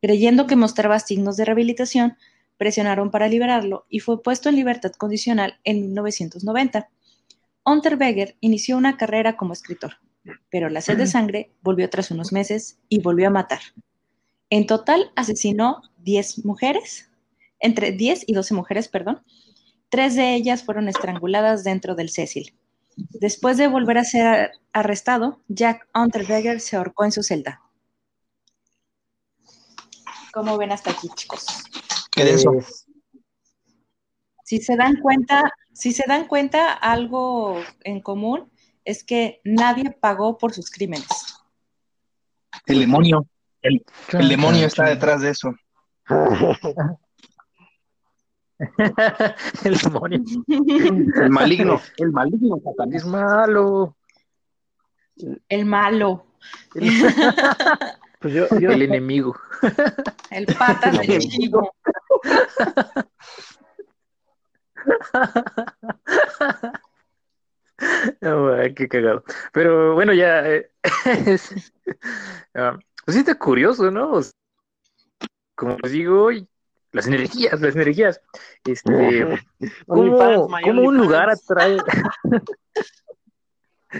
Creyendo 0.00 0.46
que 0.46 0.56
mostraba 0.56 0.98
signos 0.98 1.36
de 1.36 1.44
rehabilitación, 1.44 2.16
presionaron 2.60 3.10
para 3.10 3.26
liberarlo 3.26 3.86
y 3.88 4.00
fue 4.00 4.22
puesto 4.22 4.50
en 4.50 4.56
libertad 4.56 4.92
condicional 4.92 5.58
en 5.64 5.80
1990. 5.80 6.90
Unterweger 7.64 8.36
inició 8.40 8.76
una 8.76 8.98
carrera 8.98 9.38
como 9.38 9.54
escritor, 9.54 9.94
pero 10.50 10.68
la 10.68 10.82
sed 10.82 10.98
de 10.98 11.06
sangre 11.06 11.54
volvió 11.62 11.88
tras 11.88 12.10
unos 12.10 12.32
meses 12.32 12.78
y 12.90 13.00
volvió 13.00 13.28
a 13.28 13.30
matar. 13.30 13.60
En 14.50 14.66
total 14.66 15.10
asesinó 15.16 15.80
10 16.00 16.44
mujeres, 16.44 17.08
entre 17.60 17.92
10 17.92 18.24
y 18.26 18.34
12 18.34 18.52
mujeres, 18.52 18.88
perdón. 18.88 19.22
Tres 19.88 20.14
de 20.14 20.34
ellas 20.34 20.62
fueron 20.62 20.86
estranguladas 20.90 21.64
dentro 21.64 21.94
del 21.94 22.10
Cecil. 22.10 22.54
Después 22.94 23.56
de 23.56 23.68
volver 23.68 23.96
a 23.96 24.04
ser 24.04 24.50
arrestado, 24.74 25.40
Jack 25.48 25.88
Unterweger 25.94 26.60
se 26.60 26.76
ahorcó 26.76 27.06
en 27.06 27.12
su 27.12 27.22
celda. 27.22 27.62
¿Cómo 30.34 30.58
ven 30.58 30.72
hasta 30.72 30.90
aquí, 30.90 31.08
chicos? 31.14 31.46
Qué 32.24 32.30
denso. 32.30 32.52
Pues, 32.52 32.86
Si 34.44 34.58
se 34.60 34.76
dan 34.76 34.96
cuenta, 35.00 35.42
si 35.72 35.92
se 35.92 36.04
dan 36.06 36.26
cuenta, 36.26 36.72
algo 36.72 37.60
en 37.84 38.00
común 38.00 38.50
es 38.84 39.04
que 39.04 39.40
nadie 39.44 39.90
pagó 39.90 40.38
por 40.38 40.52
sus 40.52 40.70
crímenes. 40.70 41.06
El 42.66 42.80
demonio. 42.80 43.26
El, 43.62 43.84
el 44.12 44.28
demonio 44.28 44.66
está 44.66 44.84
detrás 44.86 45.20
de 45.20 45.30
eso. 45.30 45.54
El 49.64 49.78
demonio. 49.78 50.20
El 50.48 51.30
maligno. 51.30 51.80
El 51.96 52.10
maligno 52.12 52.56
Es 52.56 52.62
Satanás. 52.64 53.04
malo. 53.06 53.96
El 55.48 55.66
malo, 55.66 56.26
pues 58.20 58.34
yo, 58.34 58.46
yo, 58.58 58.70
El 58.70 58.82
enemigo. 58.82 59.36
el 60.30 60.46
patas 60.46 60.98
del 61.06 61.18
chivo. 61.20 61.74
No, 68.20 68.50
qué 68.76 68.88
cagado. 68.88 69.24
Pero 69.52 69.94
bueno, 69.94 70.12
ya. 70.12 70.46
Eh, 70.46 70.70
ah, 72.54 72.78
pues 73.04 73.14
sí 73.14 73.20
está 73.20 73.34
curioso, 73.36 73.90
¿no? 73.90 74.20
Como 75.54 75.76
les 75.82 75.92
digo, 75.92 76.30
las 76.92 77.06
energías, 77.06 77.60
las 77.60 77.74
energías. 77.74 78.20
Este, 78.64 79.26
¿cómo, 79.86 80.48
¿cómo 80.62 80.82
un 80.82 80.98
lugar 80.98 81.30
atrae? 81.30 81.78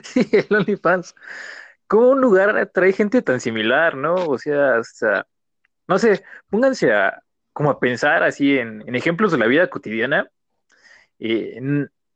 sí, 0.03 0.29
el 0.33 0.57
OnlyFans. 0.57 1.15
¿Cómo 1.87 2.11
un 2.11 2.21
lugar 2.21 2.57
atrae 2.57 2.93
gente 2.93 3.23
tan 3.23 3.41
similar, 3.41 3.97
no? 3.97 4.15
O 4.15 4.39
sea, 4.39 4.77
hasta, 4.77 5.27
no 5.89 5.99
sé, 5.99 6.23
pónganse 6.49 6.93
a, 6.93 7.23
como 7.53 7.71
a 7.71 7.81
pensar 7.81 8.23
así 8.23 8.59
en, 8.59 8.95
ejemplos 8.95 9.33
de 9.33 9.39
la 9.39 9.47
vida 9.47 9.69
cotidiana. 9.69 10.31
Eh, 11.19 11.61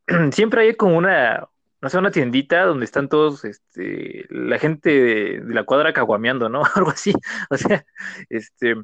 siempre 0.33 0.63
hay 0.63 0.75
como 0.75 0.97
una, 0.97 1.49
no 1.81 1.89
sé, 1.91 1.99
una 1.99 2.11
tiendita 2.11 2.65
donde 2.65 2.85
están 2.85 3.09
todos, 3.09 3.45
este, 3.45 4.27
la 4.31 4.59
gente 4.59 4.91
de, 4.91 5.55
la 5.55 5.65
cuadra 5.65 5.93
caguameando, 5.93 6.49
¿no? 6.49 6.63
Algo 6.75 6.91
así. 6.91 7.13
O 7.51 7.57
sea, 7.57 7.85
este, 8.31 8.75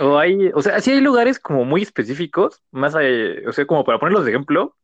o 0.00 0.18
hay, 0.18 0.50
o 0.54 0.62
sea, 0.62 0.80
sí 0.80 0.92
hay 0.92 1.00
lugares 1.00 1.38
como 1.38 1.64
muy 1.64 1.82
específicos, 1.82 2.62
más 2.70 2.94
o 2.94 3.52
sea, 3.52 3.66
como 3.66 3.84
para 3.84 3.98
ponerlos 3.98 4.24
de 4.24 4.30
ejemplo, 4.30 4.76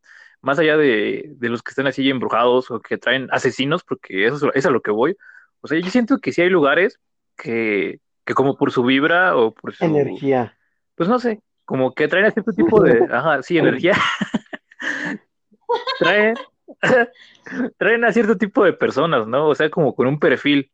más 0.42 0.58
allá 0.58 0.76
de, 0.76 1.36
los 1.40 1.62
que 1.62 1.70
están 1.70 1.86
así 1.86 2.08
embrujados 2.10 2.70
o 2.70 2.80
que 2.80 2.98
traen 2.98 3.28
asesinos, 3.30 3.84
porque 3.84 4.26
eso 4.26 4.52
es, 4.54 4.66
a 4.66 4.70
lo 4.70 4.82
que 4.82 4.90
voy. 4.90 5.16
O 5.60 5.68
sea, 5.68 5.78
yo 5.80 5.90
siento 5.90 6.18
que 6.18 6.32
sí 6.32 6.42
hay 6.42 6.50
lugares 6.50 6.98
que, 7.36 8.00
que 8.24 8.34
como 8.34 8.56
por 8.56 8.72
su 8.72 8.84
vibra 8.84 9.36
o 9.36 9.52
por 9.52 9.74
su... 9.74 9.84
Energía. 9.84 10.56
Pues 10.94 11.08
no 11.08 11.18
sé, 11.18 11.40
como 11.64 11.94
que 11.94 12.08
traen 12.08 12.26
a 12.26 12.30
cierto 12.30 12.52
tipo 12.52 12.82
de... 12.82 13.06
Ajá, 13.10 13.42
sí, 13.42 13.58
energía. 13.58 13.92
traen, 15.98 16.34
traen 17.78 18.04
a 18.04 18.12
cierto 18.12 18.36
tipo 18.36 18.64
de 18.64 18.72
personas, 18.72 19.26
¿no? 19.26 19.48
O 19.48 19.54
sea, 19.54 19.70
como 19.70 19.94
con 19.94 20.06
un 20.06 20.18
perfil. 20.18 20.70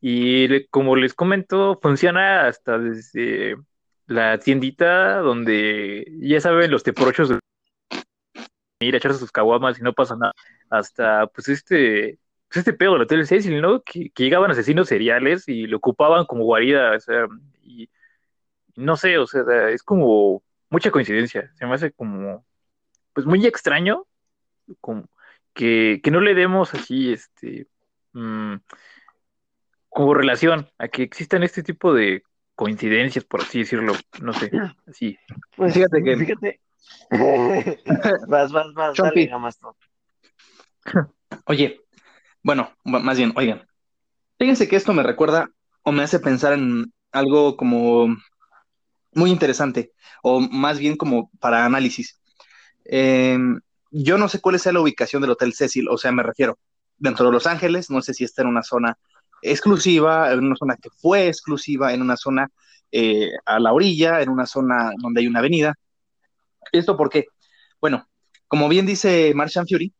Y 0.00 0.66
como 0.68 0.96
les 0.96 1.12
comento, 1.12 1.78
funciona 1.82 2.46
hasta 2.46 2.78
desde 2.78 3.56
la 4.06 4.38
tiendita 4.38 5.18
donde 5.18 6.10
ya 6.20 6.40
saben 6.40 6.70
los 6.70 6.82
teporochos 6.82 7.28
de 7.28 7.38
ir 8.80 8.94
a 8.94 8.98
echarse 8.98 9.18
sus 9.18 9.30
caguamas 9.30 9.78
y 9.78 9.82
no 9.82 9.92
pasa 9.92 10.16
nada. 10.16 10.32
Hasta 10.70 11.26
pues 11.26 11.48
este, 11.48 12.18
pues 12.50 12.58
este 12.58 12.72
pedo 12.72 12.94
del 12.94 13.02
Hotel 13.02 13.26
Cecil, 13.28 13.60
¿no? 13.60 13.80
Que, 13.82 14.10
llegaban 14.16 14.50
asesinos 14.50 14.88
seriales 14.88 15.46
y 15.46 15.68
lo 15.68 15.76
ocupaban 15.76 16.26
como 16.26 16.42
guarida, 16.42 16.96
o 16.96 17.00
sea, 17.00 17.28
y, 17.62 17.88
no 18.74 18.96
sé, 18.96 19.18
o 19.18 19.26
sea, 19.28 19.42
es 19.68 19.84
como 19.84 20.42
mucha 20.68 20.90
coincidencia. 20.90 21.52
Se 21.54 21.64
me 21.64 21.74
hace 21.74 21.92
como, 21.92 22.44
pues 23.12 23.24
muy 23.24 23.46
extraño, 23.46 24.04
como 24.80 25.08
que, 25.54 26.00
que 26.02 26.10
no 26.10 26.20
le 26.20 26.34
demos 26.34 26.74
así, 26.74 27.12
este, 27.12 27.68
mm, 28.14 28.56
como 29.88 30.14
relación 30.14 30.68
a 30.78 30.88
que 30.88 31.04
existan 31.04 31.44
este 31.44 31.62
tipo 31.62 31.94
de 31.94 32.24
coincidencias, 32.56 33.24
por 33.24 33.42
así 33.42 33.60
decirlo, 33.60 33.92
no 34.20 34.32
sé, 34.32 34.50
así. 34.88 35.16
Pues 35.56 35.72
fíjate 35.72 36.02
que... 36.02 36.16
Fíjate. 36.16 36.60
vas, 38.28 38.50
vas, 38.50 38.74
vas, 38.74 38.96
dale, 38.96 39.30
más 39.38 39.60
Oye, 41.46 41.80
bueno, 42.42 42.70
más 42.84 43.18
bien, 43.18 43.32
oigan, 43.36 43.66
fíjense 44.38 44.68
que 44.68 44.76
esto 44.76 44.92
me 44.92 45.02
recuerda 45.02 45.50
o 45.82 45.92
me 45.92 46.02
hace 46.02 46.20
pensar 46.20 46.52
en 46.54 46.92
algo 47.12 47.56
como 47.56 48.16
muy 49.12 49.30
interesante, 49.30 49.92
o 50.22 50.40
más 50.40 50.78
bien 50.78 50.96
como 50.96 51.30
para 51.40 51.64
análisis. 51.64 52.20
Em, 52.84 53.60
yo 53.90 54.18
no 54.18 54.28
sé 54.28 54.40
cuál 54.40 54.54
es 54.56 54.66
la 54.66 54.80
ubicación 54.80 55.22
del 55.22 55.32
Hotel 55.32 55.52
Cecil, 55.54 55.88
o 55.88 55.98
sea, 55.98 56.12
me 56.12 56.22
refiero 56.22 56.58
dentro 56.98 57.26
de 57.26 57.32
Los 57.32 57.46
Ángeles, 57.46 57.90
no 57.90 58.02
sé 58.02 58.14
si 58.14 58.24
está 58.24 58.42
en 58.42 58.48
una 58.48 58.62
zona 58.62 58.98
exclusiva, 59.42 60.32
en 60.32 60.44
una 60.44 60.56
zona 60.56 60.76
que 60.76 60.90
fue 60.90 61.28
exclusiva, 61.28 61.92
en 61.92 62.02
una 62.02 62.16
zona 62.16 62.50
eh, 62.92 63.30
a 63.46 63.58
la 63.58 63.72
orilla, 63.72 64.20
en 64.22 64.28
una 64.28 64.46
zona 64.46 64.92
donde 64.98 65.20
hay 65.20 65.26
una 65.26 65.40
avenida. 65.40 65.74
¿Esto 66.72 66.96
por 66.96 67.10
qué? 67.10 67.26
Bueno, 67.80 68.06
como 68.48 68.68
bien 68.68 68.86
dice 68.86 69.32
Martian 69.34 69.66
Fury, 69.66 69.92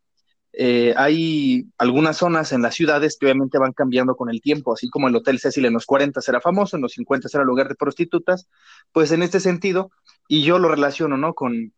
eh, 0.53 0.95
hay 0.97 1.67
algunas 1.79 2.17
zonas 2.17 2.53
en 2.53 2.63
las 2.63 2.75
ciudades 2.75 3.17
que 3.19 3.27
obviamente 3.27 3.59
van 3.59 3.73
cambiando 3.73 4.17
con 4.17 4.31
el 4.31 4.41
tiempo, 4.41 4.73
así 4.73 4.91
como 4.91 5.09
el 5.09 5.17
Hotel 5.17 5.39
Cecil 5.39 5.65
en 5.65 5.75
los 5.75 5.87
40 5.87 6.21
era 6.27 6.41
famoso, 6.41 6.77
en 6.77 6.83
los 6.83 6.93
50 6.93 7.29
era 7.33 7.45
lugar 7.45 7.69
de 7.69 7.77
prostitutas, 7.77 8.49
pues 8.93 9.13
en 9.13 9.23
este 9.23 9.39
sentido, 9.39 9.93
y 10.29 10.43
yo 10.43 10.59
lo 10.59 10.69
relaciono, 10.69 11.17
¿no? 11.17 11.35
Con, 11.35 11.73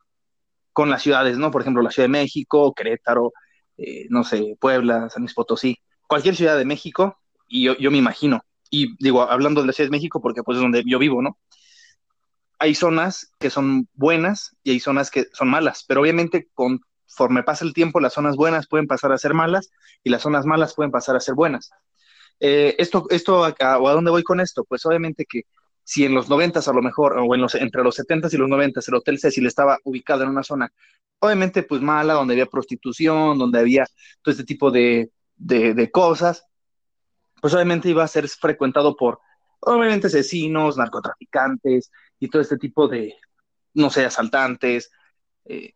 con 0.73 0.91
las 0.91 1.03
ciudades, 1.03 1.37
¿no? 1.39 1.51
Por 1.51 1.63
ejemplo, 1.63 1.83
la 1.83 1.91
Ciudad 1.91 2.09
de 2.09 2.13
México, 2.13 2.73
Querétaro, 2.75 3.33
eh, 3.77 4.07
no 4.09 4.25
sé, 4.25 4.57
Puebla, 4.59 5.11
San 5.11 5.23
Luis 5.23 5.35
Potosí, 5.35 5.79
cualquier 6.07 6.37
ciudad 6.37 6.57
de 6.57 6.65
México 6.65 7.19
y 7.49 7.65
yo, 7.65 7.91
me 7.91 7.99
imagino, 7.99 8.43
y 8.71 8.97
digo, 8.99 9.23
hablando 9.23 9.61
de 9.61 9.67
la 9.67 9.73
Ciudad 9.75 9.89
de 9.89 9.97
México, 9.97 10.23
porque 10.23 10.43
pues 10.43 10.57
es 10.57 10.63
donde 10.63 10.83
yo 10.87 10.99
vivo, 10.99 11.21
¿no? 11.21 11.39
Hay 12.59 12.75
zonas 12.75 13.31
que 13.39 13.51
son 13.51 13.89
buenas 13.93 14.57
y 14.63 14.71
hay 14.71 14.81
zonas 14.81 15.11
que 15.11 15.27
son 15.33 15.51
malas, 15.51 15.85
pero 15.87 16.01
obviamente 16.01 16.49
conforme 17.07 17.43
pasa 17.43 17.65
el 17.65 17.75
tiempo, 17.75 18.01
las 18.01 18.15
zonas 18.15 18.37
buenas 18.37 18.67
pueden 18.69 18.87
pasar 18.87 19.13
a 19.13 19.19
ser 19.19 19.35
malas 19.35 19.71
y 20.03 20.11
las 20.11 20.23
zonas 20.23 20.47
malas 20.47 20.75
pueden 20.75 20.91
pasar 20.91 21.17
a 21.17 21.21
ser 21.21 21.35
buenas. 21.35 21.71
Eh, 22.41 22.75
esto, 22.79 23.07
esto 23.11 23.45
acá, 23.45 23.79
o 23.79 23.89
a 23.89 23.93
dónde 23.93 24.11
voy 24.11 24.23
con 24.23 24.41
esto? 24.41 24.65
Pues 24.65 24.85
obviamente 24.87 25.27
que 25.29 25.43
si 25.85 26.05
en 26.05 26.15
los 26.15 26.29
noventas 26.29 26.69
a 26.69 26.73
lo 26.73 26.83
mejor, 26.83 27.19
o 27.19 27.35
en 27.35 27.41
los, 27.41 27.55
entre 27.55 27.83
los 27.83 27.95
setentas 27.97 28.33
y 28.33 28.37
los 28.37 28.49
noventas, 28.49 28.89
el 28.89 28.95
Hotel 28.95 29.19
Cecil 29.19 29.47
estaba 29.47 29.79
ubicado 29.85 30.23
en 30.23 30.31
una 30.31 30.43
zona, 30.43 30.73
obviamente 31.19 31.63
pues 31.63 31.81
mala, 31.81 32.15
donde 32.15 32.35
había 32.35 32.47
prostitución, 32.47 33.39
donde 33.39 33.59
había 33.59 33.87
todo 34.23 34.33
este 34.33 34.45
tipo 34.45 34.71
de, 34.71 35.11
de, 35.37 35.75
de 35.75 35.91
cosas, 35.91 36.47
pues 37.41 37.55
obviamente 37.55 37.89
iba 37.89 38.05
a 38.05 38.09
ser 38.09 38.29
frecuentado 38.29 38.97
por, 38.97 39.21
obviamente, 39.61 40.07
asesinos, 40.07 40.77
narcotraficantes 40.77 41.91
y 42.19 42.29
todo 42.29 42.41
este 42.43 42.57
tipo 42.57 42.87
de, 42.89 43.17
no 43.75 43.91
sé, 43.91 44.05
asaltantes, 44.05 44.91
eh, 45.45 45.75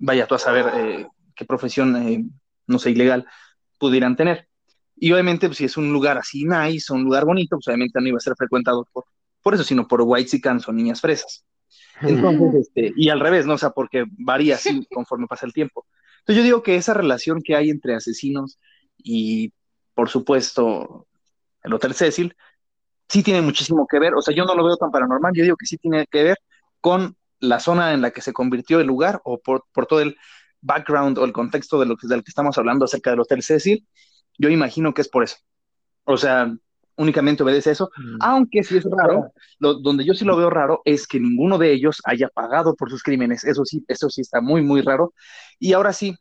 vaya 0.00 0.26
tú 0.26 0.34
a 0.34 0.38
saber 0.38 0.66
eh, 0.74 1.06
qué 1.36 1.44
profesión, 1.44 1.96
eh, 1.96 2.24
no 2.66 2.78
sé, 2.78 2.90
ilegal 2.90 3.26
pudieran 3.78 4.16
tener. 4.16 4.48
Y 4.96 5.12
obviamente, 5.12 5.46
pues, 5.46 5.58
si 5.58 5.64
es 5.64 5.76
un 5.76 5.92
lugar 5.92 6.18
así 6.18 6.44
nice, 6.44 6.92
un 6.92 7.04
lugar 7.04 7.24
bonito, 7.24 7.56
pues 7.56 7.68
obviamente 7.68 8.00
no 8.00 8.08
iba 8.08 8.16
a 8.16 8.20
ser 8.20 8.34
frecuentado 8.36 8.86
por, 8.92 9.04
por 9.40 9.54
eso, 9.54 9.64
sino 9.64 9.86
por 9.86 10.02
white 10.02 10.28
chicans 10.28 10.68
o 10.68 10.72
niñas 10.72 11.00
fresas. 11.00 11.44
Entonces, 12.02 12.66
este, 12.66 12.92
y 12.96 13.08
al 13.08 13.20
revés, 13.20 13.46
¿no? 13.46 13.54
O 13.54 13.58
sea, 13.58 13.70
porque 13.70 14.04
varía 14.10 14.56
así 14.56 14.86
conforme 14.90 15.26
pasa 15.26 15.46
el 15.46 15.52
tiempo. 15.52 15.86
Entonces 16.20 16.36
yo 16.36 16.42
digo 16.42 16.62
que 16.62 16.76
esa 16.76 16.94
relación 16.94 17.40
que 17.42 17.56
hay 17.56 17.70
entre 17.70 17.94
asesinos 17.94 18.58
y 18.98 19.52
por 19.94 20.08
supuesto, 20.08 21.06
el 21.62 21.74
Hotel 21.74 21.94
Cecil, 21.94 22.34
sí 23.08 23.22
tiene 23.22 23.42
muchísimo 23.42 23.86
que 23.86 23.98
ver, 23.98 24.14
o 24.14 24.22
sea, 24.22 24.34
yo 24.34 24.44
no 24.44 24.54
lo 24.54 24.64
veo 24.64 24.76
tan 24.76 24.90
paranormal, 24.90 25.32
yo 25.34 25.42
digo 25.42 25.56
que 25.56 25.66
sí 25.66 25.76
tiene 25.76 26.06
que 26.10 26.22
ver 26.22 26.38
con 26.80 27.16
la 27.40 27.60
zona 27.60 27.92
en 27.92 28.02
la 28.02 28.10
que 28.10 28.20
se 28.20 28.32
convirtió 28.32 28.80
el 28.80 28.86
lugar 28.86 29.20
o 29.24 29.40
por, 29.40 29.64
todo 29.88 30.00
el 30.00 30.16
background 30.60 31.18
o 31.18 31.24
el 31.24 31.32
contexto 31.32 31.80
de 31.80 31.86
lo 31.86 31.96
que, 31.96 32.06
del 32.06 32.22
que 32.22 32.30
estamos 32.30 32.56
hablando 32.58 32.84
acerca 32.84 33.10
del 33.10 33.20
Hotel 33.20 33.42
Cecil, 33.42 33.86
yo 34.38 34.48
imagino 34.48 34.94
que 34.94 35.02
es 35.02 35.08
por 35.08 35.24
eso. 35.24 35.36
O 36.04 36.16
sea, 36.16 36.52
únicamente 36.96 37.42
obedece 37.42 37.70
eso, 37.70 37.90
mm. 37.96 38.16
aunque 38.20 38.62
sí 38.62 38.76
es 38.76 38.84
raro, 38.84 39.32
donde 39.58 40.04
yo 40.04 40.12
sí 40.12 40.24
lo 40.24 40.36
veo 40.36 40.50
raro 40.50 40.82
es 40.84 41.06
que 41.06 41.18
ninguno 41.18 41.56
de 41.56 41.72
ellos 41.72 42.02
haya 42.04 42.28
pagado 42.28 42.74
por 42.76 42.90
sus 42.90 43.02
crímenes, 43.02 43.44
eso 43.44 43.64
sí, 43.64 43.84
eso 43.88 44.10
sí 44.10 44.20
está 44.20 44.40
muy, 44.40 44.62
muy 44.62 44.82
raro. 44.82 45.14
Y 45.58 45.72
ahora 45.72 45.94
sí, 45.94 46.14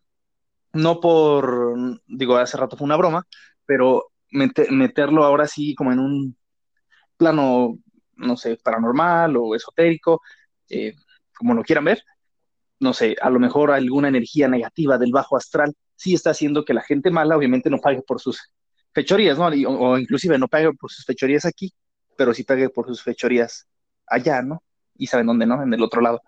no 0.71 0.99
por, 1.01 1.99
digo, 2.07 2.37
hace 2.37 2.57
rato 2.57 2.77
fue 2.77 2.85
una 2.85 2.95
broma, 2.95 3.25
pero 3.65 4.11
meterlo 4.31 5.23
ahora 5.25 5.47
sí 5.47 5.75
como 5.75 5.91
en 5.91 5.99
un 5.99 6.37
plano, 7.17 7.77
no 8.15 8.37
sé, 8.37 8.57
paranormal 8.63 9.35
o 9.35 9.55
esotérico, 9.55 10.21
eh, 10.69 10.93
como 11.39 11.55
lo 11.55 11.63
quieran 11.63 11.85
ver, 11.85 12.03
no 12.79 12.93
sé, 12.93 13.15
a 13.19 13.31
lo 13.31 13.39
mejor 13.39 13.71
alguna 13.71 14.09
energía 14.09 14.47
negativa 14.47 14.99
del 14.99 15.11
bajo 15.11 15.35
astral 15.35 15.73
sí 15.95 16.13
está 16.13 16.29
haciendo 16.29 16.63
que 16.63 16.75
la 16.75 16.83
gente 16.83 17.09
mala 17.09 17.35
obviamente 17.35 17.71
no 17.71 17.79
pague 17.79 18.03
por 18.03 18.21
sus 18.21 18.51
fechorías, 18.93 19.39
¿no? 19.39 19.47
o, 19.47 19.97
inclusive 19.97 20.37
no 20.37 20.47
pague 20.47 20.71
por 20.73 20.91
sus 20.91 21.05
fechorías 21.05 21.45
aquí, 21.45 21.73
pero 22.15 22.33
sí 22.33 22.43
pague 22.43 22.69
por 22.69 22.85
sus 22.85 23.01
fechorías 23.01 23.67
allá, 24.05 24.41
¿no? 24.41 24.61
Y 24.95 25.07
saben 25.07 25.25
dónde, 25.25 25.45
¿no? 25.45 25.63
En 25.63 25.73
el 25.73 25.81
otro 25.81 26.01
lado. 26.01 26.21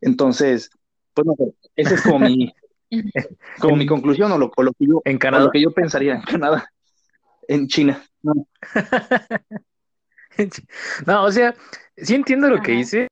Entonces, 0.00 0.70
pues 1.14 1.26
no, 1.26 1.34
esa 1.74 1.94
es 1.94 2.02
como 2.02 2.20
mi, 2.20 2.52
como 3.60 3.76
mi 3.76 3.86
conclusión 3.86 4.30
o 4.32 4.38
lo, 4.38 4.50
que 4.50 4.86
yo, 4.86 5.00
en 5.04 5.18
Canadá. 5.18 5.44
lo 5.44 5.50
que 5.50 5.62
yo 5.62 5.72
pensaría 5.72 6.14
en 6.14 6.22
Canadá 6.22 6.70
en 7.48 7.68
China. 7.68 8.02
No, 8.22 8.46
o 11.24 11.32
sea, 11.32 11.54
sí 11.96 12.14
entiendo 12.14 12.48
lo 12.48 12.62
que 12.62 12.72
dice, 12.72 13.08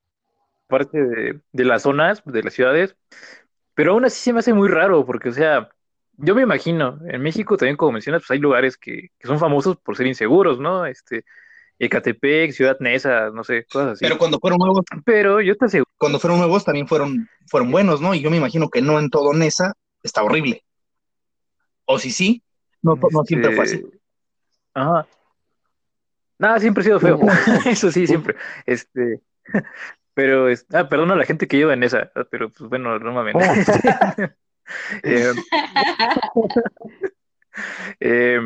parte 0.70 1.04
de, 1.04 1.40
de, 1.52 1.64
las 1.66 1.82
zonas, 1.82 2.22
de 2.24 2.42
las 2.42 2.54
ciudades, 2.54 2.96
pero 3.74 3.92
aún 3.92 4.06
así 4.06 4.18
se 4.20 4.32
me 4.32 4.38
hace 4.38 4.54
muy 4.54 4.68
raro, 4.68 5.04
porque, 5.04 5.28
o 5.28 5.32
sea, 5.32 5.68
yo 6.16 6.34
me 6.34 6.42
imagino, 6.42 6.98
en 7.06 7.20
México 7.20 7.58
también, 7.58 7.76
como 7.76 7.92
mencionas, 7.92 8.22
pues 8.22 8.30
hay 8.30 8.38
lugares 8.38 8.78
que, 8.78 9.08
que 9.18 9.28
son 9.28 9.38
famosos 9.38 9.76
por 9.76 9.96
ser 9.96 10.06
inseguros, 10.06 10.58
¿no? 10.58 10.86
Este, 10.86 11.24
Ecatepec, 11.78 12.52
Ciudad 12.52 12.76
Neza, 12.80 13.30
no 13.30 13.42
sé, 13.42 13.64
cosas 13.64 13.92
así. 13.92 14.04
Pero 14.04 14.18
cuando 14.18 14.38
fueron 14.38 14.58
nuevos, 14.58 14.84
Pero 15.04 15.40
yo 15.40 15.56
te 15.56 15.64
aseguro, 15.64 15.90
cuando 15.96 16.20
fueron 16.20 16.38
nuevos 16.38 16.64
también 16.64 16.86
fueron, 16.86 17.28
fueron 17.46 17.70
buenos, 17.70 18.00
¿no? 18.00 18.14
Y 18.14 18.20
yo 18.20 18.30
me 18.30 18.36
imagino 18.36 18.68
que 18.68 18.82
no 18.82 18.98
en 18.98 19.08
todo 19.08 19.32
Nesa 19.32 19.74
está 20.02 20.22
horrible. 20.22 20.62
O 21.86 21.98
si 21.98 22.10
sí, 22.10 22.42
no, 22.82 22.96
no 22.96 23.24
siempre 23.24 23.54
fue 23.54 23.64
así. 23.64 23.76
este, 23.76 23.98
Ajá. 24.74 25.06
Nada, 26.38 26.58
siempre 26.58 26.82
ha 26.82 26.84
sido 26.84 27.00
feo. 27.00 27.18
Eso 27.66 27.90
sí, 27.90 28.06
siempre. 28.06 28.36
Este, 28.66 29.20
pero, 30.14 30.48
es- 30.48 30.66
ah, 30.72 30.88
perdón 30.88 31.10
a 31.12 31.16
la 31.16 31.24
gente 31.24 31.48
que 31.48 31.56
lleva 31.56 31.74
en 31.74 31.82
esa, 31.82 32.10
pero 32.30 32.50
pues 32.50 32.68
bueno, 32.70 32.98
no 32.98 33.12
mames. 33.12 33.34
Eh, 35.02 35.24
eh, 38.00 38.40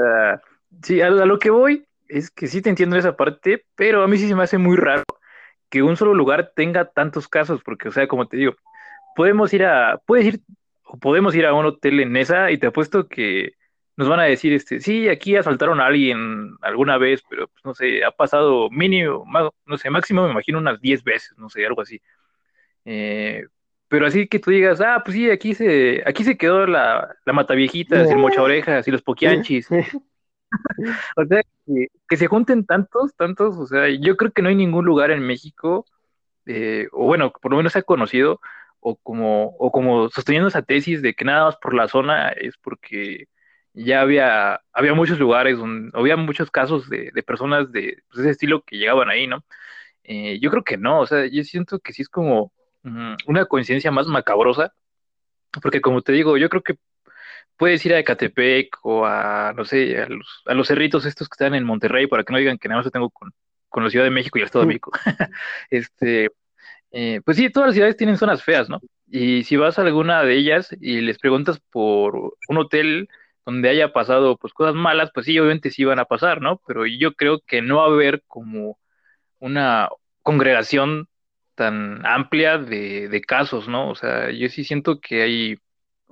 ah, 0.00 0.40
sí, 0.82 1.00
a, 1.00 1.08
a 1.08 1.26
lo 1.26 1.38
que 1.38 1.50
voy 1.50 1.86
es 2.08 2.30
que 2.30 2.46
sí 2.46 2.62
te 2.62 2.70
entiendo 2.70 2.96
esa 2.96 3.16
parte, 3.16 3.64
pero 3.74 4.02
a 4.02 4.08
mí 4.08 4.18
sí 4.18 4.28
se 4.28 4.34
me 4.34 4.42
hace 4.44 4.58
muy 4.58 4.76
raro 4.76 5.04
que 5.68 5.82
un 5.82 5.96
solo 5.96 6.14
lugar 6.14 6.52
tenga 6.54 6.86
tantos 6.86 7.28
casos, 7.28 7.60
porque, 7.64 7.88
o 7.88 7.92
sea, 7.92 8.08
como 8.08 8.26
te 8.26 8.36
digo, 8.36 8.54
podemos 9.14 9.52
ir 9.52 9.64
a, 9.64 9.98
puedes 10.06 10.26
ir, 10.26 10.40
o 10.84 10.98
podemos 10.98 11.34
ir 11.34 11.46
a 11.46 11.54
un 11.54 11.66
hotel 11.66 12.00
en 12.00 12.16
esa 12.16 12.50
y 12.50 12.58
te 12.58 12.66
apuesto 12.68 13.08
que 13.08 13.52
nos 13.96 14.08
van 14.08 14.20
a 14.20 14.24
decir, 14.24 14.52
este, 14.52 14.80
sí, 14.80 15.08
aquí 15.08 15.36
asaltaron 15.36 15.80
a 15.80 15.86
alguien 15.86 16.56
alguna 16.62 16.98
vez, 16.98 17.22
pero 17.28 17.48
pues, 17.48 17.64
no 17.64 17.74
sé, 17.74 18.04
ha 18.04 18.10
pasado 18.10 18.70
mínimo, 18.70 19.26
no 19.66 19.78
sé, 19.78 19.90
máximo 19.90 20.24
me 20.24 20.32
imagino 20.32 20.58
unas 20.58 20.80
10 20.80 21.04
veces, 21.04 21.36
no 21.38 21.48
sé, 21.48 21.66
algo 21.66 21.82
así. 21.82 22.00
Eh, 22.84 23.44
pero 23.88 24.06
así 24.06 24.28
que 24.28 24.38
tú 24.38 24.50
digas, 24.50 24.80
ah, 24.80 25.02
pues 25.04 25.16
sí, 25.16 25.30
aquí 25.30 25.54
se, 25.54 26.02
aquí 26.06 26.24
se 26.24 26.38
quedó 26.38 26.66
la, 26.66 27.14
la 27.24 27.32
mataviejitas, 27.32 28.08
el 28.10 28.18
mocha 28.18 28.42
orejas 28.42 28.86
y 28.86 28.90
los 28.90 29.02
poquianchis. 29.02 29.68
O 31.16 31.24
sea, 31.26 31.42
que, 31.64 31.86
que 32.08 32.16
se 32.16 32.26
junten 32.26 32.66
tantos, 32.66 33.14
tantos, 33.14 33.56
o 33.56 33.66
sea, 33.66 33.88
yo 33.88 34.16
creo 34.16 34.32
que 34.32 34.42
no 34.42 34.48
hay 34.48 34.56
ningún 34.56 34.84
lugar 34.84 35.12
en 35.12 35.20
México, 35.24 35.86
eh, 36.46 36.88
o 36.92 37.06
bueno, 37.06 37.32
por 37.32 37.52
lo 37.52 37.56
menos 37.56 37.72
se 37.72 37.78
ha 37.78 37.82
conocido, 37.82 38.40
o 38.80 38.96
como, 38.96 39.54
o 39.58 39.70
como 39.70 40.08
sosteniendo 40.08 40.48
esa 40.48 40.62
tesis 40.62 41.02
de 41.02 41.14
que 41.14 41.24
nada 41.24 41.44
más 41.44 41.56
por 41.56 41.74
la 41.74 41.86
zona 41.88 42.30
es 42.30 42.56
porque 42.56 43.28
ya 43.72 44.00
había, 44.00 44.60
había 44.72 44.94
muchos 44.94 45.18
lugares, 45.18 45.58
donde, 45.58 45.90
había 45.94 46.16
muchos 46.16 46.50
casos 46.50 46.88
de, 46.88 47.10
de 47.12 47.22
personas 47.22 47.70
de 47.72 48.02
pues, 48.08 48.20
ese 48.20 48.30
estilo 48.30 48.62
que 48.62 48.78
llegaban 48.78 49.10
ahí, 49.10 49.26
¿no? 49.26 49.44
Eh, 50.04 50.38
yo 50.40 50.50
creo 50.50 50.64
que 50.64 50.76
no, 50.76 51.00
o 51.00 51.06
sea, 51.06 51.26
yo 51.26 51.44
siento 51.44 51.78
que 51.80 51.92
sí 51.92 52.02
es 52.02 52.08
como 52.08 52.52
mm, 52.82 53.14
una 53.26 53.46
coincidencia 53.46 53.90
más 53.90 54.06
macabrosa, 54.06 54.74
porque 55.62 55.80
como 55.80 56.02
te 56.02 56.12
digo, 56.12 56.36
yo 56.38 56.48
creo 56.48 56.62
que 56.62 56.76
puedes 57.56 57.84
ir 57.86 57.94
a 57.94 57.98
Ecatepec 57.98 58.78
o 58.82 59.04
a, 59.06 59.52
no 59.56 59.64
sé, 59.64 60.00
a 60.00 60.08
los, 60.08 60.42
a 60.46 60.54
los 60.54 60.68
cerritos 60.68 61.06
estos 61.06 61.28
que 61.28 61.34
están 61.34 61.54
en 61.54 61.64
Monterrey, 61.64 62.06
para 62.06 62.24
que 62.24 62.32
no 62.32 62.38
digan 62.38 62.58
que 62.58 62.68
nada 62.68 62.78
más 62.80 62.86
lo 62.86 62.90
tengo 62.90 63.10
con, 63.10 63.32
con 63.68 63.84
la 63.84 63.90
Ciudad 63.90 64.04
de 64.04 64.10
México 64.10 64.38
y 64.38 64.42
el 64.42 64.46
Estado 64.46 64.64
de 64.64 64.68
México. 64.68 64.92
Este, 65.70 66.30
eh, 66.92 67.20
pues 67.24 67.36
sí, 67.36 67.50
todas 67.50 67.68
las 67.68 67.74
ciudades 67.74 67.96
tienen 67.96 68.18
zonas 68.18 68.42
feas, 68.42 68.68
¿no? 68.68 68.80
Y 69.06 69.44
si 69.44 69.56
vas 69.56 69.78
a 69.78 69.82
alguna 69.82 70.22
de 70.24 70.34
ellas 70.34 70.74
y 70.80 71.00
les 71.00 71.18
preguntas 71.18 71.60
por 71.70 72.34
un 72.48 72.58
hotel 72.58 73.08
donde 73.44 73.68
haya 73.68 73.92
pasado 73.92 74.36
pues 74.36 74.52
cosas 74.52 74.74
malas, 74.74 75.10
pues 75.12 75.26
sí, 75.26 75.38
obviamente 75.38 75.70
sí 75.70 75.84
van 75.84 75.98
a 75.98 76.04
pasar, 76.04 76.40
¿no? 76.40 76.60
Pero 76.66 76.86
yo 76.86 77.14
creo 77.14 77.40
que 77.40 77.62
no 77.62 77.76
va 77.76 77.84
a 77.84 77.86
haber 77.86 78.22
como 78.26 78.78
una 79.38 79.88
congregación 80.22 81.08
tan 81.54 82.04
amplia 82.06 82.58
de, 82.58 83.08
de 83.08 83.20
casos, 83.20 83.68
¿no? 83.68 83.90
O 83.90 83.94
sea, 83.94 84.30
yo 84.30 84.48
sí 84.48 84.64
siento 84.64 85.00
que 85.00 85.22
hay 85.22 85.58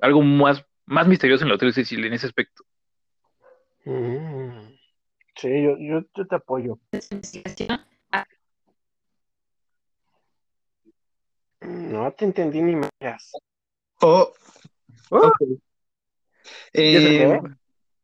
algo 0.01 0.23
más, 0.23 0.65
más 0.87 1.07
misterioso 1.07 1.45
en 1.45 1.49
el 1.49 1.55
Hotel 1.55 1.73
Cecil 1.73 2.05
en 2.05 2.13
ese 2.13 2.27
aspecto. 2.27 2.65
Mm. 3.85 4.77
Sí, 5.37 5.49
yo, 5.63 5.77
yo, 5.79 6.05
yo 6.15 6.27
te 6.27 6.35
apoyo. 6.35 6.79
investigación. 6.93 7.81
No 11.61 12.13
te 12.13 12.25
entendí 12.25 12.61
ni 12.61 12.77
más. 12.77 12.91
Oh, 14.01 14.33
ok. 15.11 15.37
¿Y 15.41 15.45
eso 15.45 15.63
Eh? 16.73 17.41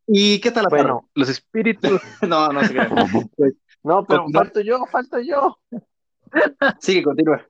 ¿y 0.06 0.40
qué 0.40 0.50
tal 0.50 0.64
la 0.64 0.68
Bueno, 0.68 1.08
Los 1.14 1.28
espíritus. 1.28 2.00
No, 2.28 2.48
no 2.48 2.64
se. 2.64 2.74
Pues, 3.36 3.54
no, 3.82 4.04
pero 4.04 4.22
Continúa. 4.22 4.44
falto 4.44 4.60
yo, 4.60 4.86
falto 4.86 5.20
yo. 5.20 5.58
sigue, 6.80 7.02
continúa. 7.02 7.46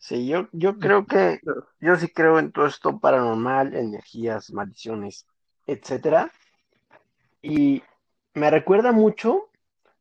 Sí, 0.00 0.26
yo, 0.26 0.48
yo 0.52 0.78
creo 0.78 1.06
que, 1.06 1.40
yo 1.80 1.96
sí 1.96 2.08
creo 2.08 2.38
en 2.38 2.50
todo 2.50 2.66
esto 2.66 2.98
paranormal, 2.98 3.74
energías, 3.74 4.50
maldiciones, 4.52 5.26
etcétera. 5.66 6.32
Y 7.42 7.82
me 8.34 8.50
recuerda 8.50 8.92
mucho 8.92 9.48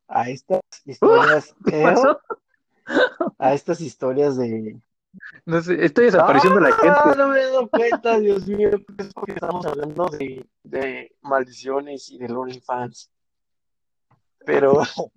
a 0.07 0.29
estas 0.29 0.61
historias, 0.85 1.55
¿Qué 1.65 1.83
¿eh? 1.83 1.95
a 3.37 3.53
estas 3.53 3.81
historias 3.81 4.37
de... 4.37 4.79
No 5.45 5.61
sé, 5.61 5.83
estoy 5.83 6.05
desapareciendo 6.05 6.59
la 6.59 6.69
¡Ah! 6.69 6.73
gente. 6.81 7.17
No 7.17 7.27
me 7.29 7.39
he 7.39 7.43
dado 7.45 7.67
cuenta, 7.69 8.19
Dios 8.19 8.47
mío, 8.47 8.69
es 8.97 9.13
porque 9.13 9.33
estamos 9.33 9.65
hablando 9.65 10.07
de, 10.09 10.45
de 10.63 11.15
maldiciones 11.21 12.09
y 12.09 12.17
de 12.17 12.33
OnlyFans. 12.33 13.09
Pero, 14.45 14.81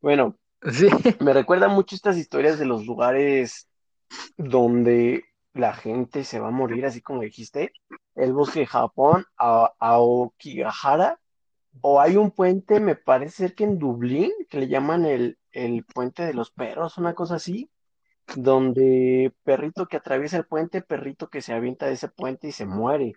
bueno, 0.00 0.36
Sí. 0.70 0.88
me 1.20 1.32
recuerda 1.32 1.68
mucho 1.68 1.94
estas 1.94 2.16
historias 2.18 2.58
de 2.58 2.66
los 2.66 2.84
lugares 2.84 3.66
donde 4.36 5.24
la 5.54 5.72
gente 5.72 6.24
se 6.24 6.38
va 6.38 6.48
a 6.48 6.52
morir, 6.52 6.84
así 6.84 7.00
como 7.00 7.22
dijiste, 7.22 7.72
el 8.14 8.32
bosque 8.32 8.60
de 8.60 8.66
Japón, 8.66 9.24
a, 9.38 9.72
Aokigahara, 9.78 11.18
o 11.80 12.00
hay 12.00 12.16
un 12.16 12.30
puente, 12.30 12.78
me 12.80 12.94
parece 12.96 13.36
ser 13.36 13.54
que 13.54 13.64
en 13.64 13.78
Dublín, 13.78 14.32
que 14.48 14.58
le 14.58 14.68
llaman 14.68 15.06
el, 15.06 15.38
el 15.52 15.84
puente 15.84 16.24
de 16.24 16.34
los 16.34 16.50
perros, 16.50 16.98
una 16.98 17.14
cosa 17.14 17.36
así, 17.36 17.70
donde 18.36 19.32
perrito 19.44 19.86
que 19.86 19.96
atraviesa 19.96 20.36
el 20.36 20.46
puente, 20.46 20.82
perrito 20.82 21.28
que 21.28 21.42
se 21.42 21.52
avienta 21.52 21.86
de 21.86 21.94
ese 21.94 22.08
puente 22.08 22.48
y 22.48 22.52
se 22.52 22.66
muere. 22.66 23.14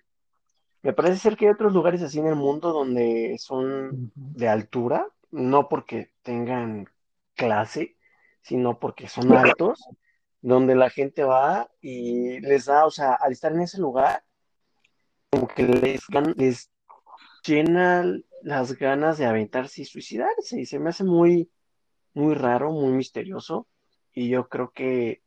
Me 0.82 0.94
parece 0.94 1.18
ser 1.18 1.38
que 1.38 1.46
hay 1.46 1.52
otros 1.54 1.74
lugares 1.74 2.02
así 2.02 2.20
en 2.20 2.28
el 2.28 2.36
mundo 2.36 2.74
donde 2.74 3.38
son 3.40 4.12
de 4.16 4.48
altura, 4.50 5.08
no 5.32 5.70
porque 5.70 6.12
tengan 6.22 6.88
clase, 7.36 7.98
sino 8.42 8.80
porque 8.80 9.08
son 9.08 9.32
altos, 9.38 9.88
donde 10.42 10.76
la 10.76 10.90
gente 10.90 11.24
va 11.24 11.72
y 11.82 12.40
les 12.42 12.66
da, 12.66 12.86
o 12.86 12.92
sea, 12.92 13.14
al 13.14 13.32
estar 13.32 13.54
en 13.54 13.62
ese 13.62 13.80
lugar, 13.80 14.24
como 15.30 15.48
que 15.48 15.64
les, 15.64 16.02
les 16.36 16.70
llena 17.46 18.06
las 18.42 18.74
ganas 18.74 19.18
de 19.18 19.26
aventarse 19.26 19.84
y 19.84 19.86
suicidarse, 19.86 20.60
y 20.60 20.66
se 20.66 20.80
me 20.80 20.90
hace 20.90 21.06
muy, 21.06 21.50
muy 22.14 22.34
raro, 22.36 22.72
muy 22.72 22.92
misterioso, 22.92 23.68
y 24.14 24.30
yo 24.30 24.48
creo 24.48 24.72
que 24.72 25.22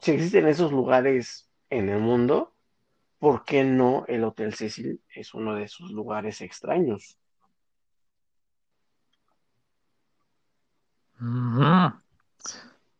si 0.00 0.12
existen 0.12 0.46
esos 0.46 0.72
lugares 0.72 1.48
en 1.70 1.88
el 1.88 1.98
mundo, 2.00 2.54
¿por 3.18 3.44
qué 3.44 3.64
no 3.64 4.04
el 4.08 4.24
Hotel 4.24 4.54
Cecil 4.54 5.00
es 5.14 5.34
uno 5.34 5.54
de 5.54 5.64
esos 5.64 5.90
lugares 5.90 6.40
extraños? 6.42 7.18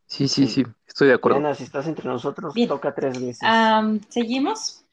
Sí, 0.06 0.28
sí, 0.28 0.46
Sí. 0.46 0.64
sí, 0.64 0.64
estoy 0.86 1.08
de 1.08 1.14
acuerdo. 1.14 1.38
Diana, 1.38 1.54
si 1.54 1.64
estás 1.64 1.86
entre 1.86 2.06
nosotros, 2.08 2.54
Bien. 2.54 2.68
toca 2.68 2.94
tres 2.94 3.20
veces. 3.20 3.48
¿Seguimos? 4.08 4.84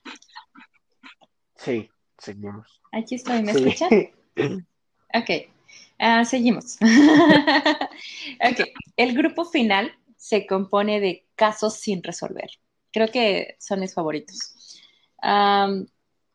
Sí, 1.55 1.89
seguimos. 2.17 2.81
Aquí 2.91 3.15
estoy, 3.15 3.41
¿me 3.43 3.53
Sí. 3.53 3.69
escuchan? 3.69 3.89
Ok, 5.15 5.29
ah, 5.99 6.25
seguimos. 6.25 6.79
ok, 6.81 8.67
el 8.97 9.15
grupo 9.15 9.45
final 9.45 9.95
se 10.23 10.47
compone 10.47 11.01
de 11.01 11.27
casos 11.35 11.73
sin 11.73 12.01
resolver. 12.01 12.49
Creo 12.93 13.09
que 13.09 13.57
son 13.59 13.81
mis 13.81 13.93
favoritos. 13.93 14.79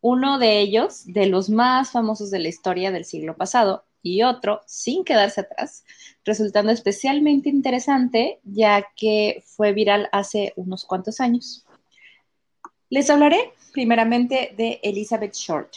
Uno 0.03 0.39
de 0.39 0.61
ellos, 0.61 1.07
de 1.07 1.25
los 1.25 1.49
más 1.49 1.91
famosos 1.91 2.31
de 2.31 2.39
la 2.39 2.49
historia 2.49 2.91
del 2.91 3.07
siglo 3.07 3.35
pasado, 3.35 3.87
y 4.03 4.25
otro, 4.25 4.61
sin 4.67 5.05
quedarse 5.05 5.41
atrás, 5.41 5.85
resultando 6.23 6.71
especialmente 6.71 7.49
interesante 7.49 8.41
ya 8.45 8.87
que 8.95 9.43
fue 9.47 9.73
viral 9.73 10.11
hace 10.13 10.53
unos 10.57 10.85
cuantos 10.85 11.19
años. 11.19 11.65
Les 12.91 13.09
hablaré 13.09 13.55
primeramente 13.73 14.53
de 14.59 14.81
Elizabeth 14.83 15.35
Short, 15.35 15.73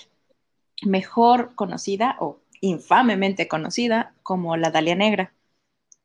mejor 0.83 1.55
conocida 1.55 2.17
o 2.19 2.39
infamemente 2.59 3.47
conocida 3.47 4.13
como 4.21 4.57
la 4.57 4.69
Dalia 4.69 4.95
Negra. 4.95 5.33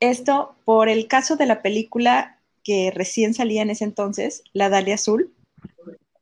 Esto 0.00 0.54
por 0.64 0.88
el 0.88 1.06
caso 1.08 1.36
de 1.36 1.46
la 1.46 1.62
película 1.62 2.38
que 2.62 2.90
recién 2.94 3.32
salía 3.32 3.62
en 3.62 3.70
ese 3.70 3.84
entonces, 3.84 4.42
La 4.52 4.68
Dalia 4.68 4.96
Azul, 4.96 5.32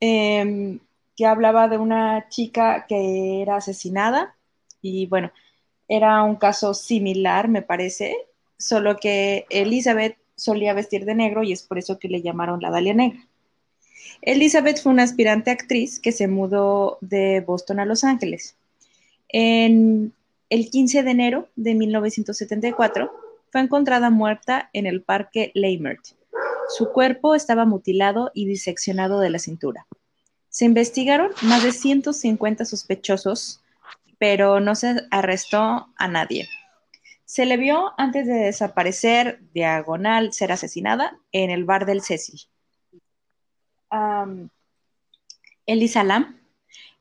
eh, 0.01 0.79
que 1.16 1.27
hablaba 1.27 1.68
de 1.68 1.79
una 1.79 2.29
chica 2.29 2.87
que 2.89 3.43
era 3.43 3.57
asesinada 3.57 4.35
y 4.83 5.07
bueno, 5.07 5.33
era 5.89 6.22
un 6.22 6.37
caso 6.37 6.75
similar, 6.75 7.49
me 7.49 7.62
parece, 7.62 8.16
solo 8.59 8.97
que 8.97 9.47
Elizabeth 9.51 10.16
solía 10.37 10.75
vestir 10.75 11.05
de 11.05 11.14
negro 11.14 11.43
y 11.43 11.53
es 11.53 11.62
por 11.62 11.79
eso 11.79 11.99
que 11.99 12.09
le 12.09 12.22
llamaron 12.22 12.61
la 12.61 12.70
Dalia 12.70 12.95
Negra. 12.95 13.27
Elizabeth 14.22 14.83
fue 14.83 14.93
una 14.93 15.03
aspirante 15.03 15.51
actriz 15.51 16.01
que 16.01 16.12
se 16.12 16.29
mudó 16.29 16.99
de 17.01 17.41
Boston 17.41 17.81
a 17.81 17.85
Los 17.85 18.05
Ángeles. 18.05 18.57
En 19.29 20.12
el 20.51 20.70
15 20.70 21.03
de 21.03 21.11
enero 21.11 21.49
de 21.57 21.75
1974, 21.75 23.24
fue 23.55 23.61
encontrada 23.61 24.11
muerta 24.11 24.69
en 24.73 24.85
el 24.85 25.05
parque 25.05 25.53
Leimert. 25.55 26.05
Su 26.77 26.91
cuerpo 26.91 27.37
estaba 27.37 27.65
mutilado 27.65 28.33
y 28.35 28.47
diseccionado 28.47 29.21
de 29.21 29.31
la 29.31 29.39
cintura. 29.39 29.87
Se 30.49 30.65
investigaron 30.65 31.31
más 31.43 31.63
de 31.63 31.71
150 31.71 32.65
sospechosos, 32.65 33.63
pero 34.19 34.59
no 34.59 34.75
se 34.75 35.03
arrestó 35.13 35.87
a 35.97 36.09
nadie. 36.09 36.49
Se 37.27 37.47
le 37.47 37.57
vio 37.57 37.93
antes 37.97 38.27
de 38.27 38.33
desaparecer, 38.33 39.39
diagonal, 39.53 40.33
ser 40.33 40.51
asesinada, 40.51 41.17
en 41.31 41.51
el 41.51 41.65
bar 41.65 41.87
del 41.87 42.03
Cecil. 42.03 42.41
Elisa 45.67 46.03
Lam 46.03 46.41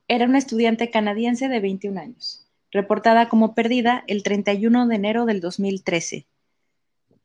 era 0.07 0.25
una 0.25 0.37
estudiante 0.37 0.91
canadiense 0.91 1.47
de 1.47 1.59
21 1.59 1.99
años, 1.99 2.47
reportada 2.71 3.27
como 3.27 3.55
perdida 3.55 4.03
el 4.05 4.21
31 4.21 4.85
de 4.85 4.95
enero 4.95 5.25
del 5.25 5.41
2013. 5.41 6.27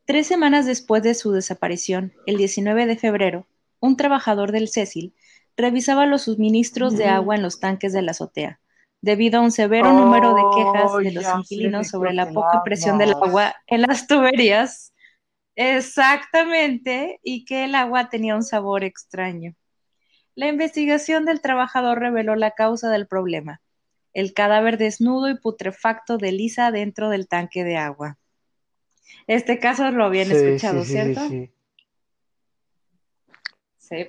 Tres 0.09 0.27
semanas 0.27 0.65
después 0.65 1.03
de 1.03 1.13
su 1.13 1.33
desaparición, 1.33 2.15
el 2.25 2.39
19 2.39 2.87
de 2.87 2.97
febrero, 2.97 3.47
un 3.79 3.99
trabajador 3.99 4.53
del 4.53 4.69
Cecil 4.69 5.13
revisaba 5.55 6.07
los 6.07 6.23
suministros 6.23 6.97
de 6.97 7.05
agua 7.05 7.37
en 7.37 7.43
los 7.43 7.61
tanques 7.61 7.93
de 7.93 8.01
la 8.01 8.13
azotea, 8.13 8.59
debido 9.03 9.39
a 9.39 9.43
un 9.43 9.51
severo 9.51 9.93
número 9.93 10.35
de 10.35 10.43
quejas 10.57 10.97
de 10.97 11.13
los 11.13 11.27
inquilinos 11.41 11.89
sobre 11.89 12.15
la 12.15 12.31
poca 12.31 12.63
presión 12.65 12.97
del 12.97 13.13
agua 13.13 13.55
en 13.67 13.83
las 13.83 14.07
tuberías. 14.07 14.95
Exactamente, 15.57 17.21
y 17.23 17.45
que 17.45 17.65
el 17.65 17.75
agua 17.75 18.09
tenía 18.09 18.35
un 18.35 18.45
sabor 18.45 18.85
extraño. 18.85 19.57
La 20.35 20.49
investigación 20.49 21.27
del 21.27 21.43
trabajador 21.43 21.99
reveló 21.99 22.35
la 22.35 22.53
causa 22.53 22.89
del 22.89 23.07
problema, 23.07 23.61
el 24.15 24.33
cadáver 24.33 24.79
desnudo 24.79 25.29
y 25.29 25.39
putrefacto 25.39 26.17
de 26.17 26.33
Lisa 26.33 26.71
dentro 26.71 27.11
del 27.11 27.29
tanque 27.29 27.63
de 27.63 27.77
agua. 27.77 28.17
Este 29.27 29.59
caso 29.59 29.91
lo 29.91 30.05
habían 30.05 30.31
escuchado, 30.31 30.85
¿cierto? 30.85 31.29
Sí, 31.29 31.51
sí. 33.77 34.07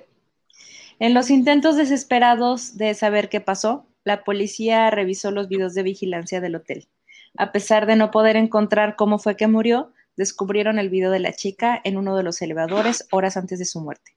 En 0.98 1.14
los 1.14 1.30
intentos 1.30 1.76
desesperados 1.76 2.76
de 2.76 2.94
saber 2.94 3.28
qué 3.28 3.40
pasó, 3.40 3.86
la 4.04 4.24
policía 4.24 4.90
revisó 4.90 5.30
los 5.30 5.48
videos 5.48 5.74
de 5.74 5.82
vigilancia 5.82 6.40
del 6.40 6.56
hotel. 6.56 6.88
A 7.36 7.52
pesar 7.52 7.86
de 7.86 7.96
no 7.96 8.10
poder 8.10 8.36
encontrar 8.36 8.96
cómo 8.96 9.18
fue 9.18 9.36
que 9.36 9.46
murió, 9.46 9.92
descubrieron 10.16 10.78
el 10.78 10.90
video 10.90 11.10
de 11.10 11.20
la 11.20 11.32
chica 11.32 11.80
en 11.84 11.96
uno 11.96 12.16
de 12.16 12.22
los 12.22 12.42
elevadores 12.42 13.06
horas 13.10 13.36
antes 13.36 13.58
de 13.58 13.64
su 13.64 13.80
muerte. 13.80 14.16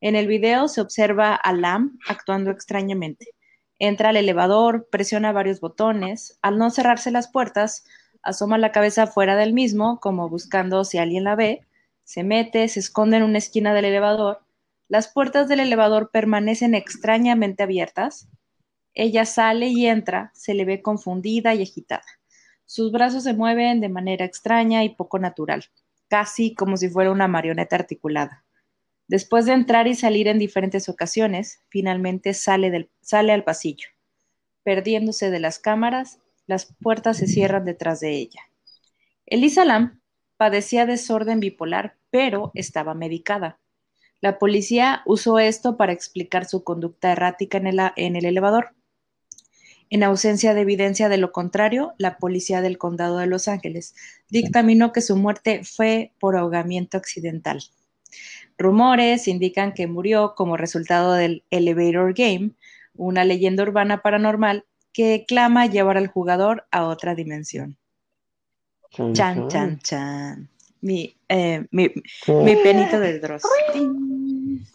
En 0.00 0.16
el 0.16 0.26
video 0.26 0.68
se 0.68 0.80
observa 0.80 1.34
a 1.34 1.52
Lam 1.52 1.98
actuando 2.08 2.50
extrañamente. 2.50 3.34
Entra 3.78 4.10
al 4.10 4.16
elevador, 4.16 4.88
presiona 4.90 5.32
varios 5.32 5.60
botones. 5.60 6.38
Al 6.42 6.58
no 6.58 6.70
cerrarse 6.70 7.10
las 7.10 7.28
puertas, 7.28 7.84
asoma 8.22 8.58
la 8.58 8.72
cabeza 8.72 9.06
fuera 9.06 9.36
del 9.36 9.52
mismo, 9.52 10.00
como 10.00 10.28
buscando 10.28 10.84
si 10.84 10.98
alguien 10.98 11.24
la 11.24 11.36
ve. 11.36 11.66
Se 12.04 12.24
mete, 12.24 12.68
se 12.68 12.80
esconde 12.80 13.18
en 13.18 13.22
una 13.22 13.38
esquina 13.38 13.74
del 13.74 13.86
elevador. 13.86 14.40
Las 14.88 15.08
puertas 15.08 15.48
del 15.48 15.60
elevador 15.60 16.10
permanecen 16.10 16.74
extrañamente 16.74 17.62
abiertas. 17.62 18.28
Ella 18.94 19.26
sale 19.26 19.68
y 19.68 19.86
entra, 19.86 20.32
se 20.34 20.54
le 20.54 20.64
ve 20.64 20.82
confundida 20.82 21.54
y 21.54 21.62
agitada. 21.62 22.04
Sus 22.64 22.92
brazos 22.92 23.24
se 23.24 23.34
mueven 23.34 23.80
de 23.80 23.88
manera 23.88 24.24
extraña 24.24 24.84
y 24.84 24.90
poco 24.90 25.18
natural, 25.18 25.64
casi 26.08 26.54
como 26.54 26.76
si 26.76 26.88
fuera 26.88 27.10
una 27.10 27.28
marioneta 27.28 27.76
articulada. 27.76 28.44
Después 29.06 29.46
de 29.46 29.52
entrar 29.52 29.86
y 29.86 29.94
salir 29.94 30.28
en 30.28 30.38
diferentes 30.38 30.90
ocasiones, 30.90 31.62
finalmente 31.70 32.34
sale, 32.34 32.70
del, 32.70 32.90
sale 33.00 33.32
al 33.32 33.42
pasillo. 33.42 33.88
Perdiéndose 34.64 35.30
de 35.30 35.40
las 35.40 35.58
cámaras, 35.58 36.20
las 36.48 36.74
puertas 36.82 37.18
se 37.18 37.28
cierran 37.28 37.64
detrás 37.64 38.00
de 38.00 38.16
ella. 38.16 38.40
Elisa 39.26 39.64
Lam 39.64 40.00
padecía 40.36 40.86
desorden 40.86 41.38
bipolar, 41.38 41.96
pero 42.10 42.50
estaba 42.54 42.94
medicada. 42.94 43.60
La 44.20 44.38
policía 44.38 45.02
usó 45.06 45.38
esto 45.38 45.76
para 45.76 45.92
explicar 45.92 46.46
su 46.46 46.64
conducta 46.64 47.12
errática 47.12 47.58
en 47.58 47.68
el, 47.68 47.80
en 47.94 48.16
el 48.16 48.24
elevador. 48.24 48.74
En 49.90 50.02
ausencia 50.02 50.54
de 50.54 50.62
evidencia 50.62 51.08
de 51.08 51.18
lo 51.18 51.32
contrario, 51.32 51.94
la 51.98 52.18
policía 52.18 52.62
del 52.62 52.78
condado 52.78 53.18
de 53.18 53.26
Los 53.26 53.46
Ángeles 53.46 53.94
dictaminó 54.28 54.92
que 54.92 55.02
su 55.02 55.16
muerte 55.16 55.62
fue 55.64 56.12
por 56.18 56.36
ahogamiento 56.36 56.96
accidental. 56.96 57.62
Rumores 58.56 59.28
indican 59.28 59.72
que 59.72 59.86
murió 59.86 60.34
como 60.34 60.56
resultado 60.56 61.12
del 61.12 61.44
Elevator 61.50 62.14
Game, 62.14 62.52
una 62.94 63.24
leyenda 63.24 63.62
urbana 63.62 64.02
paranormal 64.02 64.64
que 64.92 65.24
clama 65.26 65.66
llevar 65.66 65.96
al 65.96 66.08
jugador 66.08 66.66
a 66.70 66.86
otra 66.86 67.14
dimensión. 67.14 67.78
Chan, 68.90 69.48
chan, 69.48 69.78
chan. 69.80 70.50
Mi, 70.80 71.16
eh, 71.28 71.66
mi, 71.70 71.88
mi 72.26 72.56
penito 72.56 73.00
de 73.00 73.18
Dross. 73.18 73.42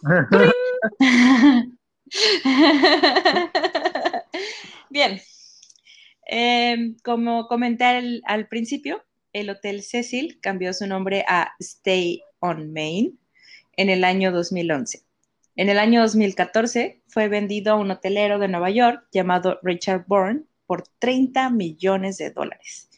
Bien. 4.90 5.20
Em, 6.26 6.96
como 7.02 7.48
comenté 7.48 7.84
al, 7.84 8.22
al 8.26 8.48
principio, 8.48 9.04
el 9.32 9.50
Hotel 9.50 9.82
Cecil 9.82 10.40
cambió 10.40 10.72
su 10.72 10.86
nombre 10.86 11.24
a 11.28 11.52
Stay 11.58 12.22
on 12.38 12.72
Main 12.72 13.18
en 13.76 13.90
el 13.90 14.04
año 14.04 14.32
2011. 14.32 15.02
En 15.56 15.68
el 15.68 15.78
año 15.78 16.00
2014 16.00 17.02
fue 17.06 17.28
vendido 17.28 17.72
a 17.72 17.76
un 17.76 17.90
hotelero 17.92 18.40
de 18.40 18.48
Nueva 18.48 18.70
York 18.70 19.06
llamado 19.12 19.60
Richard 19.62 20.04
Bourne 20.08 20.42
por 20.66 20.82
30 20.98 21.48
millones 21.50 22.18
de 22.18 22.30
dólares. 22.30 22.90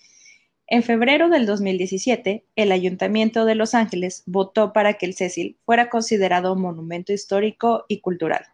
En 0.67 0.83
febrero 0.83 1.29
del 1.29 1.45
2017, 1.45 2.47
el 2.57 2.73
Ayuntamiento 2.73 3.45
de 3.45 3.55
Los 3.57 3.75
Ángeles 3.75 4.23
votó 4.25 4.73
para 4.73 4.95
que 4.95 5.05
el 5.05 5.15
Cecil 5.15 5.59
fuera 5.67 5.91
considerado 5.91 6.57
monumento 6.57 7.13
histórico 7.13 7.85
y 7.89 8.01
cultural, 8.01 8.47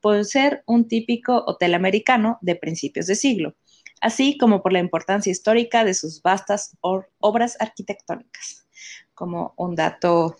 por 0.00 0.24
ser 0.24 0.64
un 0.66 0.88
típico 0.88 1.44
hotel 1.46 1.74
americano 1.74 2.38
de 2.42 2.56
principios 2.56 3.06
de 3.06 3.14
siglo, 3.14 3.54
así 4.00 4.36
como 4.36 4.62
por 4.62 4.72
la 4.72 4.80
importancia 4.80 5.30
histórica 5.30 5.84
de 5.84 5.94
sus 5.94 6.20
vastas 6.22 6.76
obras 6.80 7.56
arquitectónicas. 7.60 8.66
Como 9.14 9.54
un 9.56 9.76
dato 9.76 10.36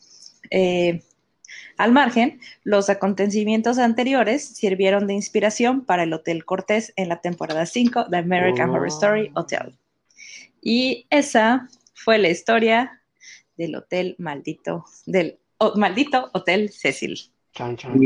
eh, 0.51 1.05
al 1.77 1.93
margen, 1.93 2.41
los 2.63 2.89
acontecimientos 2.89 3.79
anteriores 3.79 4.45
sirvieron 4.45 5.07
de 5.07 5.15
inspiración 5.15 5.85
para 5.85 6.05
el 6.05 6.13
Hotel 6.13 6.45
Cortés 6.45 6.93
en 6.97 7.09
la 7.09 7.21
temporada 7.21 7.67
5 7.67 8.05
de 8.05 8.17
American 8.19 8.71
Horror 8.71 8.89
Story 8.89 9.31
Hotel. 9.35 9.75
Y 10.63 11.07
esa 11.11 11.69
fue 11.95 12.19
la 12.19 12.31
historia 12.31 13.03
del 13.57 13.77
hotel 13.77 14.17
maldito, 14.19 14.85
del 15.07 15.39
maldito 15.77 16.31
Hotel 16.33 16.71
Cecil. 16.71 17.19
Chan, 17.53 17.77
chan. 17.77 17.99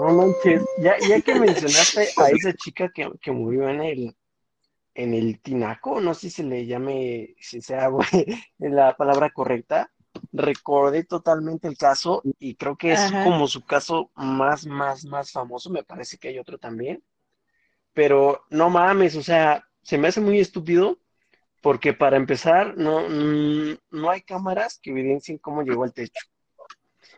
No 0.00 0.14
manches, 0.14 0.62
ya, 0.80 0.94
ya 1.08 1.20
que 1.20 1.34
mencionaste 1.34 2.08
a 2.16 2.28
esa 2.28 2.52
chica 2.52 2.90
que, 2.94 3.10
que 3.20 3.32
murió 3.32 3.68
en 3.68 3.80
el, 3.80 4.14
en 4.98 5.14
el 5.14 5.40
tinaco, 5.40 6.00
no 6.00 6.12
sé 6.12 6.22
si 6.22 6.30
se 6.30 6.42
le 6.42 6.66
llame, 6.66 7.36
si 7.38 7.62
sea 7.62 7.88
la 8.58 8.96
palabra 8.96 9.30
correcta, 9.30 9.92
recordé 10.32 11.04
totalmente 11.04 11.68
el 11.68 11.78
caso 11.78 12.20
y 12.40 12.56
creo 12.56 12.76
que 12.76 12.94
es 12.94 13.12
como 13.12 13.46
su 13.46 13.64
caso 13.64 14.10
más, 14.16 14.66
más, 14.66 15.04
más 15.04 15.30
famoso, 15.30 15.70
me 15.70 15.84
parece 15.84 16.18
que 16.18 16.28
hay 16.28 16.40
otro 16.40 16.58
también, 16.58 17.04
pero 17.92 18.42
no 18.50 18.70
mames, 18.70 19.14
o 19.14 19.22
sea, 19.22 19.64
se 19.82 19.98
me 19.98 20.08
hace 20.08 20.20
muy 20.20 20.40
estúpido 20.40 20.98
porque 21.62 21.92
para 21.92 22.16
empezar 22.16 22.76
no, 22.76 23.08
no 23.08 24.10
hay 24.10 24.22
cámaras 24.22 24.80
que 24.82 24.90
evidencien 24.90 25.38
cómo 25.38 25.62
llegó 25.62 25.84
al 25.84 25.94
techo. 25.94 26.26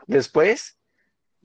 Después, 0.06 0.78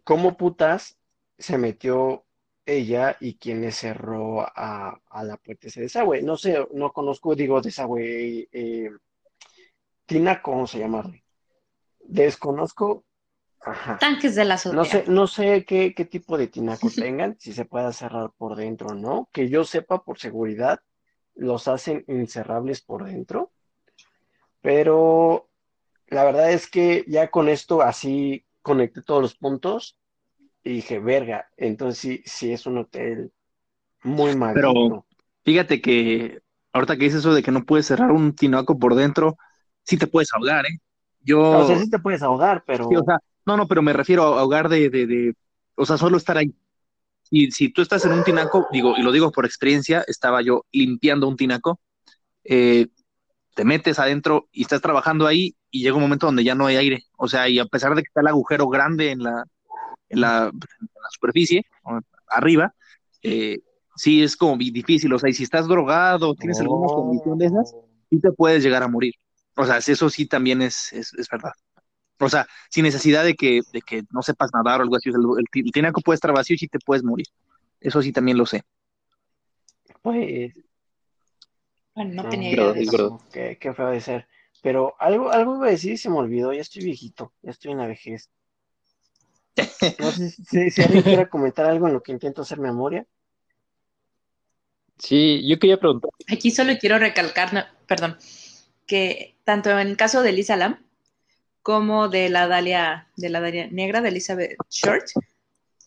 cómo 0.03 0.35
putas 0.35 0.97
se 1.37 1.57
metió 1.57 2.24
ella 2.65 3.15
y 3.19 3.35
quien 3.35 3.71
cerró 3.71 4.41
a, 4.41 4.99
la 5.23 5.37
puerta 5.37 5.67
ese 5.67 5.81
desagüe. 5.81 6.21
No 6.21 6.37
sé, 6.37 6.67
no 6.73 6.91
conozco, 6.91 7.35
digo, 7.35 7.61
desagüe, 7.61 8.47
eh, 8.51 8.89
Tina, 10.05 10.41
¿cómo 10.41 10.67
se 10.67 10.79
llama? 10.79 11.03
Desconozco. 11.99 13.05
Tanques 13.99 14.35
de 14.35 14.45
la 14.45 14.55
azotea. 14.55 14.77
No 14.77 14.85
sé, 14.85 15.05
no 15.07 15.27
sé 15.27 15.65
qué, 15.65 15.93
qué 15.95 16.05
tipo 16.05 16.37
de 16.37 16.47
tinaco 16.47 16.89
tengan, 16.95 17.37
si 17.39 17.53
se 17.53 17.65
pueda 17.65 17.91
cerrar 17.93 18.31
por 18.37 18.55
dentro 18.55 18.89
o 18.89 18.95
no. 18.95 19.29
Que 19.31 19.49
yo 19.49 19.63
sepa, 19.63 20.03
por 20.03 20.19
seguridad, 20.19 20.79
los 21.33 21.67
hacen 21.67 22.03
incerrables 22.07 22.81
por 22.81 23.05
dentro. 23.05 23.51
Pero 24.61 25.49
la 26.07 26.23
verdad 26.23 26.51
es 26.51 26.69
que 26.69 27.05
ya 27.07 27.29
con 27.29 27.49
esto 27.49 27.81
así 27.81 28.45
conecté 28.61 29.01
todos 29.01 29.21
los 29.21 29.35
puntos 29.35 29.97
y 30.65 30.73
dije, 30.73 30.99
verga, 30.99 31.47
entonces 31.57 31.99
sí, 31.99 32.21
sí 32.25 32.51
es 32.51 32.65
un 32.65 32.79
hotel 32.79 33.31
muy 34.03 34.35
mal. 34.35 34.55
Pero 34.55 35.05
fíjate 35.43 35.79
que 35.79 36.41
ahorita 36.73 36.97
que 36.97 37.03
dices 37.05 37.19
eso 37.19 37.35
de 37.35 37.43
que 37.43 37.51
no 37.51 37.63
puedes 37.65 37.85
cerrar 37.85 38.11
un 38.11 38.33
tinaco 38.33 38.77
por 38.79 38.95
dentro, 38.95 39.37
sí 39.83 39.95
te 39.95 40.07
puedes 40.07 40.29
ahogar, 40.33 40.65
¿eh? 40.65 40.79
Yo... 41.21 41.39
O 41.39 41.67
sea, 41.67 41.77
sí 41.77 41.89
te 41.89 41.99
puedes 41.99 42.23
ahogar, 42.23 42.63
pero... 42.65 42.87
o 42.87 43.03
sea, 43.05 43.19
no, 43.45 43.57
no, 43.57 43.67
pero 43.67 43.83
me 43.83 43.93
refiero 43.93 44.23
a 44.23 44.39
ahogar 44.39 44.67
de, 44.67 44.89
de, 44.89 45.05
de, 45.05 45.35
o 45.75 45.85
sea, 45.85 45.97
solo 45.97 46.17
estar 46.17 46.35
ahí. 46.35 46.51
y 47.29 47.51
si 47.51 47.69
tú 47.69 47.83
estás 47.83 48.03
en 48.05 48.13
un 48.13 48.23
tinaco, 48.23 48.67
digo, 48.71 48.95
y 48.97 49.03
lo 49.03 49.11
digo 49.11 49.31
por 49.31 49.45
experiencia, 49.45 50.03
estaba 50.07 50.41
yo 50.41 50.65
limpiando 50.71 51.27
un 51.27 51.37
tinaco, 51.37 51.79
eh, 52.43 52.87
te 53.53 53.65
metes 53.65 53.99
adentro 53.99 54.49
y 54.51 54.63
estás 54.63 54.81
trabajando 54.81 55.27
ahí 55.27 55.55
y 55.69 55.83
llega 55.83 55.95
un 55.95 56.01
momento 56.01 56.25
donde 56.25 56.43
ya 56.43 56.55
no 56.55 56.65
hay 56.65 56.75
aire. 56.75 57.03
O 57.17 57.27
sea, 57.27 57.47
y 57.47 57.59
a 57.59 57.65
pesar 57.65 57.93
de 57.93 58.01
que 58.01 58.07
está 58.07 58.21
el 58.21 58.27
agujero 58.27 58.67
grande 58.67 59.11
en 59.11 59.23
la, 59.23 59.45
en 60.09 60.21
la, 60.21 60.51
superficie, 61.11 61.65
arriba, 62.29 62.73
eh, 63.21 63.59
sí 63.95 64.23
es 64.23 64.35
como 64.35 64.57
difícil. 64.57 65.11
O 65.13 65.19
sea, 65.19 65.29
y 65.29 65.33
si 65.33 65.43
estás 65.43 65.67
drogado, 65.67 66.35
tienes 66.35 66.59
alguna 66.59 66.87
condición 66.87 67.37
de 67.37 67.45
esas, 67.47 67.75
sí 68.09 68.19
te 68.19 68.31
puedes 68.31 68.63
llegar 68.63 68.83
a 68.83 68.87
morir. 68.87 69.13
O 69.57 69.65
sea, 69.65 69.77
eso 69.77 70.09
sí 70.09 70.25
también 70.25 70.61
es, 70.61 70.91
es, 70.93 71.11
verdad. 71.31 71.53
O 72.19 72.29
sea, 72.29 72.45
sin 72.69 72.83
necesidad 72.83 73.23
de 73.23 73.35
que, 73.35 73.61
de 73.71 73.81
que 73.81 74.03
no 74.11 74.21
sepas 74.21 74.51
nadar 74.53 74.79
o 74.79 74.83
algo 74.83 74.95
así. 74.95 75.09
el, 75.09 75.71
tinaco 75.71 76.01
puede 76.01 76.15
estar 76.15 76.33
vacío 76.33 76.55
y 76.55 76.59
sí 76.59 76.67
te 76.67 76.79
puedes 76.79 77.03
morir. 77.03 77.27
Eso 77.79 78.01
sí 78.01 78.11
también 78.11 78.37
lo 78.37 78.45
sé. 78.45 78.63
Pues. 80.01 80.53
Bueno, 81.93 82.23
no 82.23 82.29
tenía 82.29 82.51
idea 82.51 82.73
de 82.73 82.81
eso. 82.81 83.21
Qué, 83.31 83.57
qué, 83.59 83.73
feo 83.73 83.89
de 83.89 84.01
ser. 84.01 84.27
Pero 84.61 84.95
algo, 84.99 85.31
algo 85.31 85.55
iba 85.55 85.67
a 85.67 85.71
decir 85.71 85.93
y 85.93 85.97
se 85.97 86.09
me 86.09 86.17
olvidó. 86.17 86.51
Ya 86.51 86.61
estoy 86.61 86.83
viejito. 86.83 87.31
Ya 87.41 87.51
estoy 87.51 87.71
en 87.71 87.77
la 87.77 87.87
vejez. 87.87 88.29
No 89.99 90.11
sé 90.11 90.29
si, 90.31 90.71
si 90.71 90.81
alguien 90.81 91.03
quiere 91.03 91.29
comentar 91.29 91.65
algo 91.65 91.87
en 91.87 91.93
lo 91.93 92.03
que 92.03 92.11
intento 92.11 92.41
hacer 92.41 92.59
memoria. 92.59 93.05
Sí, 94.97 95.45
yo 95.47 95.59
quería 95.59 95.79
preguntar. 95.79 96.11
Aquí 96.31 96.51
solo 96.51 96.73
quiero 96.79 96.97
recalcar, 96.99 97.73
perdón, 97.85 98.17
que 98.85 99.35
tanto 99.43 99.71
en 99.71 99.87
el 99.87 99.97
caso 99.97 100.21
de 100.21 100.31
Lisa 100.31 100.55
Lam 100.55 100.85
como 101.61 102.09
de 102.09 102.29
la 102.29 102.47
Dalia, 102.47 103.09
de 103.17 103.29
la 103.29 103.41
Dalia 103.41 103.67
Negra 103.67 104.01
de 104.01 104.09
Elizabeth 104.09 104.57
Short, 104.69 105.05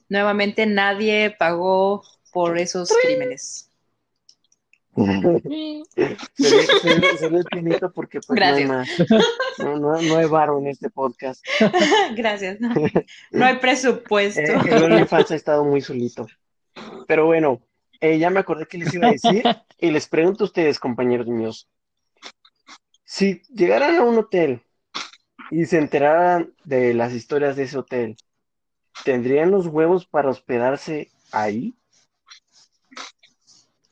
nuevamente 0.08 0.66
nadie 0.66 1.30
pagó 1.30 2.02
por 2.32 2.58
esos 2.58 2.92
crímenes. 3.02 3.67
Se, 6.34 7.28
ve, 7.28 7.44
pinito 7.50 7.92
porque 7.92 8.20
pues, 8.26 8.36
Gracias. 8.36 8.68
No, 9.58 9.78
no, 9.78 10.00
no, 10.02 10.16
hay 10.16 10.26
varo 10.26 10.58
en 10.58 10.68
este 10.68 10.90
podcast. 10.90 11.44
Gracias. 12.16 12.58
No, 12.60 13.44
hay 13.44 13.56
presupuesto. 13.56 14.40
Eh, 14.40 14.58
el 14.70 14.84
OnlyFans 14.84 15.30
ha 15.30 15.34
estado 15.34 15.64
muy 15.64 15.80
solito. 15.80 16.26
Pero 17.06 17.26
bueno, 17.26 17.60
eh, 18.00 18.18
ya 18.18 18.30
me 18.30 18.40
acordé 18.40 18.66
que 18.66 18.78
les 18.78 18.92
iba 18.94 19.08
a 19.08 19.12
decir 19.12 19.44
y 19.78 19.90
les 19.90 20.06
pregunto 20.06 20.44
a 20.44 20.46
ustedes, 20.46 20.78
compañeros 20.78 21.26
míos, 21.26 21.68
si 23.04 23.42
llegaran 23.48 23.96
a 23.96 24.02
un 24.02 24.18
hotel 24.18 24.62
y 25.50 25.64
se 25.66 25.78
enteraran 25.78 26.52
de 26.64 26.94
las 26.94 27.12
historias 27.12 27.56
de 27.56 27.64
ese 27.64 27.78
hotel, 27.78 28.16
¿tendrían 29.04 29.50
los 29.50 29.66
huevos 29.66 30.06
para 30.06 30.30
hospedarse 30.30 31.10
ahí? 31.32 31.74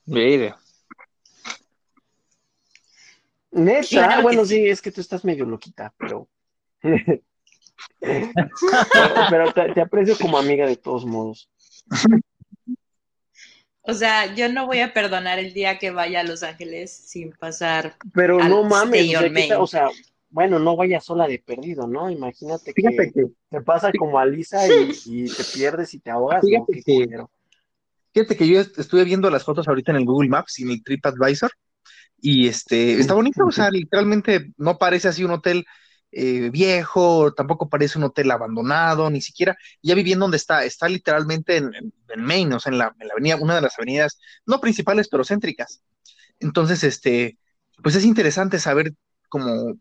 Mire. 0.04 0.54
Neta, 3.56 4.20
bueno, 4.20 4.44
sí, 4.44 4.68
es 4.68 4.82
que 4.82 4.92
tú 4.92 5.00
estás 5.00 5.24
medio 5.24 5.46
loquita, 5.46 5.94
pero. 5.96 6.28
pero, 8.00 9.52
te, 9.52 9.80
aprecio 9.80 10.16
como 10.18 10.36
amiga 10.36 10.66
de 10.66 10.76
todos 10.76 11.06
modos. 11.06 11.50
O 13.80 13.94
sea, 13.94 14.34
yo 14.34 14.50
no 14.50 14.66
voy 14.66 14.80
a 14.80 14.92
perdonar 14.92 15.38
el 15.38 15.54
día 15.54 15.78
que 15.78 15.90
vaya 15.90 16.20
a 16.20 16.24
Los 16.24 16.42
Ángeles 16.42 16.92
sin 16.92 17.32
pasar. 17.32 17.96
Pero 18.12 18.38
no 18.38 18.62
mames, 18.62 19.16
o 19.58 19.66
sea, 19.66 19.88
bueno, 20.28 20.58
no 20.58 20.76
vaya 20.76 21.00
sola 21.00 21.26
de 21.26 21.38
perdido, 21.38 21.86
¿no? 21.86 22.10
Imagínate 22.10 22.74
que, 22.74 23.10
te 23.48 23.60
pasa 23.62 23.90
como 23.98 24.18
a 24.18 24.26
Lisa 24.26 24.66
y, 25.06 25.24
te 25.30 25.44
pierdes 25.54 25.94
y 25.94 26.00
te 26.00 26.10
ahogas. 26.10 26.44
Fíjate, 26.44 26.82
que, 26.84 27.24
fíjate 28.12 28.36
que 28.36 28.48
yo 28.48 28.60
estuve 28.60 29.04
viendo 29.04 29.30
las 29.30 29.44
fotos 29.44 29.66
ahorita 29.66 29.92
en 29.92 29.96
el 29.96 30.04
Google 30.04 30.28
Maps 30.28 30.58
y 30.58 30.64
en 30.64 30.72
el 30.72 30.84
TripAdvisor 30.84 31.50
y 32.18 32.48
este 32.48 32.98
está 32.98 33.14
bonito, 33.14 33.44
o 33.46 33.52
sea, 33.52 33.70
literalmente 33.70 34.52
no 34.56 34.78
parece 34.78 35.08
así 35.08 35.24
un 35.24 35.32
hotel 35.32 35.66
eh, 36.12 36.50
viejo, 36.50 37.34
tampoco 37.34 37.68
parece 37.68 37.98
un 37.98 38.04
hotel 38.04 38.30
abandonado, 38.30 39.10
ni 39.10 39.20
siquiera, 39.20 39.56
ya 39.82 39.94
viviendo 39.94 40.24
donde 40.24 40.38
está, 40.38 40.64
está 40.64 40.88
literalmente 40.88 41.56
en, 41.56 41.72
en, 41.74 42.22
Maine, 42.22 42.54
o 42.54 42.60
sea, 42.60 42.72
en 42.72 42.78
la, 42.78 42.94
avenida, 43.12 43.36
una 43.36 43.56
de 43.56 43.60
las 43.60 43.78
avenidas, 43.78 44.18
no 44.46 44.60
principales, 44.60 45.08
pero 45.08 45.24
céntricas. 45.24 45.82
Entonces, 46.40 46.84
este, 46.84 47.38
pues 47.82 47.94
es 47.96 48.04
interesante 48.04 48.58
saber 48.58 48.92
como 49.28 49.74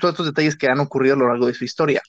todos 0.00 0.12
estos 0.14 0.26
detalles 0.26 0.56
que 0.56 0.68
han 0.68 0.80
ocurrido 0.80 1.14
a 1.14 1.18
lo 1.18 1.28
largo 1.28 1.46
de 1.46 1.54
su 1.54 1.64
historia. 1.64 2.02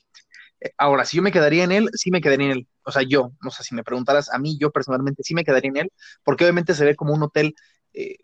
Eh, 0.60 0.72
ahora, 0.78 1.04
si 1.04 1.16
yo 1.16 1.22
me 1.22 1.32
quedaría 1.32 1.64
en 1.64 1.72
él, 1.72 1.88
sí 1.94 2.10
me 2.10 2.20
quedaría 2.20 2.46
en 2.46 2.52
él. 2.52 2.68
O 2.82 2.92
sea, 2.92 3.02
yo, 3.02 3.32
no 3.42 3.50
sé, 3.50 3.62
si 3.62 3.74
me 3.74 3.84
preguntaras 3.84 4.32
a 4.32 4.38
mí, 4.38 4.58
yo 4.60 4.70
personalmente 4.70 5.22
sí 5.22 5.34
me 5.34 5.44
quedaría 5.44 5.70
en 5.70 5.76
él, 5.78 5.92
porque 6.24 6.44
obviamente 6.44 6.74
se 6.74 6.84
ve 6.84 6.96
como 6.96 7.14
un 7.14 7.22
hotel, 7.22 7.54
eh, 7.94 8.16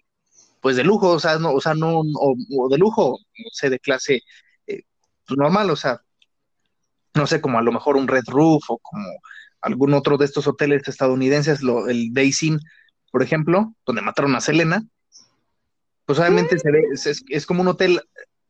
pues 0.65 0.77
de 0.77 0.83
lujo, 0.83 1.11
o 1.11 1.21
sea, 1.21 1.39
no, 1.39 1.53
o 1.53 1.61
sea, 1.61 1.75
no, 1.75 2.01
o, 2.01 2.69
de 2.71 2.79
lujo, 2.79 3.19
no 3.21 3.51
sé, 3.53 3.69
de 3.69 3.79
clase 3.79 4.23
pues 4.65 5.37
normal, 5.37 5.69
o 5.69 5.77
sea, 5.77 6.01
no 7.13 7.27
sé, 7.27 7.43
como 7.43 7.59
a 7.59 7.63
lo 7.63 7.71
mejor 7.71 7.99
un 7.99 8.09
Red 8.09 8.25
Roof 8.29 8.63
o 8.69 8.79
como 8.79 9.07
algún 9.61 9.93
otro 9.93 10.17
de 10.17 10.25
estos 10.25 10.47
hoteles 10.47 10.89
estadounidenses, 10.89 11.61
lo, 11.63 11.87
el 11.91 12.15
Daysyn, 12.15 12.61
por 13.13 13.23
ejemplo, 13.23 13.75
donde 13.85 14.01
mataron 14.01 14.35
a 14.37 14.41
Selena, 14.41 14.83
pues 16.07 16.19
obviamente 16.19 16.59
se 16.59 16.73
ve, 16.73 16.83
es, 17.29 17.45
como 17.45 17.61
un 17.61 17.69
hotel 17.69 18.01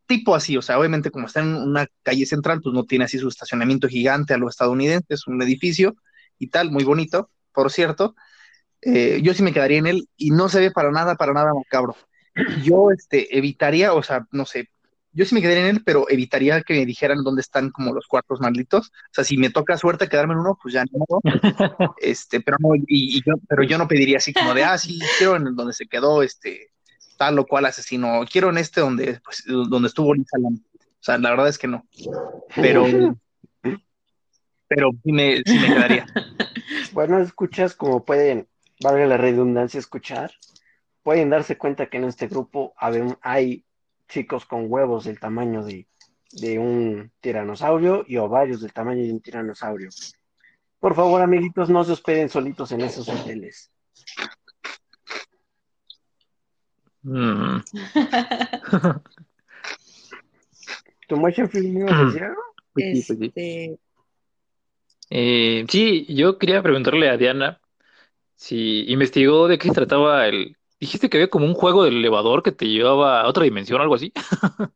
tipo 0.07 0.37
así, 0.37 0.57
o 0.57 0.63
sea, 0.63 0.79
obviamente 0.79 1.11
como 1.11 1.27
está 1.27 1.41
en 1.41 1.57
una 1.57 1.89
calle 2.05 2.27
central, 2.27 2.61
pues 2.63 2.77
no 2.77 2.85
tiene 2.85 3.07
así 3.07 3.19
su 3.19 3.27
estacionamiento 3.27 3.89
gigante 3.89 4.35
a 4.35 4.39
lo 4.39 4.49
estadounidense, 4.49 5.15
es 5.15 5.27
un 5.27 5.43
edificio 5.43 5.97
y 6.39 6.47
tal, 6.47 6.71
muy 6.71 6.85
bonito, 6.85 7.29
por 7.53 7.73
cierto. 7.73 8.15
Eh, 8.85 9.21
yo 9.23 9.35
sí 9.35 9.43
me 9.43 9.53
quedaría 9.53 9.79
en 9.79 9.87
él 9.87 10.09
y 10.17 10.31
no 10.31 10.49
se 10.49 10.61
ve 10.61 10.71
para 10.71 10.91
nada, 10.91 11.17
para 11.17 11.33
nada 11.33 11.55
macabro. 11.55 11.97
Yo 12.63 12.91
este, 12.91 13.37
evitaría, 13.37 13.95
o 13.95 14.03
sea, 14.03 14.27
no 14.33 14.45
sé, 14.45 14.69
yo 15.15 15.25
sí 15.25 15.35
me 15.35 15.41
quedaría 15.41 15.69
en 15.69 15.77
él, 15.77 15.83
pero 15.85 16.11
evitaría 16.11 16.61
que 16.63 16.75
me 16.75 16.85
dijeran 16.85 17.23
dónde 17.23 17.41
están 17.41 17.71
como 17.71 17.95
los 17.95 18.07
cuartos 18.07 18.41
malditos. 18.41 18.89
O 18.89 19.13
sea, 19.13 19.23
si 19.23 19.37
me 19.37 19.49
toca 19.49 19.79
suerte 19.79 20.09
quedarme 20.09 20.35
en 20.35 20.41
uno, 20.41 20.59
pues 20.61 20.75
ya 20.75 20.85
no. 20.85 21.21
este, 21.99 22.41
pero 22.41 22.57
no, 22.59 22.71
y, 22.75 23.23
yo, 23.25 23.35
pero 23.49 23.63
yo 23.63 23.79
no 23.79 23.87
pediría 23.87 24.17
así 24.17 24.33
como 24.33 24.55
de, 24.55 24.65
ah, 24.65 24.77
sí, 24.77 24.99
quiero 25.17 25.37
en 25.37 25.55
donde 25.55 25.73
se 25.73 25.87
quedó 25.87 26.23
este 26.23 26.71
tal 27.17 27.39
o 27.39 27.47
cual 27.47 27.65
asesino, 27.67 28.25
quiero 28.29 28.51
en 28.51 28.59
este 28.59 28.81
donde, 28.81 29.21
pues, 29.25 29.45
donde 29.47 29.87
estuvo 29.87 30.13
Lisa 30.13 30.37
O 30.37 30.53
sea, 30.99 31.17
la 31.19 31.31
verdad 31.31 31.49
es 31.49 31.59
que 31.59 31.69
no. 31.69 31.87
Pero, 32.57 32.85
pero 34.69 34.91
sí 35.05 35.13
me, 35.13 35.43
sí 35.47 35.59
me 35.61 35.69
quedaría. 35.69 36.07
Bueno, 36.93 37.21
escuchas 37.21 37.75
como 37.75 38.05
pueden, 38.05 38.49
valga 38.85 39.07
la 39.07 39.17
redundancia, 39.17 39.81
escuchar. 39.81 40.31
Pueden 41.03 41.31
darse 41.31 41.59
cuenta 41.59 41.87
que 41.87 41.97
en 41.97 42.05
este 42.05 42.29
grupo 42.29 42.75
hay 43.23 43.65
chicos 44.09 44.45
con 44.45 44.67
huevos 44.69 45.05
del 45.05 45.19
tamaño 45.19 45.65
de, 45.65 45.89
un 46.59 47.11
tiranosaurio 47.21 48.05
y 48.07 48.19
ovarios 48.19 48.61
del 48.61 48.73
tamaño 48.73 49.03
de 49.03 49.13
un 49.13 49.21
tiranosaurio. 49.21 49.89
Por 50.79 50.95
favor, 50.95 51.23
amiguitos, 51.23 51.71
no 51.71 51.83
se 51.83 51.93
hospeden 51.93 52.29
solitos 52.29 52.71
en 52.73 52.83
esos 52.83 53.09
hoteles. 53.09 53.71
Mm. 57.03 57.59
¿Tu 61.09 61.17
motion 61.17 61.49
film 61.49 61.89
a 61.89 62.05
decir 62.05 62.25
algo? 62.25 62.43
Pues 62.73 63.07
pues 63.07 63.21
este... 63.21 63.79
Eh, 65.11 65.67
sí, 65.69 66.07
yo 66.15 66.39
quería 66.39 66.63
preguntarle 66.63 67.11
a 67.11 67.17
Diana 67.19 67.61
si 68.45 68.85
investigó 68.93 69.49
de 69.49 69.57
qué 69.57 69.69
se 69.69 69.75
trataba 69.75 70.27
el, 70.27 70.57
Dijiste 70.79 71.09
que 71.09 71.17
había 71.17 71.31
como 71.31 71.47
un 71.47 71.55
juego 71.55 71.85
del 71.85 71.97
elevador 71.97 72.43
que 72.43 72.53
te 72.53 72.67
llevaba 72.67 73.23
a 73.23 73.29
otra 73.29 73.45
dimensión, 73.45 73.81
algo 73.81 73.95
así. 73.95 74.13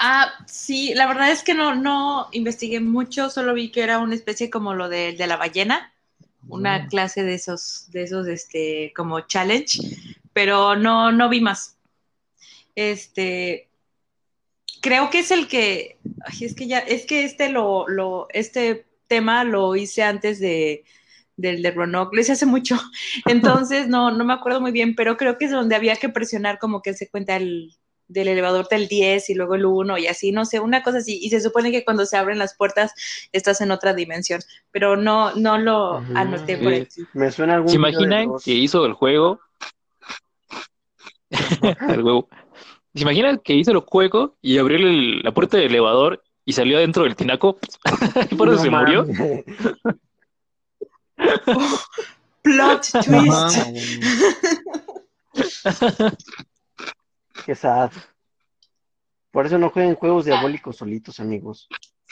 ah, 0.00 0.32
sí, 0.44 0.92
la 0.94 1.06
verdad 1.06 1.30
es 1.30 1.44
que 1.44 1.54
no, 1.54 1.76
no 1.76 2.28
investigué 2.32 2.80
mucho, 2.80 3.30
solo 3.30 3.54
vi 3.54 3.70
que 3.70 3.82
era 3.82 4.00
una 4.00 4.16
especie 4.16 4.50
como 4.50 4.74
lo 4.74 4.88
de, 4.88 5.12
de 5.12 5.26
la 5.28 5.36
ballena, 5.36 5.92
una 6.48 6.80
mm. 6.80 6.88
clase 6.88 7.22
de 7.22 7.34
esos, 7.34 7.92
de 7.92 8.02
esos, 8.02 8.26
este, 8.26 8.92
como 8.96 9.20
challenge, 9.20 9.78
pero 10.32 10.74
no, 10.74 11.12
no 11.12 11.28
vi 11.28 11.40
más. 11.40 11.76
Este, 12.74 13.68
creo 14.80 15.10
que 15.10 15.20
es 15.20 15.30
el 15.30 15.46
que, 15.46 16.00
es 16.40 16.56
que 16.56 16.66
ya, 16.66 16.80
es 16.80 17.06
que 17.06 17.22
este 17.22 17.50
lo, 17.50 17.86
lo, 17.88 18.26
este 18.30 18.84
tema 19.06 19.44
lo 19.44 19.76
hice 19.76 20.02
antes 20.02 20.40
de, 20.40 20.84
del 21.38 21.62
de 21.62 21.70
Roanoke, 21.70 22.14
lo 22.14 22.20
hice 22.20 22.32
hace 22.32 22.44
mucho, 22.44 22.76
entonces 23.26 23.88
no, 23.88 24.10
no 24.10 24.24
me 24.24 24.34
acuerdo 24.34 24.60
muy 24.60 24.72
bien, 24.72 24.94
pero 24.94 25.16
creo 25.16 25.38
que 25.38 25.46
es 25.46 25.50
donde 25.50 25.76
había 25.76 25.96
que 25.96 26.10
presionar 26.10 26.58
como 26.58 26.82
que 26.82 26.92
se 26.92 27.08
cuenta 27.08 27.36
el, 27.36 27.72
del 28.08 28.28
elevador 28.28 28.66
del 28.68 28.88
10 28.88 29.30
y 29.30 29.34
luego 29.34 29.54
el 29.54 29.66
1 29.66 29.98
y 29.98 30.06
así, 30.08 30.32
no 30.32 30.44
sé, 30.44 30.60
una 30.60 30.82
cosa 30.82 30.98
así, 30.98 31.18
y 31.22 31.30
se 31.30 31.40
supone 31.40 31.70
que 31.70 31.84
cuando 31.84 32.06
se 32.06 32.16
abren 32.16 32.38
las 32.38 32.56
puertas 32.56 32.92
estás 33.32 33.60
en 33.60 33.70
otra 33.70 33.94
dimensión, 33.94 34.40
pero 34.70 34.96
no, 34.96 35.34
no 35.34 35.58
lo 35.58 35.98
anoté 36.14 36.56
por 36.58 36.72
aquí. 36.72 37.02
Me 37.12 37.30
suena 37.30 37.54
algún 37.54 37.70
¿Se 37.70 37.76
imaginan 37.76 38.30
que 38.44 38.52
hizo 38.52 38.84
el 38.84 38.94
juego? 38.94 39.40
el 41.88 42.02
huevo. 42.02 42.28
¿Se 42.94 43.02
imaginan 43.02 43.38
que 43.38 43.54
hizo 43.54 43.70
el 43.70 43.80
juego 43.80 44.36
y 44.42 44.58
abrió 44.58 44.78
la 45.22 45.32
puerta 45.32 45.56
del 45.58 45.66
elevador 45.66 46.22
y 46.44 46.54
salió 46.54 46.78
adentro 46.78 47.04
del 47.04 47.14
tinaco? 47.14 47.58
por 48.36 48.48
eso 48.48 48.58
se 48.58 48.70
murió. 48.70 49.06
Plot 52.42 52.86
twist. 53.04 53.58
Qué 57.44 57.54
sad. 57.54 57.90
Por 59.30 59.46
eso 59.46 59.58
no 59.58 59.70
jueguen 59.70 59.94
juegos 59.94 60.24
diabólicos 60.24 60.76
solitos, 60.76 61.20
amigos. 61.20 61.68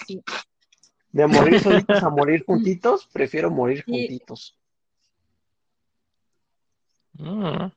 Sí. 0.07 0.23
De 1.11 1.27
morir 1.27 1.61
solitos 1.61 2.03
a 2.03 2.11
morir 2.11 2.45
juntitos, 2.45 3.09
prefiero 3.13 3.51
morir 3.51 3.83
Sí. 3.87 3.93
juntitos. 3.93 4.59
Mm. 7.15 7.71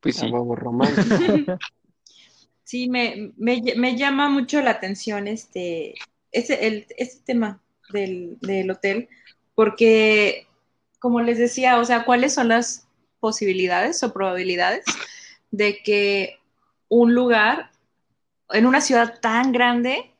Pues 0.00 0.22
A 0.22 0.26
sí. 0.26 1.46
Sí, 2.62 2.86
me, 2.90 3.32
me, 3.38 3.62
me 3.76 3.96
llama 3.96 4.28
mucho 4.28 4.60
la 4.60 4.72
atención 4.72 5.26
este, 5.26 5.94
ese, 6.30 6.66
el, 6.66 6.86
este 6.98 7.22
tema 7.24 7.62
del, 7.90 8.36
del 8.42 8.70
hotel, 8.70 9.08
porque, 9.58 10.46
como 11.00 11.20
les 11.20 11.36
decía, 11.36 11.80
o 11.80 11.84
sea, 11.84 12.04
¿cuáles 12.04 12.32
son 12.32 12.46
las 12.46 12.86
posibilidades 13.18 14.00
o 14.04 14.12
probabilidades 14.12 14.84
de 15.50 15.82
que 15.82 16.38
un 16.88 17.12
lugar 17.12 17.72
en 18.50 18.66
una 18.66 18.80
ciudad 18.80 19.18
tan 19.18 19.50
grande 19.50 20.14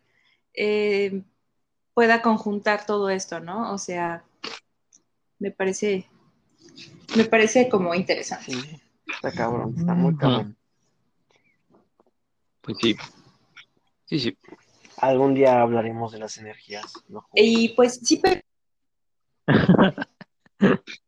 eh, 0.55 1.23
pueda 1.95 2.21
conjuntar 2.21 2.85
todo 2.85 3.11
esto, 3.11 3.39
¿no? 3.39 3.73
O 3.73 3.79
sea, 3.79 4.25
me 5.39 5.53
parece, 5.53 6.09
me 7.17 7.23
parece 7.23 7.69
como 7.69 7.95
interesante. 7.95 8.51
Sí, 8.51 8.81
está 9.07 9.31
cabrón, 9.31 9.73
está 9.79 9.95
muy 9.95 10.17
cabrón. 10.17 10.57
Pues 12.61 12.77
sí. 12.81 12.97
Sí, 14.07 14.19
sí. 14.19 14.39
Algún 14.97 15.35
día 15.35 15.61
hablaremos 15.61 16.11
de 16.11 16.19
las 16.19 16.39
energías. 16.39 16.93
¿no? 17.07 17.29
Y 17.35 17.69
pues 17.77 18.01
sí, 18.03 18.17
pero 18.17 18.41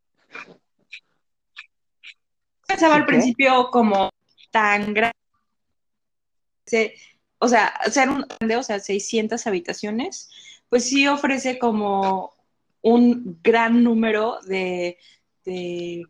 pensaba 2.67 2.95
al 2.97 3.07
principio 3.07 3.71
como 3.71 4.11
tan 4.51 4.95
grande. 4.95 5.15
O 7.39 7.49
sea, 7.49 7.73
ser 7.91 8.09
un 8.09 8.25
grande, 8.39 8.57
o 8.57 8.63
sea, 8.63 8.79
600 8.81 9.47
habitaciones, 9.47 10.31
pues 10.69 10.85
sí 10.89 11.07
ofrece 11.09 11.59
como 11.59 12.33
un 12.83 13.39
gran 13.43 13.83
número 13.83 14.39
de, 14.47 14.99
de 15.45 16.05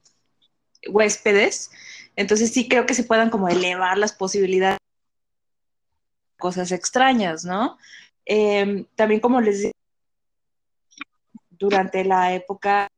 huéspedes. 0.88 1.70
Entonces 2.16 2.52
sí 2.52 2.68
creo 2.68 2.86
que 2.86 2.94
se 2.94 3.04
puedan 3.04 3.30
como 3.30 3.48
elevar 3.48 3.96
las 3.96 4.12
posibilidades 4.12 4.78
de 4.78 6.38
cosas 6.38 6.72
extrañas, 6.72 7.44
¿no? 7.44 7.78
Eh, 8.26 8.86
también 8.96 9.20
como 9.20 9.40
les 9.40 9.56
decía, 9.56 9.79
durante 11.60 12.04
la 12.04 12.34
época 12.34 12.88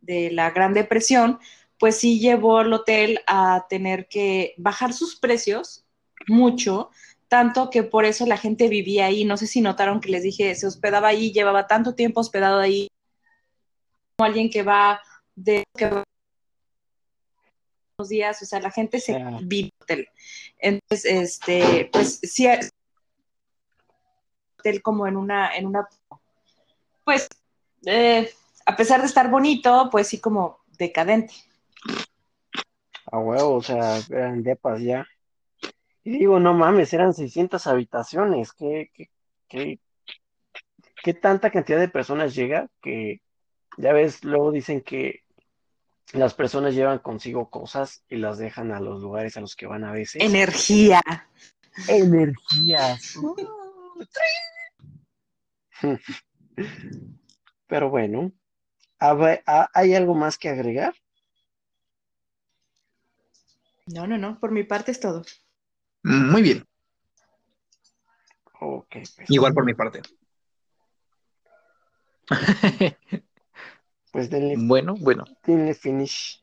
de 0.00 0.30
la 0.30 0.50
Gran 0.50 0.74
Depresión, 0.74 1.40
pues 1.78 1.96
sí 1.98 2.20
llevó 2.20 2.58
al 2.58 2.72
hotel 2.72 3.20
a 3.26 3.66
tener 3.68 4.06
que 4.08 4.54
bajar 4.58 4.92
sus 4.92 5.16
precios 5.16 5.84
mucho, 6.28 6.90
tanto 7.28 7.70
que 7.70 7.82
por 7.82 8.04
eso 8.04 8.26
la 8.26 8.36
gente 8.36 8.68
vivía 8.68 9.06
ahí. 9.06 9.24
No 9.24 9.36
sé 9.36 9.46
si 9.46 9.60
notaron 9.60 10.00
que 10.00 10.10
les 10.10 10.22
dije, 10.22 10.54
se 10.54 10.66
hospedaba 10.66 11.08
ahí, 11.08 11.32
llevaba 11.32 11.66
tanto 11.66 11.94
tiempo 11.94 12.20
hospedado 12.20 12.60
ahí, 12.60 12.88
como 14.16 14.26
alguien 14.26 14.50
que 14.50 14.62
va 14.62 15.00
de 15.34 15.64
que 15.76 15.88
va 15.88 16.04
unos 17.98 18.08
días, 18.10 18.42
o 18.42 18.44
sea, 18.44 18.60
la 18.60 18.70
gente 18.70 19.00
se 19.00 19.12
Ya. 19.12 19.38
vive 19.42 19.68
en 19.68 19.74
el 19.78 19.82
hotel. 19.82 20.08
Entonces, 20.58 21.04
este, 21.04 21.88
pues 21.92 22.20
sí, 22.22 22.46
es- 22.46 22.70
hotel 24.58 24.82
como 24.82 25.06
en 25.06 25.16
una, 25.16 25.54
en 25.56 25.66
una, 25.66 25.88
pues, 27.04 27.28
eh, 27.86 28.30
a 28.66 28.76
pesar 28.76 29.00
de 29.00 29.06
estar 29.06 29.30
bonito, 29.30 29.88
pues 29.90 30.08
sí 30.08 30.20
como 30.20 30.60
decadente. 30.78 31.34
A 33.10 33.18
huevo, 33.18 33.54
o 33.54 33.62
sea, 33.62 33.98
eran 34.10 34.42
depas 34.42 34.80
ya. 34.82 35.06
Y 36.04 36.18
digo, 36.18 36.40
no 36.40 36.54
mames, 36.54 36.92
eran 36.92 37.14
600 37.14 37.66
habitaciones. 37.66 38.52
¿Qué, 38.52 38.90
qué, 38.94 39.10
qué, 39.48 39.80
qué 41.02 41.14
tanta 41.14 41.50
cantidad 41.50 41.78
de 41.78 41.88
personas 41.88 42.34
llega? 42.34 42.68
Que 42.82 43.20
ya 43.76 43.92
ves, 43.92 44.24
luego 44.24 44.52
dicen 44.52 44.82
que 44.82 45.22
las 46.12 46.34
personas 46.34 46.74
llevan 46.74 46.98
consigo 46.98 47.50
cosas 47.50 48.04
y 48.08 48.16
las 48.16 48.38
dejan 48.38 48.72
a 48.72 48.80
los 48.80 49.00
lugares 49.00 49.36
a 49.36 49.40
los 49.40 49.56
que 49.56 49.66
van 49.66 49.84
a 49.84 49.92
veces. 49.92 50.22
Energía. 50.22 51.02
Energías. 51.88 53.14
Pero 57.68 57.90
bueno, 57.90 58.32
¿hab- 58.98 59.42
ha- 59.46 59.68
¿hay 59.74 59.94
algo 59.94 60.14
más 60.14 60.38
que 60.38 60.48
agregar? 60.48 60.94
No, 63.86 64.06
no, 64.06 64.18
no, 64.18 64.38
por 64.40 64.50
mi 64.50 64.64
parte 64.64 64.90
es 64.90 65.00
todo. 65.00 65.22
Muy 66.02 66.42
bien, 66.42 66.64
Ok, 68.60 68.88
pues, 68.90 69.30
igual 69.30 69.54
por 69.54 69.64
mi 69.64 69.74
parte. 69.74 70.02
pues 74.12 74.28
denle, 74.30 74.56
bueno, 74.58 74.94
bueno. 74.98 75.24
denle 75.44 75.74
finish. 75.74 76.42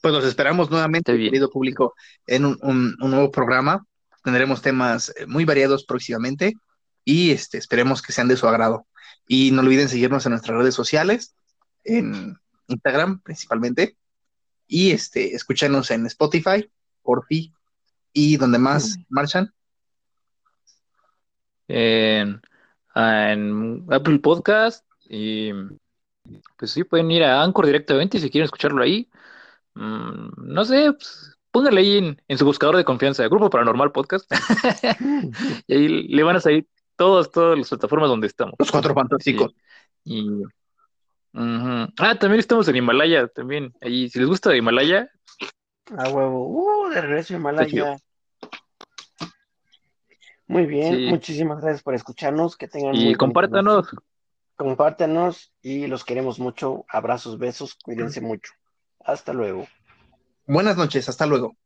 Pues 0.00 0.12
los 0.12 0.24
esperamos 0.24 0.70
nuevamente, 0.70 1.12
bien. 1.12 1.30
querido 1.30 1.50
público, 1.50 1.94
en 2.26 2.44
un, 2.46 2.58
un- 2.62 2.96
un 3.00 3.10
nuevo 3.10 3.30
programa. 3.30 3.86
Tendremos 4.24 4.60
temas 4.60 5.12
eh, 5.16 5.26
muy 5.26 5.44
variados 5.44 5.84
próximamente 5.84 6.54
y 7.06 7.30
este, 7.30 7.56
esperemos 7.56 8.02
que 8.02 8.12
sean 8.12 8.26
de 8.28 8.36
su 8.36 8.46
agrado. 8.48 8.86
Y 9.28 9.52
no 9.52 9.62
olviden 9.62 9.88
seguirnos 9.88 10.26
en 10.26 10.32
nuestras 10.32 10.58
redes 10.58 10.74
sociales, 10.74 11.34
en 11.84 12.36
Instagram 12.66 13.22
principalmente, 13.22 13.96
y 14.66 14.90
este, 14.90 15.34
escúchanos 15.34 15.90
en 15.92 16.04
Spotify, 16.06 16.68
Orfi 17.02 17.54
y 18.12 18.36
donde 18.36 18.58
más 18.58 18.96
marchan. 19.08 19.54
En, 21.68 22.40
en 22.94 23.86
Apple 23.88 24.18
Podcast 24.18 24.84
y 25.08 25.52
pues 26.56 26.72
sí, 26.72 26.82
pueden 26.82 27.10
ir 27.12 27.22
a 27.22 27.42
Anchor 27.42 27.66
directamente 27.66 28.18
si 28.18 28.30
quieren 28.30 28.46
escucharlo 28.46 28.82
ahí. 28.82 29.08
Mm, 29.74 30.30
no 30.38 30.64
sé, 30.64 30.92
pues, 30.92 31.38
pónganle 31.52 31.80
ahí 31.80 31.98
en, 31.98 32.22
en 32.26 32.38
su 32.38 32.44
buscador 32.44 32.76
de 32.76 32.84
confianza, 32.84 33.28
Grupo 33.28 33.48
Paranormal 33.48 33.92
Podcast, 33.92 34.28
y 35.68 35.72
ahí 35.72 35.88
le 36.08 36.22
van 36.24 36.36
a 36.36 36.40
salir 36.40 36.66
todas, 36.96 37.30
todas 37.30 37.58
las 37.58 37.68
plataformas 37.68 38.08
donde 38.08 38.26
estamos. 38.26 38.54
Los 38.58 38.70
cuatro 38.70 38.94
fantásticos. 38.94 39.54
Y. 40.04 40.42
Ah, 41.34 42.14
también 42.18 42.40
estamos 42.40 42.66
en 42.68 42.76
Himalaya, 42.76 43.28
también. 43.28 43.74
Ahí, 43.80 44.08
si 44.08 44.18
les 44.18 44.28
gusta 44.28 44.56
Himalaya, 44.56 45.10
A 45.96 46.08
huevo. 46.08 46.48
Uh, 46.48 46.88
de 46.88 47.00
regreso 47.00 47.34
a 47.34 47.36
Himalaya. 47.36 47.96
Muy 50.48 50.66
bien, 50.66 50.94
Sí. 50.94 51.06
muchísimas 51.06 51.60
gracias 51.60 51.82
por 51.82 51.94
escucharnos. 51.94 52.56
Que 52.56 52.68
tengan 52.68 52.94
y 52.94 53.14
compártanos. 53.14 53.88
Compártanos 54.56 55.52
y 55.60 55.86
los 55.86 56.04
queremos 56.04 56.38
mucho. 56.38 56.84
Abrazos, 56.88 57.38
besos, 57.38 57.74
cuídense 57.74 58.20
mucho. 58.20 58.52
Hasta 59.00 59.32
luego. 59.32 59.66
Buenas 60.46 60.76
noches, 60.76 61.08
hasta 61.08 61.26
luego. 61.26 61.56